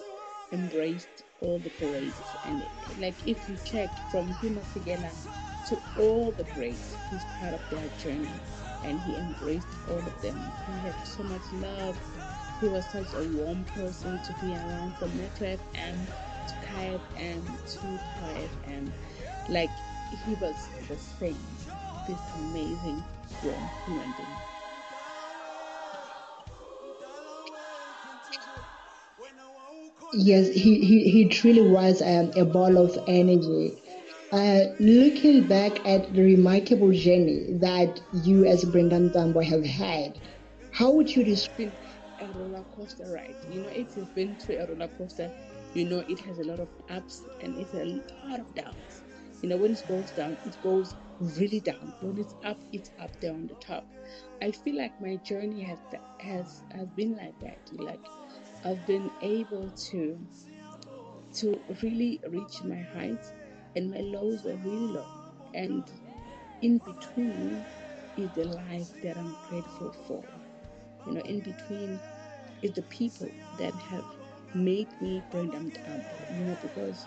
embraced 0.53 1.25
all 1.41 1.59
the 1.61 1.71
parades. 1.71 2.37
And 2.45 2.62
like 2.99 3.14
if 3.27 3.49
you 3.49 3.57
check 3.64 3.89
from 4.11 4.35
Hima 4.35 4.62
Sigela 4.75 5.11
to 5.69 5.81
all 5.97 6.31
the 6.33 6.45
parades, 6.45 6.95
he's 7.11 7.25
part 7.41 7.55
of 7.55 7.61
their 7.71 7.89
journey 7.97 8.29
and 8.85 9.01
he 9.01 9.16
embraced 9.16 9.69
all 9.89 9.99
of 9.99 10.21
them. 10.21 10.53
He 10.66 10.87
had 10.87 10.95
so 11.07 11.23
much 11.23 11.53
love. 11.53 11.97
He 12.61 12.67
was 12.67 12.85
such 12.87 13.07
a 13.15 13.23
warm 13.39 13.65
person 13.67 14.19
to 14.19 14.33
be 14.41 14.53
around 14.53 14.97
from 14.97 15.17
Metro 15.17 15.47
FM 15.47 15.95
to 16.49 16.55
Kaya 16.67 16.99
FM 17.17 17.43
to 17.73 18.01
Power 18.19 18.49
FM. 18.67 18.91
Like 19.49 19.71
he 20.27 20.35
was 20.35 20.69
the 20.89 20.97
same, 20.97 21.39
this 22.09 22.19
amazing 22.35 23.05
warm 23.45 23.71
human 23.87 24.13
being. 24.17 24.37
Yes, 30.15 30.49
he, 30.49 30.81
he, 30.85 31.11
he 31.11 31.29
truly 31.29 31.63
was 31.71 32.03
um, 32.03 32.33
a 32.35 32.45
ball 32.45 32.77
of 32.79 32.99
energy. 33.07 33.81
Uh, 34.33 34.65
looking 34.81 35.47
back 35.47 35.87
at 35.87 36.13
the 36.13 36.23
remarkable 36.23 36.91
journey 36.91 37.53
that 37.61 38.01
you 38.13 38.45
as 38.47 38.65
Brenda 38.65 38.97
Mtambo 38.97 39.45
have 39.45 39.65
had, 39.65 40.19
how 40.73 40.91
would 40.91 41.15
you 41.15 41.25
describe 41.25 41.73
a 42.21 42.27
roller 42.39 42.64
coaster 42.77 43.12
ride? 43.12 43.37
You 43.51 43.62
know, 43.62 43.69
if 43.69 43.97
you've 43.97 44.14
been 44.14 44.37
through 44.37 44.59
a 44.59 44.66
roller 44.66 44.89
coaster, 44.89 45.31
you 45.75 45.85
know 45.85 46.05
it 46.09 46.19
has 46.21 46.39
a 46.39 46.45
lot 46.45 46.61
of 46.61 46.69
ups 46.91 47.23
and 47.43 47.57
it's 47.57 47.75
a 47.75 47.85
lot 48.27 48.41
of 48.41 48.55
downs. 48.55 49.03
You 49.43 49.51
know, 49.51 49.57
when 49.57 49.73
it 49.73 49.85
goes 49.87 50.11
down, 50.11 50.37
it 50.45 50.57
goes 50.62 50.95
really 51.21 51.61
down. 51.61 51.93
When 52.01 52.19
it's 52.19 52.35
up, 52.45 52.59
it's 52.73 52.91
up 53.01 53.21
there 53.21 53.33
on 53.33 53.47
the 53.47 53.55
top. 53.55 53.87
I 54.43 54.51
feel 54.51 54.77
like 54.77 55.01
my 55.01 55.16
journey 55.16 55.62
has 55.62 55.79
has 56.21 56.62
has 56.71 56.89
been 56.97 57.16
like 57.16 57.39
that. 57.41 57.59
Like 57.73 58.05
I've 58.64 58.85
been 58.87 59.11
able 59.21 59.71
to 59.91 60.19
to 61.35 61.61
really 61.83 62.21
reach 62.29 62.62
my 62.64 62.81
heights 62.81 63.33
and 63.77 63.91
my 63.91 64.01
lows 64.01 64.45
were 64.45 64.57
really 64.57 64.93
low. 64.95 65.07
And 65.55 65.85
in 66.62 66.79
between 66.79 67.64
is 68.16 68.31
the 68.35 68.45
life 68.45 68.91
that 69.03 69.16
I'm 69.16 69.37
grateful 69.49 69.93
for. 70.07 70.25
You 71.09 71.15
know, 71.15 71.21
in 71.23 71.41
between 71.41 72.01
is 72.63 72.73
the 72.73 72.83
people 72.83 73.31
that 73.59 73.75
have 73.75 74.05
made 74.55 74.89
me 75.01 75.23
bring 75.31 75.51
them 75.51 75.73
up. 75.87 76.01
You 76.37 76.45
know, 76.45 76.59
because 76.61 77.07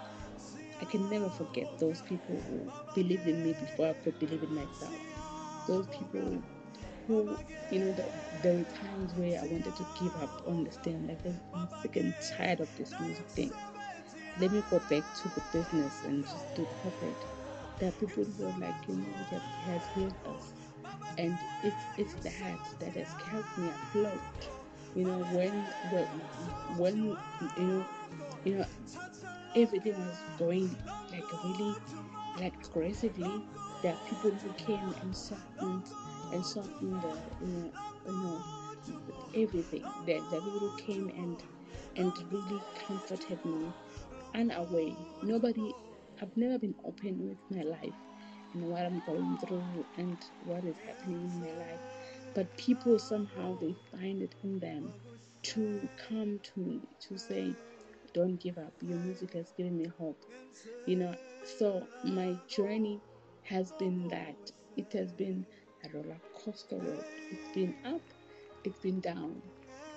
I 0.81 0.85
can 0.85 1.09
never 1.09 1.29
forget 1.29 1.67
those 1.77 2.01
people 2.01 2.35
who 2.35 2.71
believed 2.95 3.27
in 3.27 3.43
me 3.43 3.53
before 3.53 3.89
I 3.89 3.93
could 3.93 4.17
believe 4.19 4.41
in 4.41 4.55
myself. 4.55 4.93
Those 5.67 5.85
people 5.87 6.41
who, 7.07 7.37
you 7.69 7.79
know, 7.79 7.91
the, 7.93 8.05
there 8.41 8.53
were 8.53 8.63
times 8.63 9.13
where 9.13 9.39
I 9.39 9.45
wanted 9.45 9.75
to 9.75 9.85
give 9.99 10.15
up 10.23 10.41
on 10.47 10.63
the 10.63 10.71
stand. 10.71 11.07
Like, 11.07 11.19
I'm 11.53 11.69
sick 11.81 11.97
and 11.97 12.13
tired 12.35 12.61
of 12.61 12.69
this 12.77 12.99
music 12.99 13.25
thing. 13.27 13.51
Let 14.39 14.51
me 14.51 14.63
go 14.71 14.79
back 14.79 15.03
to 15.21 15.29
the 15.29 15.41
business 15.51 16.03
and 16.05 16.23
just 16.23 16.55
do 16.55 16.65
corporate. 16.81 17.13
There 17.77 17.89
are 17.89 17.91
people 17.93 18.23
who 18.23 18.45
are 18.45 18.59
like, 18.59 18.75
you 18.87 18.95
know, 18.95 19.13
that 19.29 19.41
has 19.67 19.81
healed 19.93 20.15
us. 20.25 20.60
And 21.17 21.43
it's 21.61 21.85
it's 21.97 22.13
that 22.23 22.59
that 22.79 22.95
has 22.95 23.13
kept 23.15 23.57
me 23.57 23.69
afloat. 23.69 24.49
You 24.95 25.05
know, 25.05 25.23
when 25.23 25.73
when 25.89 26.07
when 26.77 27.17
you 27.57 27.67
know 27.67 27.85
you 28.43 28.57
know 28.57 28.65
everything 29.55 30.05
was 30.05 30.23
going 30.37 30.75
like 31.11 31.31
really 31.43 31.75
like 32.39 32.55
aggressively, 32.65 33.43
there 33.81 33.93
are 33.93 33.99
people 34.05 34.31
who 34.31 34.53
came 34.53 34.93
and 35.01 35.15
softened 35.15 35.83
and 36.31 36.45
softened 36.45 37.01
the 37.01 37.17
you 37.41 37.47
know 37.47 37.73
you 38.07 38.13
know 38.17 38.43
everything. 39.35 39.93
There 40.05 40.19
are 40.19 40.25
people 40.41 40.59
who 40.59 40.71
came 40.77 41.09
and 41.09 41.43
and 41.95 42.13
really 42.31 42.63
comforted 42.87 43.43
me 43.45 43.73
unaware. 44.33 44.95
Nobody, 45.21 45.75
I've 46.21 46.35
never 46.37 46.57
been 46.57 46.75
open 46.85 47.27
with 47.27 47.37
my 47.49 47.63
life 47.63 47.93
and 48.53 48.63
what 48.63 48.81
I'm 48.83 49.01
going 49.05 49.37
through 49.37 49.85
and 49.97 50.17
what 50.45 50.63
is 50.63 50.75
happening 50.85 51.21
in 51.21 51.39
my 51.39 51.51
life. 51.65 51.79
But 52.33 52.55
people 52.57 52.99
somehow 52.99 53.57
they 53.59 53.75
find 53.91 54.21
it 54.21 54.35
in 54.43 54.59
them 54.59 54.93
to 55.43 55.87
come 56.07 56.39
to 56.43 56.59
me 56.59 56.81
to 57.01 57.17
say, 57.17 57.53
Don't 58.13 58.37
give 58.39 58.57
up. 58.57 58.73
Your 58.81 58.97
music 58.99 59.33
has 59.33 59.51
given 59.57 59.77
me 59.77 59.87
hope. 59.97 60.23
You 60.85 60.97
know, 60.97 61.15
so 61.43 61.87
my 62.03 62.35
journey 62.47 63.01
has 63.43 63.71
been 63.73 64.07
that. 64.09 64.51
It 64.77 64.91
has 64.93 65.11
been 65.11 65.45
a 65.83 65.89
roller 65.95 66.19
coaster 66.43 66.77
road. 66.77 67.03
It's 67.31 67.53
been 67.53 67.75
up, 67.85 68.01
it's 68.63 68.79
been 68.79 68.99
down. 68.99 69.41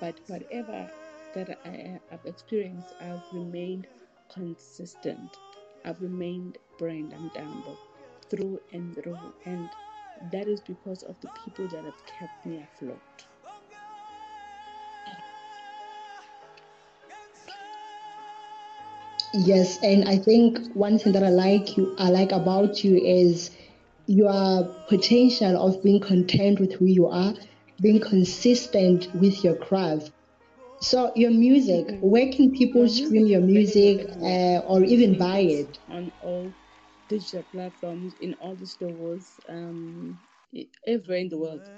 But 0.00 0.20
whatever 0.26 0.90
that 1.34 1.58
I 1.64 2.00
have 2.10 2.24
experienced, 2.24 2.94
I've 3.00 3.22
remained 3.32 3.86
consistent. 4.32 5.38
I've 5.84 6.00
remained 6.00 6.58
Brenda 6.78 7.16
Mtambo 7.16 7.76
through 8.24 8.60
and 8.72 8.94
through, 8.94 9.34
and 9.44 9.74
that 10.20 10.48
is 10.48 10.60
because 10.60 11.02
of 11.02 11.20
the 11.20 11.28
people 11.28 11.68
that 11.68 11.84
have 11.84 12.04
kept 12.06 12.44
me 12.46 12.60
afloat. 12.60 13.26
Yes, 19.32 19.78
and 19.82 20.04
I 20.08 20.16
think 20.18 20.58
one 20.74 20.98
thing 20.98 21.12
that 21.12 21.22
I 21.24 21.30
like 21.30 21.76
you 21.76 21.94
I 21.98 22.10
like 22.10 22.32
about 22.32 22.82
you 22.84 22.96
is 22.96 23.50
your 24.06 24.64
potential 24.88 25.56
of 25.66 25.82
being 25.82 26.00
content 26.00 26.60
with 26.60 26.72
who 26.74 26.86
you 26.86 27.06
are, 27.06 27.34
being 27.80 28.00
consistent 28.00 29.06
with 29.14 29.42
your 29.44 29.56
craft. 29.56 30.10
So 30.80 31.12
your 31.16 31.30
music, 31.30 31.86
Mhm. 31.88 32.00
where 32.00 32.30
can 32.30 32.50
people 32.52 32.88
stream 32.88 33.26
your 33.26 33.40
music 33.40 34.06
uh, 34.22 34.58
or 34.72 34.84
even 34.84 35.18
buy 35.18 35.40
it? 35.40 35.78
on 35.88 36.12
all 36.20 36.54
digital 37.08 37.42
platforms, 37.44 38.14
in 38.20 38.34
all 38.34 38.56
the 38.56 38.66
stores, 38.66 39.40
um, 39.48 40.18
everywhere 40.86 41.18
in 41.18 41.28
the 41.28 41.38
world. 41.38 41.68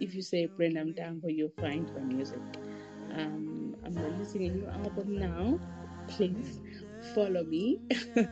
if 0.00 0.14
you 0.14 0.22
say 0.22 0.46
Brenda 0.46 0.82
Mtambo, 0.84 1.34
you'll 1.34 1.50
find 1.60 1.90
my 1.94 2.00
music. 2.02 2.42
Um, 3.12 3.76
I'm 3.84 3.94
releasing 3.94 4.44
a 4.46 4.50
new 4.50 4.66
album 4.66 5.16
now. 5.18 5.60
Please 6.08 6.60
follow 7.14 7.44
me. 7.44 7.80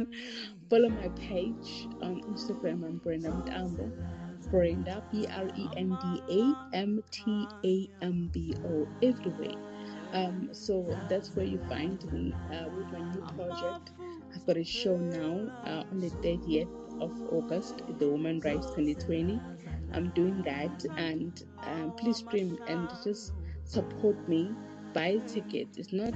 follow 0.71 0.89
my 0.89 1.09
page 1.11 1.89
on 2.03 2.23
Instagram. 2.23 2.85
I'm 2.85 2.99
Brenda 2.99 3.31
Mtambo. 3.31 3.93
Brenda, 4.51 5.03
B 5.11 5.27
R 5.29 5.49
E 5.55 5.71
N 5.77 5.97
D 5.97 6.23
A 6.29 6.77
M 6.77 7.03
T 7.11 7.49
A 7.65 7.89
M 8.03 8.29
B 8.33 8.55
O, 8.65 8.89
everywhere. 9.03 9.57
Um, 10.13 10.49
so 10.53 11.01
that's 11.09 11.35
where 11.35 11.45
you 11.47 11.59
find 11.69 12.05
me 12.13 12.39
uh, 12.51 12.69
with 12.71 12.91
my 12.91 13.01
new 13.01 13.23
project. 13.37 13.93
I've 14.35 14.47
got 14.47 14.57
a 14.57 14.65
show 14.65 14.97
now 14.97 15.51
uh, 15.65 15.85
on 15.91 16.01
the 16.01 16.11
30th 16.11 16.69
of 17.01 17.13
August, 17.33 17.83
the 17.99 18.09
Women 18.09 18.41
Rights 18.41 18.67
2020. 18.67 19.41
I'm 19.93 20.11
doing 20.11 20.43
that, 20.43 20.85
and 20.97 21.43
um, 21.65 21.93
please 21.97 22.19
stream 22.19 22.59
and 22.69 22.89
just 23.03 23.33
support 23.65 24.17
me. 24.29 24.53
Buy 24.93 25.07
a 25.07 25.21
ticket. 25.21 25.69
It's 25.77 25.93
not 25.93 26.13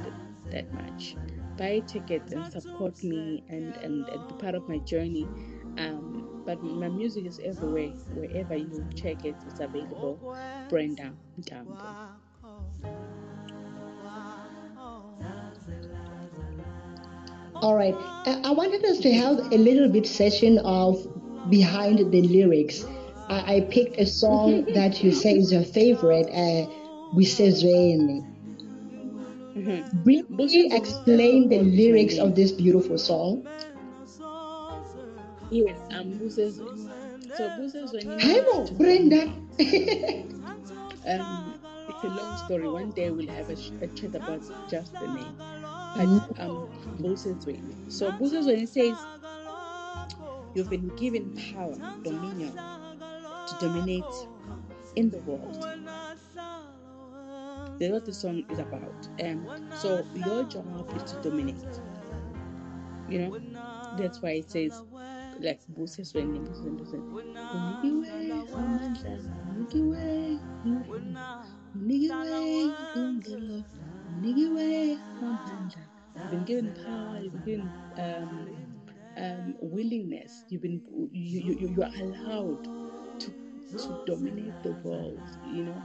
that 0.50 0.72
much. 0.72 1.16
Buy 1.56 1.66
a 1.66 1.80
ticket 1.82 2.32
and 2.32 2.50
support 2.52 3.02
me 3.02 3.44
and, 3.48 3.76
and, 3.76 4.08
and 4.08 4.28
be 4.28 4.34
part 4.34 4.54
of 4.54 4.68
my 4.68 4.78
journey. 4.78 5.26
Um, 5.78 6.42
but 6.44 6.62
my 6.62 6.88
music 6.88 7.26
is 7.26 7.40
everywhere. 7.42 7.90
Wherever 8.14 8.56
you 8.56 8.84
check 8.94 9.24
it, 9.24 9.36
it's 9.46 9.60
available. 9.60 10.36
Brenda 10.68 11.12
Mtambo. 11.40 12.23
All 17.64 17.74
right. 17.74 17.94
Uh, 18.26 18.40
I 18.44 18.50
wanted 18.50 18.84
us 18.84 18.98
to 18.98 19.10
have 19.14 19.38
a 19.50 19.56
little 19.56 19.88
bit 19.88 20.06
session 20.06 20.58
of 20.66 21.00
behind 21.48 21.98
the 22.12 22.20
lyrics. 22.20 22.84
I, 23.30 23.54
I 23.54 23.60
picked 23.70 23.98
a 23.98 24.04
song 24.04 24.64
that 24.74 25.02
you 25.02 25.12
say 25.12 25.38
is 25.38 25.50
your 25.50 25.64
favorite, 25.64 26.26
uh, 26.26 26.68
Wisezweni. 27.16 28.20
Mm-hmm. 29.56 30.02
Briefly 30.02 30.68
explain 30.72 31.48
the 31.48 31.60
lyrics 31.62 32.18
of 32.18 32.34
this 32.34 32.52
beautiful 32.52 32.98
song. 32.98 33.48
Yes, 35.50 35.78
um, 35.90 36.18
Buses. 36.18 36.60
So 37.34 37.48
Buses 37.56 37.94
when 37.94 38.76
Brenda. 38.76 39.22
um, 41.08 41.54
it's 41.88 42.04
a 42.04 42.08
long 42.08 42.36
story. 42.44 42.68
One 42.68 42.90
day 42.90 43.08
we'll 43.08 43.28
have 43.28 43.48
a, 43.48 43.56
a 43.80 43.86
chat 43.96 44.14
about 44.14 44.42
just 44.68 44.92
the 44.92 45.08
name. 45.08 45.63
But 45.94 46.40
um, 46.40 46.68
Buses. 46.98 47.46
So 47.88 48.10
Buses 48.12 48.46
when 48.46 48.66
says, 48.66 49.06
"You've 50.54 50.70
been 50.70 50.88
given 50.96 51.30
power, 51.52 51.76
dominion, 52.02 52.52
to 53.46 53.54
dominate 53.60 54.04
in 54.96 55.10
the 55.10 55.18
world." 55.18 55.64
That's 57.78 57.92
what 57.92 58.04
the 58.04 58.12
song 58.14 58.44
is 58.50 58.58
about. 58.58 59.08
Um, 59.22 59.46
so 59.74 60.06
your 60.14 60.44
job 60.44 60.64
is 60.96 61.12
to 61.12 61.20
dominate. 61.22 61.80
You 63.08 63.18
know, 63.20 63.36
that's 63.96 64.22
why 64.22 64.30
it 64.30 64.50
says 64.50 64.82
like 65.40 65.60
Buses 65.76 66.14
when 66.14 66.46
unikiwe 67.54 68.04
you've 76.22 76.30
been 76.30 76.44
given 76.44 76.72
power 76.84 77.18
you've 77.20 77.32
been 77.32 77.42
given 77.42 77.72
um, 77.98 78.48
um, 79.16 79.54
willingness. 79.60 80.44
You've 80.48 80.62
been 80.62 80.82
you, 81.12 81.40
you, 81.40 81.68
you 81.68 81.82
are 81.82 81.90
allowed 82.00 82.64
to 83.20 83.34
to 83.78 83.98
dominate 84.06 84.62
the 84.62 84.72
world 84.72 85.28
you 85.42 85.64
know? 85.64 85.82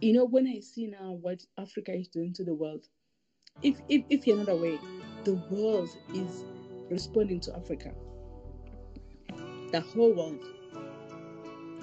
You 0.00 0.14
know 0.14 0.24
when 0.26 0.46
i 0.46 0.60
see 0.60 0.86
now 0.86 1.12
what 1.12 1.44
africa 1.58 1.92
is 1.94 2.08
doing 2.08 2.32
to 2.34 2.44
the 2.44 2.54
world 2.54 2.86
if 3.62 3.76
if, 3.88 4.04
if 4.10 4.26
you're 4.26 4.36
not 4.38 4.48
aware 4.48 4.78
the 5.24 5.34
world 5.50 5.90
is 6.14 6.44
responding 6.90 7.40
to 7.40 7.56
africa. 7.56 7.92
The 9.72 9.80
whole 9.80 10.14
world. 10.14 10.44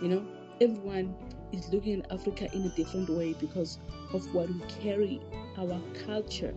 You 0.02 0.10
know, 0.10 0.28
everyone 0.62 1.16
is 1.52 1.70
looking 1.70 2.02
at 2.04 2.12
Africa 2.12 2.50
in 2.54 2.64
a 2.64 2.70
different 2.70 3.10
way 3.10 3.34
because 3.34 3.80
of 4.14 4.34
what 4.34 4.50
we 4.50 4.62
carry, 4.82 5.22
our 5.58 5.80
culture, 6.06 6.54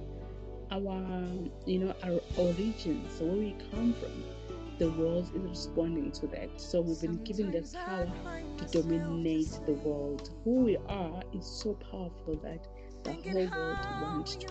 our 0.71 1.25
you 1.67 1.79
know, 1.81 1.95
our 2.03 2.21
origins, 2.37 3.19
so 3.19 3.25
where 3.25 3.37
we 3.37 3.57
come 3.71 3.95
from. 3.95 4.25
The 4.79 4.91
world 4.93 5.31
is 5.35 5.43
responding 5.43 6.11
to 6.13 6.27
that. 6.29 6.49
So 6.59 6.81
we've 6.81 7.01
been 7.01 7.23
given 7.23 7.51
the 7.51 7.61
power 7.85 8.11
to 8.57 8.65
dominate 8.83 9.51
the 9.67 9.73
world. 9.73 10.31
Who 10.45 10.55
we 10.65 10.79
are 10.89 11.23
is 11.35 11.45
so 11.45 11.75
powerful 11.75 12.41
that 12.43 12.67
the 13.05 13.13
whole 13.31 13.47
world 13.51 13.79
wants 14.01 14.37
to 14.37 14.47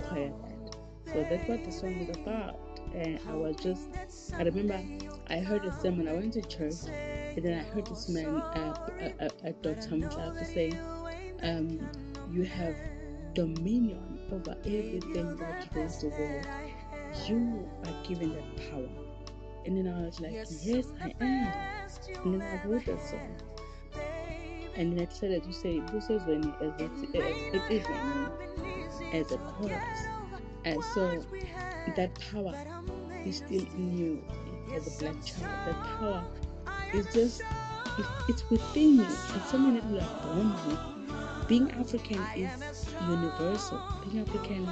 acquire 0.00 0.32
that. 0.42 0.76
So 1.06 1.26
that's 1.30 1.48
what 1.48 1.64
the 1.64 1.70
song 1.70 1.94
is 1.94 2.16
about. 2.16 2.58
And 2.92 3.20
I 3.28 3.34
was 3.34 3.54
just, 3.56 4.34
I 4.34 4.42
remember 4.42 4.80
I 5.28 5.38
heard 5.38 5.64
a 5.64 5.72
sermon. 5.80 6.08
I 6.08 6.14
went 6.14 6.32
to 6.32 6.42
church, 6.42 6.74
and 7.36 7.44
then 7.44 7.58
I 7.58 7.62
heard 7.62 7.86
this 7.86 8.08
man, 8.08 8.42
uh, 8.54 8.74
uh, 9.20 9.28
uh, 9.44 9.52
Dr. 9.62 9.96
Mutlafa, 9.96 10.44
say, 10.44 10.72
um, 11.42 11.88
"You 12.30 12.44
have 12.44 12.76
dominion 13.34 14.18
over 14.30 14.54
everything 14.64 15.36
that 15.36 15.68
rules 15.74 16.00
the 16.00 16.08
world. 16.08 16.46
You 17.26 17.68
are 17.86 17.94
given 18.06 18.34
that 18.34 18.70
power." 18.70 18.88
And 19.64 19.76
then 19.78 19.88
I 19.88 20.02
was 20.04 20.20
like, 20.20 20.34
"Yes, 20.62 20.92
I 21.00 21.14
am." 21.20 21.52
And 22.24 22.34
then 22.34 22.42
I 22.42 22.66
wrote 22.66 22.84
that 22.86 23.02
song, 23.02 23.36
and 24.74 24.92
then 24.92 25.00
I 25.00 25.04
decided 25.06 25.44
to 25.44 25.52
say, 25.52 25.80
"Buses 25.80 26.24
when 26.24 26.52
as 26.60 26.80
it, 26.80 26.90
is 27.70 27.86
as 29.12 29.32
a 29.32 29.38
chorus," 29.38 30.08
and 30.64 30.84
so 30.84 31.24
that 31.96 32.10
power 32.30 32.54
is 33.24 33.38
still 33.38 33.66
in 33.76 33.96
you 33.96 34.24
as 34.74 34.86
a 34.86 34.98
black 35.00 35.24
child. 35.24 35.58
That 35.64 35.82
power 35.98 36.24
is 36.92 37.06
just 37.12 37.42
it, 37.98 38.06
it's 38.28 38.48
within 38.50 38.96
you. 38.96 39.02
It's 39.34 39.50
something 39.50 39.74
that 39.74 40.02
are 40.02 40.22
born 40.22 40.54
with. 40.66 40.78
Being 41.48 41.70
African 41.72 42.20
is 42.36 42.86
universal. 43.08 43.82
Being 44.04 44.20
African 44.22 44.68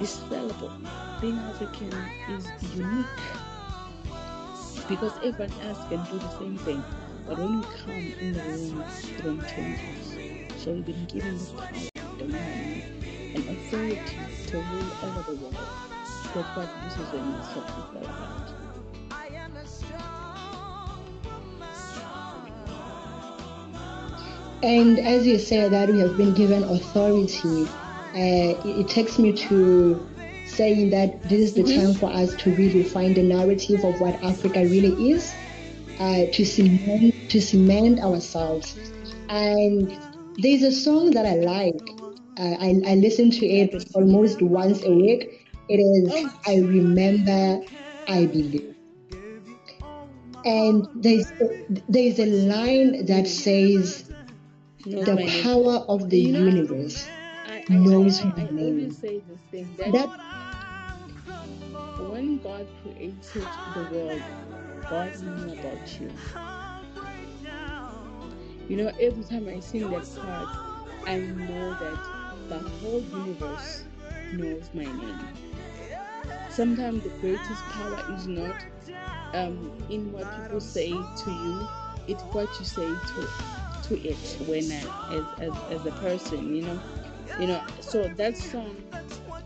is 0.00 0.16
fallible. 0.28 0.72
Being 1.20 1.38
African 1.38 1.92
is 2.28 2.50
unique. 2.76 3.06
Because 4.88 5.12
everyone 5.18 5.52
else 5.62 5.78
can 5.88 6.04
do 6.04 6.18
the 6.18 6.38
same 6.38 6.58
thing. 6.58 6.84
But 7.26 7.38
when 7.38 7.60
we 7.60 7.66
come 7.84 8.14
in 8.20 8.32
the 8.32 8.42
room, 8.42 8.84
the 9.16 9.22
room 9.22 9.44
changes. 9.54 10.18
So 10.56 10.72
we've 10.72 10.86
been 10.86 11.04
given 11.06 11.38
the 11.38 11.46
power, 11.46 12.16
dominion, 12.18 12.82
and 13.34 13.48
authority 13.48 14.18
to 14.46 14.56
rule 14.58 14.92
over 15.02 15.22
the 15.22 15.34
world. 15.36 15.56
That's 16.34 16.56
what 16.56 16.68
this 16.84 16.98
is 16.98 17.12
when 17.12 17.34
it's 17.34 17.56
all 17.56 17.90
about. 17.90 18.67
And 24.62 24.98
as 24.98 25.26
you 25.26 25.38
say 25.38 25.68
that 25.68 25.88
we 25.88 26.00
have 26.00 26.16
been 26.16 26.34
given 26.34 26.64
authority, 26.64 27.66
uh, 28.14 28.58
it, 28.64 28.88
takes 28.88 29.18
me 29.18 29.32
to 29.32 30.08
saying 30.46 30.90
that 30.90 31.22
this 31.28 31.40
is 31.40 31.54
the 31.54 31.62
time 31.62 31.94
for 31.94 32.10
us 32.10 32.34
to 32.36 32.50
really 32.50 32.82
find 32.82 33.14
the 33.14 33.22
narrative 33.22 33.84
of 33.84 34.00
what 34.00 34.14
Africa 34.24 34.66
really 34.66 35.12
is, 35.12 35.32
uh, 36.00 36.24
to 36.32 36.44
cement 36.44 37.14
to 37.30 37.40
cement 37.40 38.00
ourselves. 38.00 38.74
And 39.28 39.92
there's 40.38 40.62
a 40.62 40.72
song 40.72 41.12
that 41.12 41.26
I 41.26 41.34
like. 41.34 41.90
Uh, 42.38 42.56
I, 42.58 42.80
I 42.86 42.94
listen 42.94 43.30
to 43.30 43.46
it 43.46 43.90
almost 43.94 44.42
once 44.42 44.82
a 44.84 44.92
week. 44.92 45.46
It 45.68 45.76
is 45.76 46.34
I 46.46 46.56
Remember, 46.56 47.60
I 48.08 48.26
Believe. 48.26 48.74
And 50.44 50.88
there's 50.94 51.32
there's 51.88 52.18
a 52.18 52.26
line 52.26 53.04
that 53.06 53.28
says 53.28 54.07
The 54.90 55.14
my 55.14 55.26
power 55.42 55.76
of 55.88 56.08
the 56.10 56.18
You 56.18 56.32
know, 56.32 56.44
universe 56.46 57.06
I, 57.44 57.64
I, 57.70 57.76
knows 57.76 58.24
I, 58.24 58.28
my 58.36 58.42
I, 58.42 58.46
I 58.46 58.50
name. 58.50 58.58
always 58.58 58.98
say 58.98 59.20
this 59.28 59.40
thing 59.50 59.74
that, 59.76 59.92
That 59.92 60.08
when 61.98 62.38
God 62.38 62.66
created 62.82 63.48
the 63.74 63.82
world, 63.82 64.22
God 64.88 65.20
knew 65.22 65.52
about 65.52 66.00
you. 66.00 66.10
You 68.68 68.76
know, 68.76 68.92
every 68.98 69.24
time 69.24 69.48
I 69.48 69.60
sing 69.60 69.90
that 69.90 70.08
part, 70.20 70.48
I 71.06 71.18
know 71.20 71.74
that 71.74 71.98
the 72.48 72.60
whole 72.60 73.02
universe 73.02 73.84
knows 74.30 74.70
my 74.74 74.84
name. 74.84 75.28
Sometimes 76.48 77.02
the 77.04 77.10
greatest 77.10 77.68
power 77.68 78.02
is 78.08 78.26
not 78.26 78.64
um, 79.34 79.72
in 79.88 80.12
what 80.12 80.30
people 80.30 80.60
say 80.60 81.06
to 81.16 81.30
you, 81.32 81.68
it's 82.06 82.24
what 82.32 82.58
you 82.58 82.64
say 82.64 82.96
to 82.96 83.28
to 83.88 84.00
it 84.08 84.36
when 84.46 84.70
I, 84.72 85.14
as, 85.14 85.26
as 85.38 85.62
as 85.70 85.86
a 85.86 85.92
person, 85.92 86.54
you 86.54 86.62
know. 86.62 86.80
You 87.38 87.46
know, 87.48 87.62
so 87.80 88.08
that 88.08 88.36
song 88.36 88.82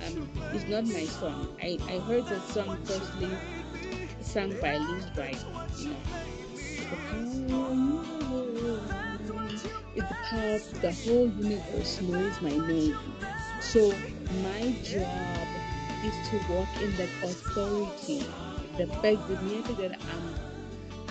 um, 0.07 0.31
is 0.53 0.67
not 0.67 0.85
my 0.87 1.09
song. 1.09 1.49
I, 1.63 1.79
I 1.89 1.99
heard 2.01 2.27
that 2.29 2.47
song 2.47 2.77
firstly 2.85 3.41
sung 4.21 4.57
by 4.61 4.79
Lizz 4.79 5.11
Wright, 5.17 5.45
you 5.79 5.91
know. 5.91 6.03
It's 9.95 10.11
above, 10.11 10.81
the 10.81 10.93
whole 10.93 11.29
universe 11.29 12.01
knows 12.01 12.41
my 12.41 12.57
name. 12.57 12.99
So 13.61 13.95
my 14.43 14.73
job 14.83 15.49
is 16.03 16.19
to 16.31 16.39
walk 16.49 16.69
in 16.81 16.97
that 16.97 17.11
authority. 17.23 18.35
The 18.77 18.87
fact, 18.87 19.29
the 19.29 19.37
that 19.75 19.99
I'm 20.11 20.35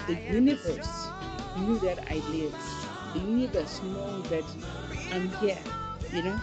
the 0.08 0.16
universe 0.16 1.14
knew 1.56 1.80
that 1.80 2.00
I 2.12 2.16
live. 2.30 2.81
The 3.14 3.20
universe 3.20 3.82
knows 3.84 4.24
that 4.30 4.44
I'm 5.12 5.30
here, 5.40 5.60
you 6.14 6.24
know? 6.24 6.40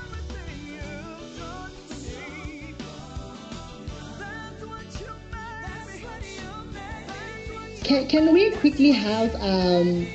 Can, 7.84 8.06
can 8.06 8.32
we 8.34 8.50
quickly 8.56 8.90
have 8.90 9.34
um 9.36 10.06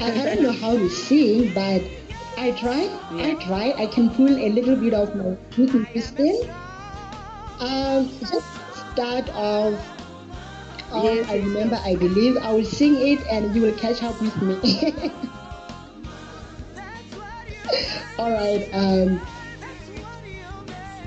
I, 0.00 0.12
I 0.12 0.24
don't 0.24 0.42
know 0.42 0.52
how 0.52 0.76
to 0.76 0.88
sing, 0.88 1.52
but 1.52 1.82
I 2.36 2.52
try. 2.52 2.88
I 3.10 3.34
try. 3.34 3.74
I 3.76 3.86
can 3.86 4.10
pull 4.10 4.30
a 4.30 4.48
little 4.48 4.76
bit 4.76 4.94
of 4.94 5.14
my 5.16 5.24
Whitney 5.56 5.84
Houston. 5.92 6.48
Um, 7.58 8.08
just 8.20 8.46
start 8.92 9.28
off. 9.30 9.74
Um, 10.92 11.04
Yes, 11.04 11.28
I 11.28 11.36
remember. 11.38 11.80
I 11.84 11.96
believe 11.96 12.36
I 12.36 12.52
will 12.52 12.64
sing 12.64 12.94
it, 12.96 13.20
and 13.26 13.54
you 13.54 13.62
will 13.62 13.74
catch 13.74 14.02
up 14.04 14.20
with 14.22 14.40
me. 14.40 14.94
All 18.18 18.32
right. 18.32 18.68
Um, 18.72 19.20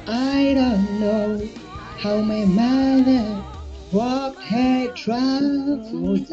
I 0.07 0.53
don't 0.55 0.99
know 1.01 1.49
how 1.97 2.21
my 2.21 2.45
mother 2.45 3.43
walked 3.91 4.41
her 4.43 4.87
travels. 4.93 6.31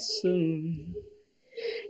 soon. 0.00 0.94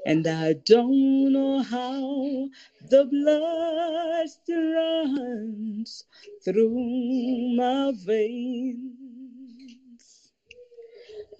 And 0.07 0.27
I 0.27 0.53
don't 0.55 1.33
know 1.33 1.63
how 1.63 2.49
the 2.91 3.05
blood 3.05 4.29
runs 4.49 6.05
through 6.45 7.55
my 7.57 7.93
veins. 7.95 9.12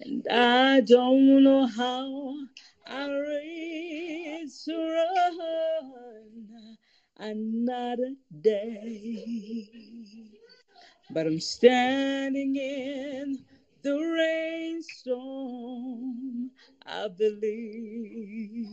And 0.05 0.27
I 0.29 0.81
don't 0.81 1.43
know 1.43 1.65
how 1.65 2.35
I 2.85 3.09
raised 3.09 4.65
to 4.65 4.75
run 4.75 6.77
another 7.17 8.11
day. 8.41 9.69
But 11.09 11.25
I'm 11.27 11.39
standing 11.39 12.57
in 12.57 13.45
the 13.81 13.97
rainstorm, 13.97 16.51
I 16.85 17.07
believe. 17.07 18.67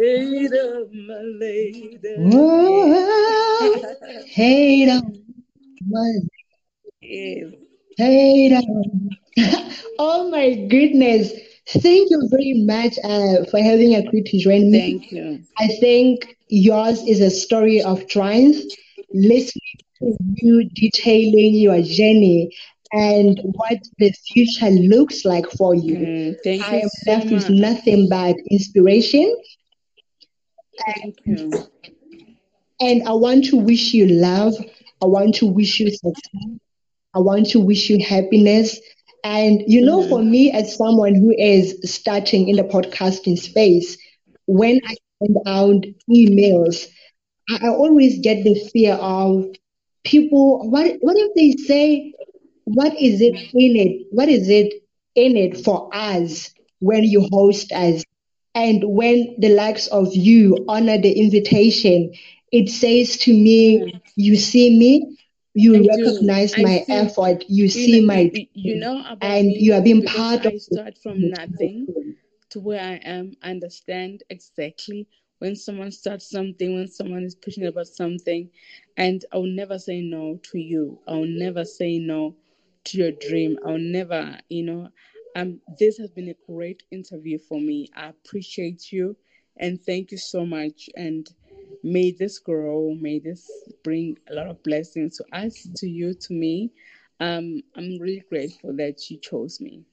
Ada, 0.00 0.86
my 0.92 1.20
lady. 1.40 1.98
Whoa, 2.14 3.82
hey 4.26 4.86
down, 4.86 5.24
my 5.88 6.12
Hey. 7.96 8.60
Oh 10.00 10.30
my 10.30 10.54
goodness! 10.68 11.32
Thank 11.68 12.10
you 12.10 12.28
very 12.30 12.62
much 12.64 12.96
uh, 13.02 13.44
for 13.50 13.58
having 13.60 13.94
agreed 13.94 14.26
to 14.26 14.38
join 14.38 14.70
me. 14.70 14.78
Thank 14.78 15.12
you. 15.12 15.40
I 15.58 15.68
think 15.80 16.36
yours 16.48 17.02
is 17.02 17.20
a 17.20 17.30
story 17.30 17.82
of 17.82 18.06
triumph. 18.08 18.56
Listening 19.12 19.78
to 19.98 20.16
you 20.36 20.68
detailing 20.74 21.54
your 21.54 21.80
journey 21.82 22.50
and 22.92 23.40
what 23.42 23.78
the 23.98 24.12
future 24.32 24.70
looks 24.70 25.24
like 25.24 25.50
for 25.50 25.74
you. 25.74 25.96
Mm, 25.96 26.36
thank 26.44 26.62
I 26.62 26.76
you 26.76 26.82
am 26.82 26.88
so 26.88 27.12
left 27.12 27.30
with 27.30 27.50
nothing 27.50 28.08
but 28.08 28.36
inspiration. 28.50 29.34
Thank 30.86 31.16
you. 31.24 31.68
And 32.80 33.08
I 33.08 33.12
want 33.12 33.46
to 33.46 33.56
wish 33.56 33.92
you 33.94 34.06
love. 34.06 34.54
I 35.02 35.06
want 35.06 35.34
to 35.36 35.46
wish 35.46 35.80
you 35.80 35.90
success. 35.90 36.58
I 37.14 37.20
want 37.20 37.48
to 37.50 37.60
wish 37.60 37.88
you 37.90 37.98
happiness. 38.04 38.78
And 39.24 39.62
you 39.66 39.82
know, 39.84 40.02
for 40.02 40.22
Mhm. 40.22 40.22
me, 40.22 40.50
as 40.50 40.76
someone 40.76 41.14
who 41.14 41.30
is 41.36 41.76
starting 41.84 42.48
in 42.48 42.56
the 42.56 42.62
podcasting 42.64 43.38
space, 43.38 43.96
when 44.46 44.78
I 44.86 44.94
send 45.22 45.36
out 45.46 45.84
emails, 46.10 46.86
I, 47.48 47.66
I 47.66 47.68
always 47.70 48.18
get 48.20 48.44
the 48.44 48.54
fear 48.72 48.94
of 48.94 49.46
people. 50.04 50.68
What 50.70 50.96
what 51.00 51.16
if 51.16 51.34
they 51.34 51.52
say, 51.64 52.12
"What 52.64 52.92
is 53.00 53.20
it 53.20 53.34
in 53.54 53.76
it? 53.76 54.06
What 54.10 54.28
is 54.28 54.48
it 54.48 54.72
in 55.14 55.36
it 55.36 55.56
for 55.58 55.88
us 55.94 56.50
when 56.80 57.04
you 57.04 57.26
host 57.32 57.72
us?" 57.72 58.04
And 58.54 58.82
when 58.84 59.36
the 59.38 59.48
likes 59.50 59.86
of 59.88 60.14
you 60.14 60.64
honor 60.68 60.98
the 60.98 61.12
invitation, 61.18 62.12
it 62.52 62.68
says 62.68 63.16
to 63.18 63.32
me, 63.32 63.92
you 64.16 64.36
see 64.36 64.76
me, 64.78 65.17
you 65.58 65.74
I 65.74 65.88
recognize 65.88 66.56
I 66.56 66.64
my 66.64 66.84
effort, 66.90 67.44
you 67.48 67.68
see 67.68 68.00
know, 68.00 68.06
my 68.06 68.24
you, 68.32 68.32
you 68.32 68.46
you 68.54 68.74
dream, 68.74 68.76
know 68.76 69.02
about 69.08 69.40
and 69.40 69.50
you 69.52 69.72
have 69.72 69.84
been 69.84 70.02
because 70.02 70.26
part 70.26 70.44
of 70.46 70.52
I 70.52 70.58
start 70.58 70.98
from 70.98 71.28
nothing 71.30 71.88
to 72.50 72.60
where 72.60 72.80
I 72.80 72.94
am. 72.96 73.34
Understand 73.42 74.22
exactly 74.30 75.08
when 75.38 75.56
someone 75.56 75.90
starts 75.92 76.28
something, 76.30 76.74
when 76.74 76.88
someone 76.88 77.24
is 77.24 77.34
pushing 77.34 77.66
about 77.66 77.86
something, 77.86 78.50
and 78.96 79.24
I'll 79.32 79.44
never 79.46 79.78
say 79.78 80.00
no 80.00 80.38
to 80.50 80.58
you. 80.58 81.00
I'll 81.06 81.24
never 81.26 81.64
say 81.64 81.98
no 81.98 82.36
to 82.84 82.98
your 82.98 83.12
dream. 83.12 83.58
I'll 83.64 83.78
never, 83.78 84.38
you 84.48 84.62
know. 84.64 84.88
Um, 85.34 85.60
this 85.78 85.98
has 85.98 86.10
been 86.10 86.28
a 86.28 86.36
great 86.52 86.82
interview 86.90 87.38
for 87.38 87.60
me. 87.60 87.88
I 87.94 88.08
appreciate 88.08 88.92
you 88.92 89.16
and 89.56 89.80
thank 89.80 90.10
you 90.12 90.18
so 90.18 90.44
much. 90.46 90.88
And 90.96 91.26
may 91.82 92.12
this 92.12 92.38
grow. 92.38 92.94
May 93.00 93.18
this 93.18 93.48
bring 93.84 94.16
a 94.30 94.34
lot 94.34 94.48
of 94.48 94.62
blessings 94.62 95.16
to 95.18 95.24
us, 95.32 95.68
to 95.76 95.88
you, 95.88 96.14
to 96.14 96.32
me. 96.32 96.72
Um, 97.20 97.62
I'm 97.76 97.98
really 97.98 98.22
grateful 98.28 98.76
that 98.76 99.10
you 99.10 99.18
chose 99.18 99.60
me. 99.60 99.84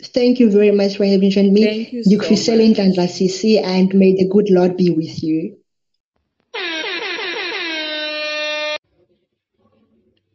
Thank 0.00 0.38
you 0.38 0.50
very 0.50 0.70
much 0.70 0.96
for 0.96 1.04
having 1.04 1.30
joined 1.30 1.52
me. 1.52 1.64
Thank 1.64 1.92
you 1.92 2.02
You 2.06 2.18
so 2.20 2.24
Chriselle 2.24 2.68
much. 2.68 2.78
Ndandla 2.78 3.08
Sisi, 3.08 3.60
and 3.62 3.92
may 3.94 4.14
the 4.14 4.28
good 4.28 4.48
Lord 4.48 4.76
be 4.76 4.90
with 4.90 5.22
you. 5.22 5.58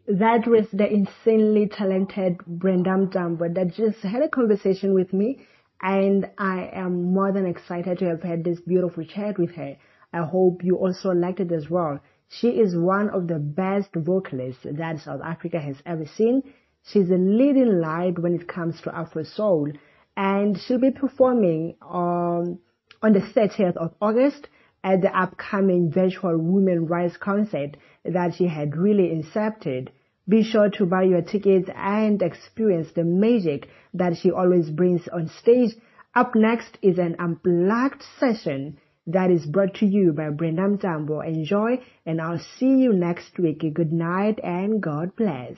That 0.06 0.46
was 0.48 0.68
the 0.74 0.92
insanely 0.92 1.68
talented 1.70 2.38
Brenda 2.46 2.90
Mtambo 2.92 3.54
that 3.56 3.74
just 3.74 4.02
had 4.02 4.22
a 4.22 4.28
conversation 4.28 4.94
with 4.94 5.14
me, 5.14 5.40
and 5.84 6.30
I 6.38 6.70
am 6.72 7.14
more 7.14 7.34
than 7.34 7.46
excited 7.46 8.00
to 8.00 8.06
have 8.06 8.24
had 8.24 8.46
this 8.46 8.62
beautiful 8.62 9.04
chat 9.04 9.38
with 9.38 9.52
her. 9.56 9.76
I 10.14 10.22
hope 10.24 10.64
you 10.64 10.78
also 10.78 11.10
liked 11.10 11.42
it 11.42 11.52
as 11.52 11.70
well. 11.70 12.00
She 12.30 12.48
is 12.52 12.76
one 12.76 13.10
of 13.10 13.28
the 13.28 13.38
best 13.38 13.90
vocalists 13.94 14.64
that 14.64 15.02
South 15.02 15.20
Africa 15.22 15.60
has 15.60 15.76
ever 15.86 16.06
seen. 16.06 16.42
She's 16.86 17.10
a 17.10 17.18
leading 17.18 17.82
light 17.82 18.18
when 18.18 18.34
it 18.34 18.48
comes 18.48 18.80
to 18.82 18.96
Afro 18.96 19.24
Soul, 19.24 19.74
and 20.16 20.58
she'll 20.58 20.80
be 20.80 20.92
performing 20.92 21.76
on 21.82 22.60
on 23.02 23.12
the 23.12 23.20
30th 23.20 23.76
of 23.76 23.94
August 24.02 24.48
at 24.86 25.02
the 25.02 25.18
upcoming 25.18 25.92
virtual 25.92 26.38
Women 26.38 26.86
Rights 26.86 27.18
concert 27.18 27.76
that 28.06 28.36
she 28.36 28.48
had 28.48 28.78
really 28.78 29.10
incepted. 29.10 29.90
Be 30.28 30.44
sure 30.44 30.70
to 30.70 30.86
buy 30.86 31.04
your 31.04 31.22
tickets 31.22 31.70
and 31.76 32.22
experience 32.22 32.92
the 32.94 33.04
magic 33.04 33.68
that 33.94 34.16
she 34.16 34.32
always 34.32 34.70
brings 34.70 35.08
on 35.10 35.28
stage. 35.28 35.76
Up 36.16 36.34
next 36.34 36.78
is 36.82 36.98
an 36.98 37.16
unplugged 37.20 38.04
session 38.20 38.78
that 39.06 39.30
is 39.30 39.46
brought 39.46 39.74
to 39.76 39.86
you 39.86 40.14
by 40.14 40.30
Brenda 40.30 40.62
Mtambo. 40.62 41.28
Enjoy, 41.28 41.82
and 42.06 42.22
I'll 42.22 42.40
see 42.58 42.78
you 42.78 42.94
next 42.94 43.38
week. 43.38 43.66
Good 43.74 43.92
night 43.92 44.40
and 44.42 44.82
God 44.82 45.16
bless. 45.16 45.58